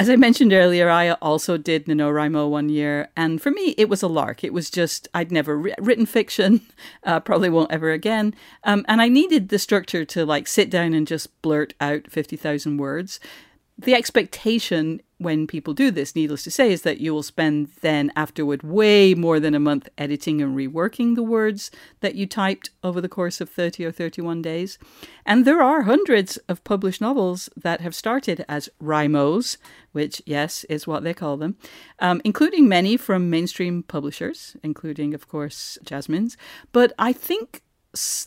As 0.00 0.08
I 0.08 0.14
mentioned 0.14 0.52
earlier, 0.52 0.88
I 0.88 1.10
also 1.14 1.56
did 1.56 1.86
NaNoWriMo 1.86 2.48
one 2.48 2.68
year, 2.68 3.08
and 3.16 3.42
for 3.42 3.50
me, 3.50 3.74
it 3.76 3.88
was 3.88 4.00
a 4.00 4.06
lark. 4.06 4.44
It 4.44 4.52
was 4.52 4.70
just, 4.70 5.08
I'd 5.12 5.32
never 5.32 5.58
ri- 5.58 5.74
written 5.80 6.06
fiction, 6.06 6.60
uh, 7.02 7.18
probably 7.18 7.50
won't 7.50 7.72
ever 7.72 7.90
again. 7.90 8.32
Um, 8.62 8.84
and 8.86 9.02
I 9.02 9.08
needed 9.08 9.48
the 9.48 9.58
structure 9.58 10.04
to 10.04 10.24
like 10.24 10.46
sit 10.46 10.70
down 10.70 10.94
and 10.94 11.04
just 11.04 11.42
blurt 11.42 11.74
out 11.80 12.12
50,000 12.12 12.76
words 12.76 13.18
the 13.78 13.94
expectation 13.94 15.00
when 15.18 15.46
people 15.46 15.72
do 15.74 15.90
this, 15.90 16.14
needless 16.16 16.44
to 16.44 16.50
say, 16.50 16.72
is 16.72 16.82
that 16.82 17.00
you 17.00 17.12
will 17.12 17.22
spend 17.22 17.68
then 17.80 18.10
afterward 18.16 18.62
way 18.62 19.14
more 19.14 19.38
than 19.40 19.54
a 19.54 19.60
month 19.60 19.88
editing 19.98 20.40
and 20.40 20.56
reworking 20.56 21.14
the 21.14 21.22
words 21.22 21.70
that 22.00 22.14
you 22.14 22.26
typed 22.26 22.70
over 22.82 23.00
the 23.00 23.08
course 23.08 23.40
of 23.40 23.48
30 23.48 23.84
or 23.84 23.92
31 23.92 24.42
days. 24.42 24.78
And 25.26 25.44
there 25.44 25.62
are 25.62 25.82
hundreds 25.82 26.36
of 26.48 26.62
published 26.64 27.00
novels 27.00 27.48
that 27.56 27.80
have 27.80 27.94
started 27.94 28.44
as 28.48 28.68
rhymos, 28.80 29.58
which, 29.92 30.22
yes, 30.24 30.64
is 30.64 30.86
what 30.86 31.02
they 31.02 31.14
call 31.14 31.36
them, 31.36 31.56
um, 31.98 32.20
including 32.24 32.68
many 32.68 32.96
from 32.96 33.30
mainstream 33.30 33.82
publishers, 33.82 34.56
including, 34.62 35.14
of 35.14 35.28
course, 35.28 35.78
Jasmine's. 35.84 36.36
But 36.72 36.92
I 36.98 37.12
think 37.12 37.62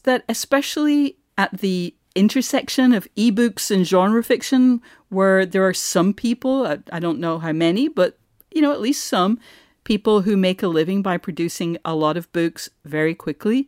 that 0.04 0.24
especially 0.28 1.18
at 1.38 1.60
the 1.60 1.96
intersection 2.16 2.94
of 2.94 3.08
ebooks 3.16 3.72
and 3.72 3.88
genre 3.88 4.24
fiction 4.24 4.82
where 5.10 5.46
there 5.46 5.68
are 5.68 5.74
some 5.74 6.14
people, 6.14 6.66
I, 6.66 6.80
I 6.92 7.00
don't 7.00 7.20
know 7.20 7.40
how 7.40 7.52
many, 7.52 7.88
but 7.88 8.18
you 8.52 8.62
know, 8.62 8.72
at 8.72 8.82
least 8.82 9.06
some 9.06 9.40
people 9.84 10.22
who 10.22 10.38
make 10.38 10.62
a 10.62 10.68
living 10.68 11.02
by 11.02 11.18
producing 11.18 11.78
a 11.84 11.96
lot 11.96 12.18
of 12.18 12.32
books 12.34 12.70
very 12.86 13.16
quickly, 13.16 13.68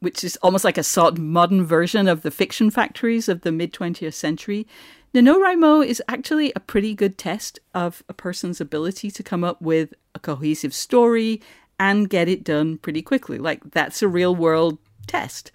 which 0.00 0.24
is 0.24 0.36
almost 0.42 0.64
like 0.64 0.78
a 0.78 0.82
sort 0.82 1.18
modern 1.18 1.64
version 1.64 2.08
of 2.08 2.22
the 2.22 2.30
fiction 2.30 2.70
factories 2.70 3.28
of 3.28 3.42
the 3.42 3.52
mid 3.52 3.72
20th 3.72 4.14
century. 4.14 4.66
NaNoWriMo 5.14 5.86
is 5.86 6.02
actually 6.08 6.52
a 6.56 6.60
pretty 6.60 6.94
good 6.94 7.18
test 7.18 7.58
of 7.74 8.02
a 8.08 8.14
person's 8.14 8.60
ability 8.60 9.10
to 9.10 9.22
come 9.22 9.44
up 9.44 9.60
with 9.60 9.92
a 10.14 10.18
cohesive 10.18 10.72
story 10.72 11.42
and 11.78 12.08
get 12.08 12.28
it 12.28 12.44
done 12.44 12.78
pretty 12.78 13.02
quickly. 13.02 13.36
Like, 13.36 13.72
that's 13.72 14.02
a 14.02 14.08
real 14.08 14.34
world 14.34 14.78
test. 15.06 15.52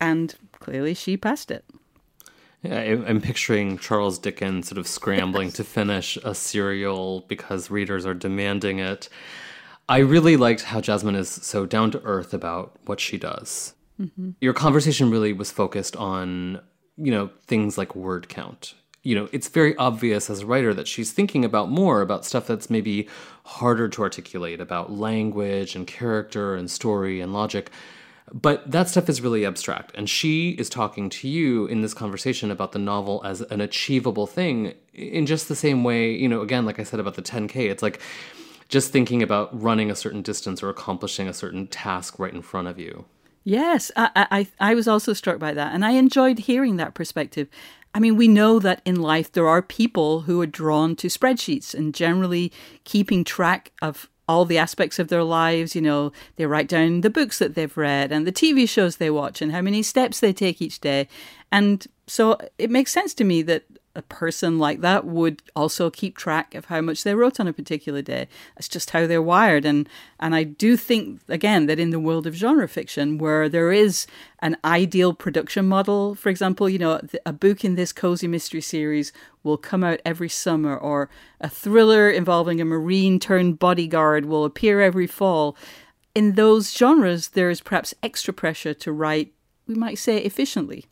And 0.00 0.34
clearly 0.60 0.94
she 0.94 1.16
passed 1.16 1.50
it. 1.50 1.64
Yeah, 2.62 2.78
I'm 3.06 3.20
picturing 3.22 3.78
Charles 3.78 4.18
Dickens 4.18 4.68
sort 4.68 4.78
of 4.78 4.86
scrambling 4.86 5.50
to 5.52 5.64
finish 5.64 6.18
a 6.22 6.34
serial 6.34 7.24
because 7.26 7.70
readers 7.70 8.04
are 8.04 8.12
demanding 8.12 8.78
it. 8.78 9.08
I 9.88 9.98
really 9.98 10.36
liked 10.36 10.64
how 10.64 10.80
Jasmine 10.80 11.16
is 11.16 11.28
so 11.28 11.64
down 11.64 11.90
to 11.92 12.02
earth 12.02 12.34
about 12.34 12.78
what 12.84 13.00
she 13.00 13.16
does. 13.16 13.74
Mm-hmm. 14.00 14.30
Your 14.40 14.52
conversation 14.52 15.10
really 15.10 15.32
was 15.32 15.50
focused 15.50 15.96
on, 15.96 16.60
you 16.96 17.10
know, 17.10 17.30
things 17.46 17.78
like 17.78 17.96
word 17.96 18.28
count. 18.28 18.74
You 19.02 19.14
know, 19.14 19.28
it's 19.32 19.48
very 19.48 19.74
obvious 19.76 20.28
as 20.28 20.40
a 20.40 20.46
writer 20.46 20.74
that 20.74 20.86
she's 20.86 21.12
thinking 21.12 21.44
about 21.44 21.70
more 21.70 22.02
about 22.02 22.26
stuff 22.26 22.46
that's 22.46 22.68
maybe 22.68 23.08
harder 23.44 23.88
to 23.88 24.02
articulate, 24.02 24.60
about 24.60 24.92
language 24.92 25.74
and 25.74 25.86
character 25.86 26.54
and 26.54 26.70
story 26.70 27.20
and 27.20 27.32
logic. 27.32 27.70
But 28.32 28.70
that 28.70 28.88
stuff 28.88 29.08
is 29.08 29.20
really 29.20 29.44
abstract. 29.44 29.92
And 29.96 30.08
she 30.08 30.50
is 30.50 30.68
talking 30.68 31.10
to 31.10 31.28
you 31.28 31.66
in 31.66 31.82
this 31.82 31.94
conversation 31.94 32.50
about 32.50 32.72
the 32.72 32.78
novel 32.78 33.20
as 33.24 33.40
an 33.42 33.60
achievable 33.60 34.26
thing 34.26 34.74
in 34.92 35.26
just 35.26 35.48
the 35.48 35.56
same 35.56 35.82
way, 35.84 36.12
you 36.12 36.28
know, 36.28 36.40
again, 36.40 36.64
like 36.64 36.78
I 36.78 36.84
said 36.84 37.00
about 37.00 37.14
the 37.14 37.22
10K, 37.22 37.70
it's 37.70 37.82
like 37.82 38.00
just 38.68 38.92
thinking 38.92 39.22
about 39.22 39.60
running 39.60 39.90
a 39.90 39.96
certain 39.96 40.22
distance 40.22 40.62
or 40.62 40.68
accomplishing 40.68 41.28
a 41.28 41.34
certain 41.34 41.66
task 41.66 42.18
right 42.18 42.32
in 42.32 42.42
front 42.42 42.68
of 42.68 42.78
you. 42.78 43.04
Yes, 43.42 43.90
I, 43.96 44.26
I, 44.30 44.46
I 44.60 44.74
was 44.74 44.86
also 44.86 45.12
struck 45.12 45.38
by 45.38 45.54
that. 45.54 45.74
And 45.74 45.84
I 45.84 45.92
enjoyed 45.92 46.40
hearing 46.40 46.76
that 46.76 46.94
perspective. 46.94 47.48
I 47.94 47.98
mean, 47.98 48.16
we 48.16 48.28
know 48.28 48.58
that 48.60 48.82
in 48.84 49.00
life 49.00 49.32
there 49.32 49.48
are 49.48 49.62
people 49.62 50.20
who 50.22 50.40
are 50.40 50.46
drawn 50.46 50.94
to 50.96 51.08
spreadsheets 51.08 51.74
and 51.74 51.94
generally 51.94 52.52
keeping 52.84 53.24
track 53.24 53.72
of 53.82 54.08
all 54.30 54.44
the 54.44 54.58
aspects 54.58 54.98
of 54.98 55.08
their 55.08 55.24
lives. 55.24 55.74
You 55.74 55.82
know, 55.82 56.12
they 56.36 56.46
write 56.46 56.68
down 56.68 57.00
the 57.00 57.10
books 57.10 57.38
that 57.38 57.54
they've 57.54 57.76
read 57.76 58.12
and 58.12 58.26
the 58.26 58.32
TV 58.32 58.68
shows 58.68 58.96
they 58.96 59.10
watch 59.10 59.42
and 59.42 59.52
how 59.52 59.60
many 59.60 59.82
steps 59.82 60.20
they 60.20 60.32
take 60.32 60.62
each 60.62 60.80
day. 60.80 61.08
And 61.50 61.86
so 62.06 62.38
it 62.58 62.70
makes 62.70 62.92
sense 62.92 63.12
to 63.14 63.24
me 63.24 63.42
that 63.42 63.64
a 64.00 64.14
person 64.14 64.58
like 64.58 64.80
that 64.80 65.04
would 65.04 65.42
also 65.54 65.90
keep 65.90 66.16
track 66.16 66.54
of 66.54 66.64
how 66.64 66.80
much 66.80 67.04
they 67.04 67.14
wrote 67.14 67.38
on 67.38 67.46
a 67.46 67.52
particular 67.52 68.00
day. 68.00 68.26
That's 68.54 68.68
just 68.68 68.90
how 68.90 69.06
they're 69.06 69.22
wired. 69.22 69.66
And 69.66 69.88
and 70.18 70.34
I 70.34 70.42
do 70.44 70.76
think 70.76 71.20
again 71.28 71.66
that 71.66 71.78
in 71.78 71.90
the 71.90 72.00
world 72.00 72.26
of 72.26 72.34
genre 72.34 72.66
fiction, 72.66 73.18
where 73.18 73.48
there 73.48 73.70
is 73.70 74.06
an 74.40 74.56
ideal 74.64 75.12
production 75.12 75.66
model, 75.68 76.14
for 76.14 76.30
example, 76.30 76.68
you 76.68 76.78
know, 76.78 77.00
a 77.26 77.32
book 77.32 77.62
in 77.62 77.74
this 77.74 77.92
cozy 77.92 78.26
mystery 78.26 78.62
series 78.62 79.12
will 79.42 79.58
come 79.58 79.84
out 79.84 80.00
every 80.04 80.30
summer, 80.30 80.76
or 80.76 81.10
a 81.40 81.48
thriller 81.48 82.08
involving 82.10 82.60
a 82.60 82.64
marine 82.64 83.18
turned 83.18 83.58
bodyguard 83.58 84.24
will 84.24 84.46
appear 84.46 84.80
every 84.80 85.06
fall. 85.06 85.56
In 86.14 86.34
those 86.34 86.74
genres, 86.74 87.28
there 87.28 87.50
is 87.50 87.60
perhaps 87.60 87.94
extra 88.02 88.32
pressure 88.32 88.74
to 88.74 88.92
write, 88.92 89.32
we 89.68 89.74
might 89.74 89.98
say, 89.98 90.16
efficiently. 90.18 90.86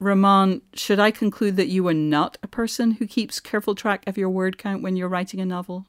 Rumaan, 0.00 0.60
should 0.74 1.00
I 1.00 1.10
conclude 1.10 1.56
that 1.56 1.68
you 1.68 1.86
are 1.88 1.94
not 1.94 2.36
a 2.42 2.48
person 2.48 2.92
who 2.92 3.06
keeps 3.06 3.40
careful 3.40 3.74
track 3.74 4.04
of 4.06 4.18
your 4.18 4.28
word 4.28 4.58
count 4.58 4.82
when 4.82 4.96
you're 4.96 5.08
writing 5.08 5.40
a 5.40 5.46
novel? 5.46 5.86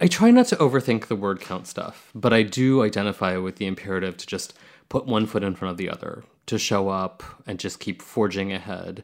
I 0.00 0.06
try 0.06 0.30
not 0.30 0.46
to 0.48 0.56
overthink 0.56 1.06
the 1.06 1.16
word 1.16 1.40
count 1.40 1.66
stuff, 1.66 2.10
but 2.14 2.32
I 2.32 2.42
do 2.42 2.82
identify 2.82 3.36
with 3.36 3.56
the 3.56 3.66
imperative 3.66 4.16
to 4.18 4.26
just 4.26 4.54
put 4.88 5.06
one 5.06 5.26
foot 5.26 5.44
in 5.44 5.54
front 5.54 5.70
of 5.72 5.78
the 5.78 5.88
other, 5.88 6.24
to 6.46 6.58
show 6.58 6.88
up 6.88 7.22
and 7.46 7.58
just 7.58 7.80
keep 7.80 8.02
forging 8.02 8.52
ahead. 8.52 9.02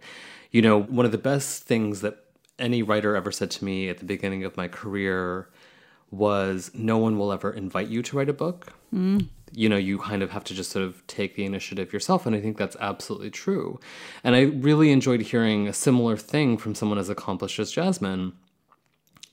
You 0.50 0.62
know, 0.62 0.82
one 0.82 1.06
of 1.06 1.12
the 1.12 1.18
best 1.18 1.62
things 1.62 2.00
that 2.02 2.24
any 2.58 2.82
writer 2.82 3.16
ever 3.16 3.32
said 3.32 3.50
to 3.52 3.64
me 3.64 3.88
at 3.88 3.98
the 3.98 4.04
beginning 4.04 4.44
of 4.44 4.56
my 4.56 4.68
career 4.68 5.48
was 6.10 6.70
no 6.74 6.98
one 6.98 7.18
will 7.18 7.32
ever 7.32 7.52
invite 7.52 7.88
you 7.88 8.02
to 8.02 8.16
write 8.16 8.28
a 8.28 8.32
book. 8.32 8.72
Mm 8.94 9.28
you 9.52 9.68
know, 9.68 9.76
you 9.76 9.98
kind 9.98 10.22
of 10.22 10.30
have 10.30 10.44
to 10.44 10.54
just 10.54 10.70
sort 10.70 10.84
of 10.84 11.04
take 11.06 11.34
the 11.34 11.44
initiative 11.44 11.92
yourself. 11.92 12.26
And 12.26 12.36
I 12.36 12.40
think 12.40 12.56
that's 12.56 12.76
absolutely 12.80 13.30
true. 13.30 13.80
And 14.22 14.34
I 14.36 14.42
really 14.42 14.92
enjoyed 14.92 15.20
hearing 15.22 15.66
a 15.66 15.72
similar 15.72 16.16
thing 16.16 16.56
from 16.56 16.74
someone 16.74 16.98
as 16.98 17.08
accomplished 17.08 17.58
as 17.58 17.72
Jasmine. 17.72 18.32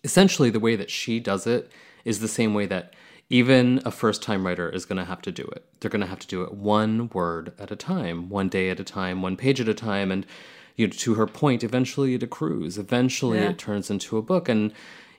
Essentially, 0.03 0.49
the 0.49 0.59
way 0.59 0.75
that 0.75 0.89
she 0.89 1.19
does 1.19 1.45
it 1.45 1.71
is 2.05 2.19
the 2.19 2.27
same 2.27 2.53
way 2.53 2.65
that 2.65 2.93
even 3.29 3.81
a 3.85 3.91
first 3.91 4.23
time 4.23 4.45
writer 4.45 4.69
is 4.69 4.85
going 4.85 4.97
to 4.97 5.05
have 5.05 5.21
to 5.21 5.31
do 5.31 5.43
it. 5.43 5.65
They're 5.79 5.91
going 5.91 6.01
to 6.01 6.07
have 6.07 6.19
to 6.19 6.27
do 6.27 6.43
it 6.43 6.53
one 6.53 7.09
word 7.09 7.53
at 7.59 7.71
a 7.71 7.75
time, 7.75 8.29
one 8.29 8.49
day 8.49 8.69
at 8.69 8.79
a 8.79 8.85
time, 8.85 9.21
one 9.21 9.35
page 9.35 9.59
at 9.59 9.67
a 9.67 9.73
time. 9.73 10.11
And 10.11 10.25
you 10.75 10.87
know, 10.87 10.93
to 10.93 11.15
her 11.15 11.27
point, 11.27 11.63
eventually 11.63 12.13
it 12.13 12.23
accrues. 12.23 12.77
Eventually 12.77 13.39
Yeah. 13.39 13.49
it 13.49 13.57
turns 13.57 13.89
into 13.89 14.17
a 14.17 14.21
book. 14.21 14.47
And 14.47 14.71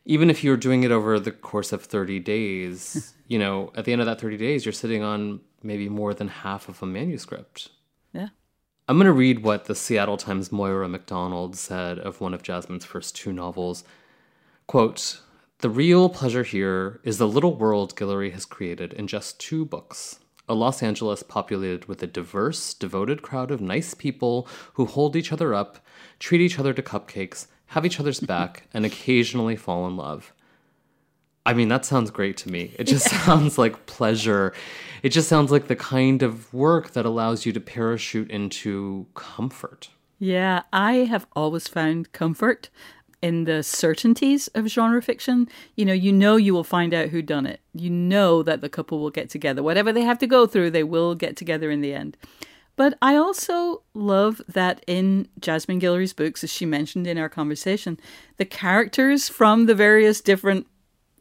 even 0.09 0.31
if 0.31 0.43
you're 0.43 0.57
doing 0.57 0.85
it 0.85 0.91
over 0.91 1.21
the 1.21 1.31
course 1.31 1.71
of 1.71 1.85
30 1.85 2.19
days, 2.21 3.13
you 3.29 3.39
know, 3.39 3.71
at 3.77 3.85
the 3.85 3.93
end 3.93 4.01
of 4.01 4.07
that 4.07 4.21
30 4.21 4.39
days, 4.39 4.65
you're 4.65 4.73
sitting 4.73 5.03
on 5.03 5.41
maybe 5.63 5.89
more 5.89 6.15
than 6.15 6.29
half 6.29 6.69
of 6.69 6.83
a 6.83 6.87
manuscript. 6.87 7.69
Yeah. 8.15 8.29
I'm 8.89 8.97
going 8.97 9.05
to 9.05 9.13
read 9.13 9.43
what 9.43 9.67
the 9.67 9.75
Seattle 9.75 10.17
Times 10.17 10.51
Moira 10.51 10.89
Macdonald 10.89 11.57
said 11.57 11.99
of 11.99 12.23
one 12.23 12.33
of 12.33 12.43
Jasmine's 12.43 12.87
first 12.87 13.17
two 13.17 13.35
novels. 13.35 13.85
Quote, 14.67 15.21
the 15.59 15.69
real 15.69 16.09
pleasure 16.09 16.45
here 16.45 17.01
is 17.05 17.19
the 17.19 17.29
little 17.29 17.55
world 17.55 17.95
Guillory 17.95 18.33
has 18.33 18.47
created 18.47 18.95
in 18.95 19.09
just 19.09 19.39
two 19.39 19.67
books. 19.67 20.21
A 20.49 20.55
Los 20.55 20.83
Angeles 20.83 21.23
populated 21.23 21.85
with 21.85 22.03
a 22.03 22.07
diverse, 22.07 22.73
devoted 22.73 23.21
crowd 23.21 23.51
of 23.51 23.61
nice 23.61 23.93
people 23.93 24.49
who 24.75 24.87
hold 24.87 25.17
each 25.17 25.33
other 25.33 25.53
up, 25.53 25.85
treat 26.19 26.41
each 26.41 26.59
other 26.59 26.73
to 26.73 26.81
cupcakes, 26.81 27.49
have 27.69 27.87
each 27.87 28.01
other's 28.01 28.21
back, 28.21 28.64
and 28.73 28.85
occasionally 28.85 29.57
fall 29.57 29.87
in 29.87 29.97
love. 29.97 30.33
I 31.45 31.55
mean, 31.55 31.69
that 31.69 31.87
sounds 31.87 32.11
great 32.11 32.37
to 32.39 32.51
me. 32.51 32.75
It 32.79 32.85
just 32.85 33.09
sounds 33.25 33.57
like 33.57 33.87
pleasure. 33.87 34.53
It 35.03 35.11
just 35.11 35.29
sounds 35.29 35.51
like 35.51 35.69
the 35.69 35.77
kind 35.77 36.23
of 36.23 36.53
work 36.53 36.93
that 36.93 37.07
allows 37.07 37.47
you 37.47 37.53
to 37.53 37.61
parachute 37.61 38.31
into 38.31 39.07
comfort. 39.14 39.89
Yeah, 40.19 40.62
I 40.73 40.93
have 41.05 41.27
always 41.35 41.69
found 41.69 42.12
comfort 42.12 42.71
in 43.23 43.45
the 43.45 43.62
certainties 43.62 44.49
of 44.49 44.66
genre 44.66 45.03
fiction. 45.03 45.49
You 45.75 45.85
know, 45.85 45.93
you 45.93 46.12
know 46.12 46.37
you 46.37 46.53
will 46.53 46.64
find 46.64 46.93
out 46.93 47.09
who 47.09 47.23
done 47.23 47.47
it. 47.47 47.61
You 47.75 47.91
know 47.91 48.43
that 48.43 48.61
the 48.61 48.69
couple 48.69 48.99
will 48.99 49.11
get 49.11 49.31
together. 49.31 49.62
Whatever 49.62 49.93
they 49.93 50.03
have 50.03 50.19
to 50.19 50.27
go 50.27 50.47
through, 50.47 50.71
they 50.71 50.85
will 50.85 51.14
get 51.14 51.37
together 51.37 51.71
in 51.71 51.81
the 51.81 51.95
end. 51.95 52.16
But 52.79 52.97
I 53.03 53.16
also 53.16 53.83
love 53.93 54.41
that 54.47 54.85
in 54.87 55.26
Jasmine 55.41 55.81
Guillory's 55.81 56.12
books, 56.12 56.45
as 56.45 56.53
she 56.53 56.64
mentioned 56.64 57.09
in 57.09 57.18
our 57.18 57.29
conversation, 57.29 57.99
the 58.37 58.45
characters 58.45 59.29
from 59.29 59.66
the 59.66 59.74
various 59.74 60.20
different 60.20 60.68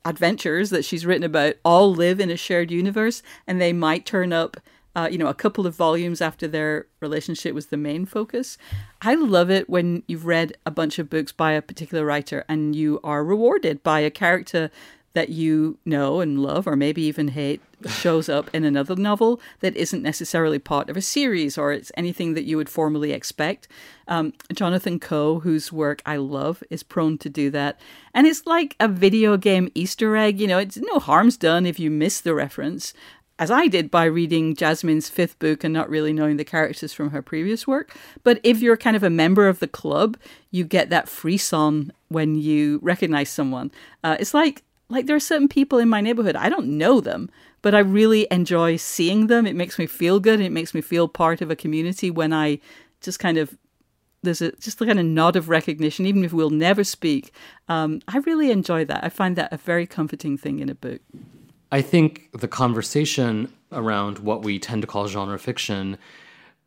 adventures 0.05 0.69
that 0.69 0.85
she's 0.85 1.03
written 1.03 1.23
about 1.23 1.55
all 1.65 1.91
live 1.91 2.19
in 2.19 2.29
a 2.29 2.37
shared 2.37 2.69
universe 2.69 3.23
and 3.47 3.59
they 3.59 3.73
might 3.73 4.05
turn 4.05 4.31
up 4.31 4.57
uh, 4.95 5.07
you 5.11 5.17
know 5.17 5.27
a 5.27 5.33
couple 5.33 5.67
of 5.67 5.75
volumes 5.75 6.21
after 6.21 6.47
their 6.47 6.87
relationship 6.99 7.53
was 7.53 7.67
the 7.67 7.77
main 7.77 8.05
focus. 8.05 8.57
I 9.01 9.15
love 9.15 9.49
it 9.49 9.67
when 9.67 10.03
you've 10.07 10.25
read 10.27 10.55
a 10.65 10.71
bunch 10.71 10.99
of 10.99 11.09
books 11.09 11.31
by 11.31 11.53
a 11.53 11.61
particular 11.61 12.05
writer 12.05 12.45
and 12.47 12.75
you 12.75 12.99
are 13.03 13.23
rewarded 13.23 13.81
by 13.81 14.01
a 14.01 14.11
character 14.11 14.69
that 15.17 15.29
you 15.29 15.79
know 15.83 16.19
and 16.21 16.43
love 16.43 16.67
or 16.67 16.75
maybe 16.75 17.01
even 17.01 17.29
hate 17.29 17.59
shows 17.87 18.29
up 18.29 18.53
in 18.53 18.63
another 18.63 18.95
novel 18.95 19.41
that 19.61 19.75
isn't 19.75 20.03
necessarily 20.03 20.59
part 20.59 20.91
of 20.91 20.95
a 20.95 21.01
series 21.01 21.57
or 21.57 21.71
it's 21.71 21.91
anything 21.97 22.35
that 22.35 22.43
you 22.43 22.55
would 22.55 22.69
formally 22.69 23.11
expect. 23.11 23.67
Um, 24.07 24.31
Jonathan 24.53 24.99
Coe, 24.99 25.39
whose 25.39 25.73
work 25.73 26.03
I 26.05 26.17
love, 26.17 26.63
is 26.69 26.83
prone 26.83 27.17
to 27.17 27.29
do 27.29 27.49
that. 27.49 27.79
And 28.13 28.27
it's 28.27 28.45
like 28.45 28.75
a 28.79 28.87
video 28.87 29.37
game 29.37 29.71
Easter 29.73 30.15
egg. 30.15 30.39
You 30.39 30.45
know, 30.45 30.59
it's 30.59 30.77
no 30.77 30.99
harm's 30.99 31.35
done 31.35 31.65
if 31.65 31.79
you 31.79 31.89
miss 31.89 32.21
the 32.21 32.35
reference. 32.35 32.93
As 33.39 33.49
I 33.49 33.65
did 33.65 33.89
by 33.89 34.05
reading 34.05 34.55
Jasmine's 34.55 35.09
fifth 35.09 35.39
book 35.39 35.63
and 35.63 35.73
not 35.73 35.89
really 35.89 36.13
knowing 36.13 36.37
the 36.37 36.45
characters 36.45 36.93
from 36.93 37.09
her 37.09 37.23
previous 37.23 37.65
work. 37.65 37.97
But 38.23 38.39
if 38.43 38.61
you're 38.61 38.77
kind 38.77 38.95
of 38.95 39.03
a 39.03 39.09
member 39.09 39.47
of 39.47 39.57
the 39.59 39.67
club, 39.67 40.15
you 40.51 40.63
get 40.63 40.91
that 40.91 41.09
frisson 41.09 41.91
when 42.09 42.35
you 42.35 42.79
recognize 42.83 43.29
someone. 43.29 43.71
Uh, 44.03 44.15
it's 44.19 44.35
like 44.35 44.63
like 44.89 45.05
there 45.05 45.15
are 45.15 45.19
certain 45.19 45.47
people 45.47 45.79
in 45.79 45.89
my 45.89 46.01
neighborhood 46.01 46.35
i 46.35 46.49
don't 46.49 46.67
know 46.67 46.99
them 47.01 47.29
but 47.61 47.75
i 47.75 47.79
really 47.79 48.27
enjoy 48.31 48.75
seeing 48.77 49.27
them. 49.27 49.45
It 49.45 49.55
makes 49.55 49.77
me 49.79 49.87
feel 49.87 50.19
good. 50.19 50.39
It 50.39 50.51
makes 50.51 50.73
me 50.73 50.81
feel 50.81 51.07
part 51.07 51.41
of 51.41 51.51
a 51.51 51.55
community 51.55 52.09
when 52.09 52.33
i 52.33 52.59
just 53.01 53.19
kind 53.19 53.37
of 53.37 53.57
there's 54.23 54.41
a 54.41 54.51
just 54.53 54.81
a 54.81 54.85
kind 54.85 54.99
of 54.99 55.05
nod 55.05 55.35
of 55.35 55.49
recognition 55.49 56.05
even 56.05 56.23
if 56.23 56.33
we'll 56.33 56.49
never 56.49 56.83
speak. 56.83 57.33
Um, 57.67 58.01
i 58.07 58.17
really 58.19 58.51
enjoy 58.51 58.85
that. 58.85 59.03
I 59.03 59.09
find 59.09 59.35
that 59.35 59.51
a 59.51 59.57
very 59.57 59.85
comforting 59.85 60.37
thing 60.37 60.59
in 60.59 60.69
a 60.69 60.75
book. 60.75 61.01
I 61.71 61.81
think 61.81 62.29
the 62.31 62.47
conversation 62.47 63.51
around 63.71 64.19
what 64.19 64.43
we 64.43 64.59
tend 64.59 64.81
to 64.83 64.87
call 64.87 65.07
genre 65.07 65.37
fiction 65.37 65.97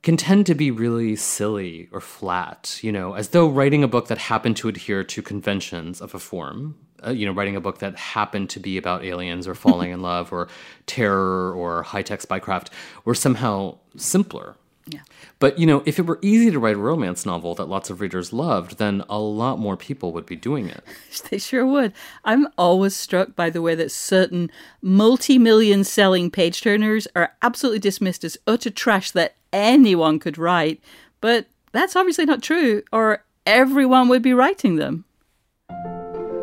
can 0.02 0.16
tend 0.16 0.46
to 0.46 0.54
be 0.54 0.70
really 0.70 1.14
silly 1.16 1.88
or 1.92 2.00
flat, 2.00 2.78
you 2.82 2.92
know, 2.92 3.14
as 3.14 3.30
though 3.30 3.48
writing 3.48 3.82
a 3.82 3.88
book 3.88 4.08
that 4.08 4.18
happened 4.18 4.56
to 4.56 4.68
adhere 4.68 5.04
to 5.04 5.22
conventions 5.22 6.00
of 6.00 6.14
a 6.14 6.18
form, 6.18 6.76
uh, 7.06 7.10
you 7.10 7.26
know, 7.26 7.32
writing 7.32 7.56
a 7.56 7.60
book 7.60 7.78
that 7.78 7.96
happened 7.96 8.50
to 8.50 8.60
be 8.60 8.76
about 8.76 9.04
aliens 9.04 9.46
or 9.46 9.54
falling 9.54 9.90
in 9.90 10.02
love 10.02 10.32
or 10.32 10.48
terror 10.86 11.52
or 11.52 11.82
high 11.82 12.02
tech 12.02 12.20
spycraft 12.20 12.68
were 13.04 13.14
somehow 13.14 13.78
simpler. 13.96 14.56
Yeah. 14.86 15.00
But, 15.38 15.58
you 15.58 15.66
know, 15.66 15.82
if 15.86 15.98
it 15.98 16.06
were 16.06 16.18
easy 16.20 16.50
to 16.50 16.58
write 16.58 16.74
a 16.74 16.78
romance 16.78 17.24
novel 17.24 17.54
that 17.54 17.66
lots 17.66 17.90
of 17.90 18.00
readers 18.00 18.32
loved, 18.32 18.78
then 18.78 19.04
a 19.08 19.18
lot 19.18 19.58
more 19.58 19.76
people 19.76 20.12
would 20.12 20.26
be 20.26 20.36
doing 20.36 20.68
it. 20.68 20.84
They 21.30 21.38
sure 21.38 21.66
would. 21.66 21.92
I'm 22.24 22.48
always 22.58 22.96
struck 22.96 23.36
by 23.36 23.50
the 23.50 23.62
way 23.62 23.74
that 23.76 23.92
certain 23.92 24.50
multi 24.82 25.38
million 25.38 25.84
selling 25.84 26.30
page 26.30 26.60
turners 26.60 27.06
are 27.14 27.34
absolutely 27.42 27.78
dismissed 27.78 28.24
as 28.24 28.38
utter 28.46 28.70
trash 28.70 29.12
that 29.12 29.36
anyone 29.52 30.18
could 30.18 30.38
write. 30.38 30.80
But 31.20 31.46
that's 31.72 31.94
obviously 31.94 32.24
not 32.24 32.42
true, 32.42 32.82
or 32.92 33.24
everyone 33.46 34.08
would 34.08 34.22
be 34.22 34.34
writing 34.34 34.76
them. 34.76 35.04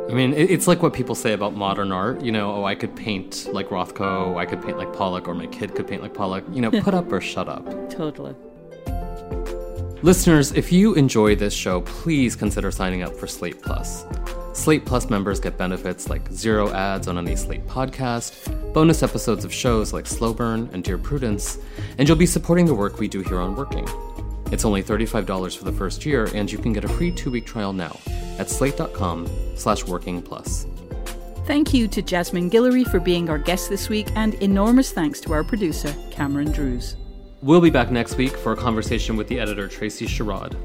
I 0.09 0.13
mean, 0.13 0.33
it's 0.33 0.67
like 0.67 0.81
what 0.81 0.93
people 0.93 1.15
say 1.15 1.33
about 1.33 1.53
modern 1.53 1.91
art. 1.91 2.21
You 2.21 2.31
know, 2.31 2.55
oh, 2.55 2.63
I 2.63 2.75
could 2.75 2.95
paint 2.95 3.49
like 3.51 3.67
Rothko, 3.69 4.37
I 4.37 4.45
could 4.45 4.61
paint 4.61 4.77
like 4.77 4.93
Pollock, 4.93 5.27
or 5.27 5.33
my 5.33 5.47
kid 5.47 5.75
could 5.75 5.85
paint 5.85 6.01
like 6.01 6.13
Pollock. 6.13 6.45
You 6.51 6.61
know, 6.61 6.71
put 6.71 6.93
up 6.93 7.11
or 7.11 7.19
shut 7.19 7.49
up. 7.49 7.65
Totally. 7.89 8.33
Listeners, 10.03 10.53
if 10.53 10.71
you 10.71 10.93
enjoy 10.93 11.35
this 11.35 11.53
show, 11.53 11.81
please 11.81 12.35
consider 12.35 12.71
signing 12.71 13.01
up 13.01 13.15
for 13.15 13.27
Slate 13.27 13.61
Plus. 13.61 14.05
Slate 14.53 14.85
Plus 14.85 15.09
members 15.09 15.39
get 15.41 15.57
benefits 15.57 16.09
like 16.09 16.31
zero 16.31 16.71
ads 16.71 17.07
on 17.07 17.17
any 17.17 17.35
Slate 17.35 17.65
podcast, 17.67 18.73
bonus 18.73 19.03
episodes 19.03 19.43
of 19.43 19.53
shows 19.53 19.91
like 19.91 20.07
Slow 20.07 20.33
Burn 20.33 20.69
and 20.71 20.83
Dear 20.83 20.97
Prudence, 20.97 21.57
and 21.97 22.07
you'll 22.07 22.17
be 22.17 22.25
supporting 22.25 22.65
the 22.65 22.75
work 22.75 22.99
we 22.99 23.09
do 23.09 23.21
here 23.21 23.39
on 23.39 23.55
Working. 23.55 23.87
It's 24.51 24.65
only 24.65 24.81
$35 24.81 25.57
for 25.57 25.65
the 25.65 25.71
first 25.71 26.05
year, 26.05 26.29
and 26.33 26.51
you 26.51 26.57
can 26.57 26.73
get 26.73 26.83
a 26.83 26.87
free 26.87 27.11
two-week 27.11 27.45
trial 27.45 27.73
now 27.73 27.97
at 28.39 28.49
slate.com 28.49 29.27
slash 29.55 29.83
working 29.85 30.21
plus. 30.21 30.65
Thank 31.45 31.73
you 31.73 31.87
to 31.87 32.01
Jasmine 32.01 32.49
Guillory 32.49 32.85
for 32.89 32.99
being 32.99 33.29
our 33.29 33.37
guest 33.37 33.69
this 33.69 33.89
week, 33.89 34.07
and 34.15 34.33
enormous 34.35 34.91
thanks 34.91 35.19
to 35.21 35.33
our 35.33 35.43
producer, 35.43 35.93
Cameron 36.11 36.51
Drews. 36.51 36.95
We'll 37.41 37.61
be 37.61 37.69
back 37.69 37.91
next 37.91 38.17
week 38.17 38.35
for 38.35 38.51
a 38.51 38.57
conversation 38.57 39.15
with 39.15 39.27
the 39.27 39.39
editor, 39.39 39.67
Tracy 39.67 40.07
Sherrod. 40.07 40.55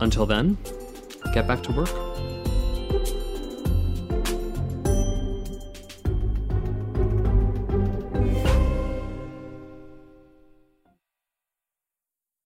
Until 0.00 0.26
then, 0.26 0.58
get 1.32 1.46
back 1.46 1.62
to 1.64 1.72
work. 1.72 2.15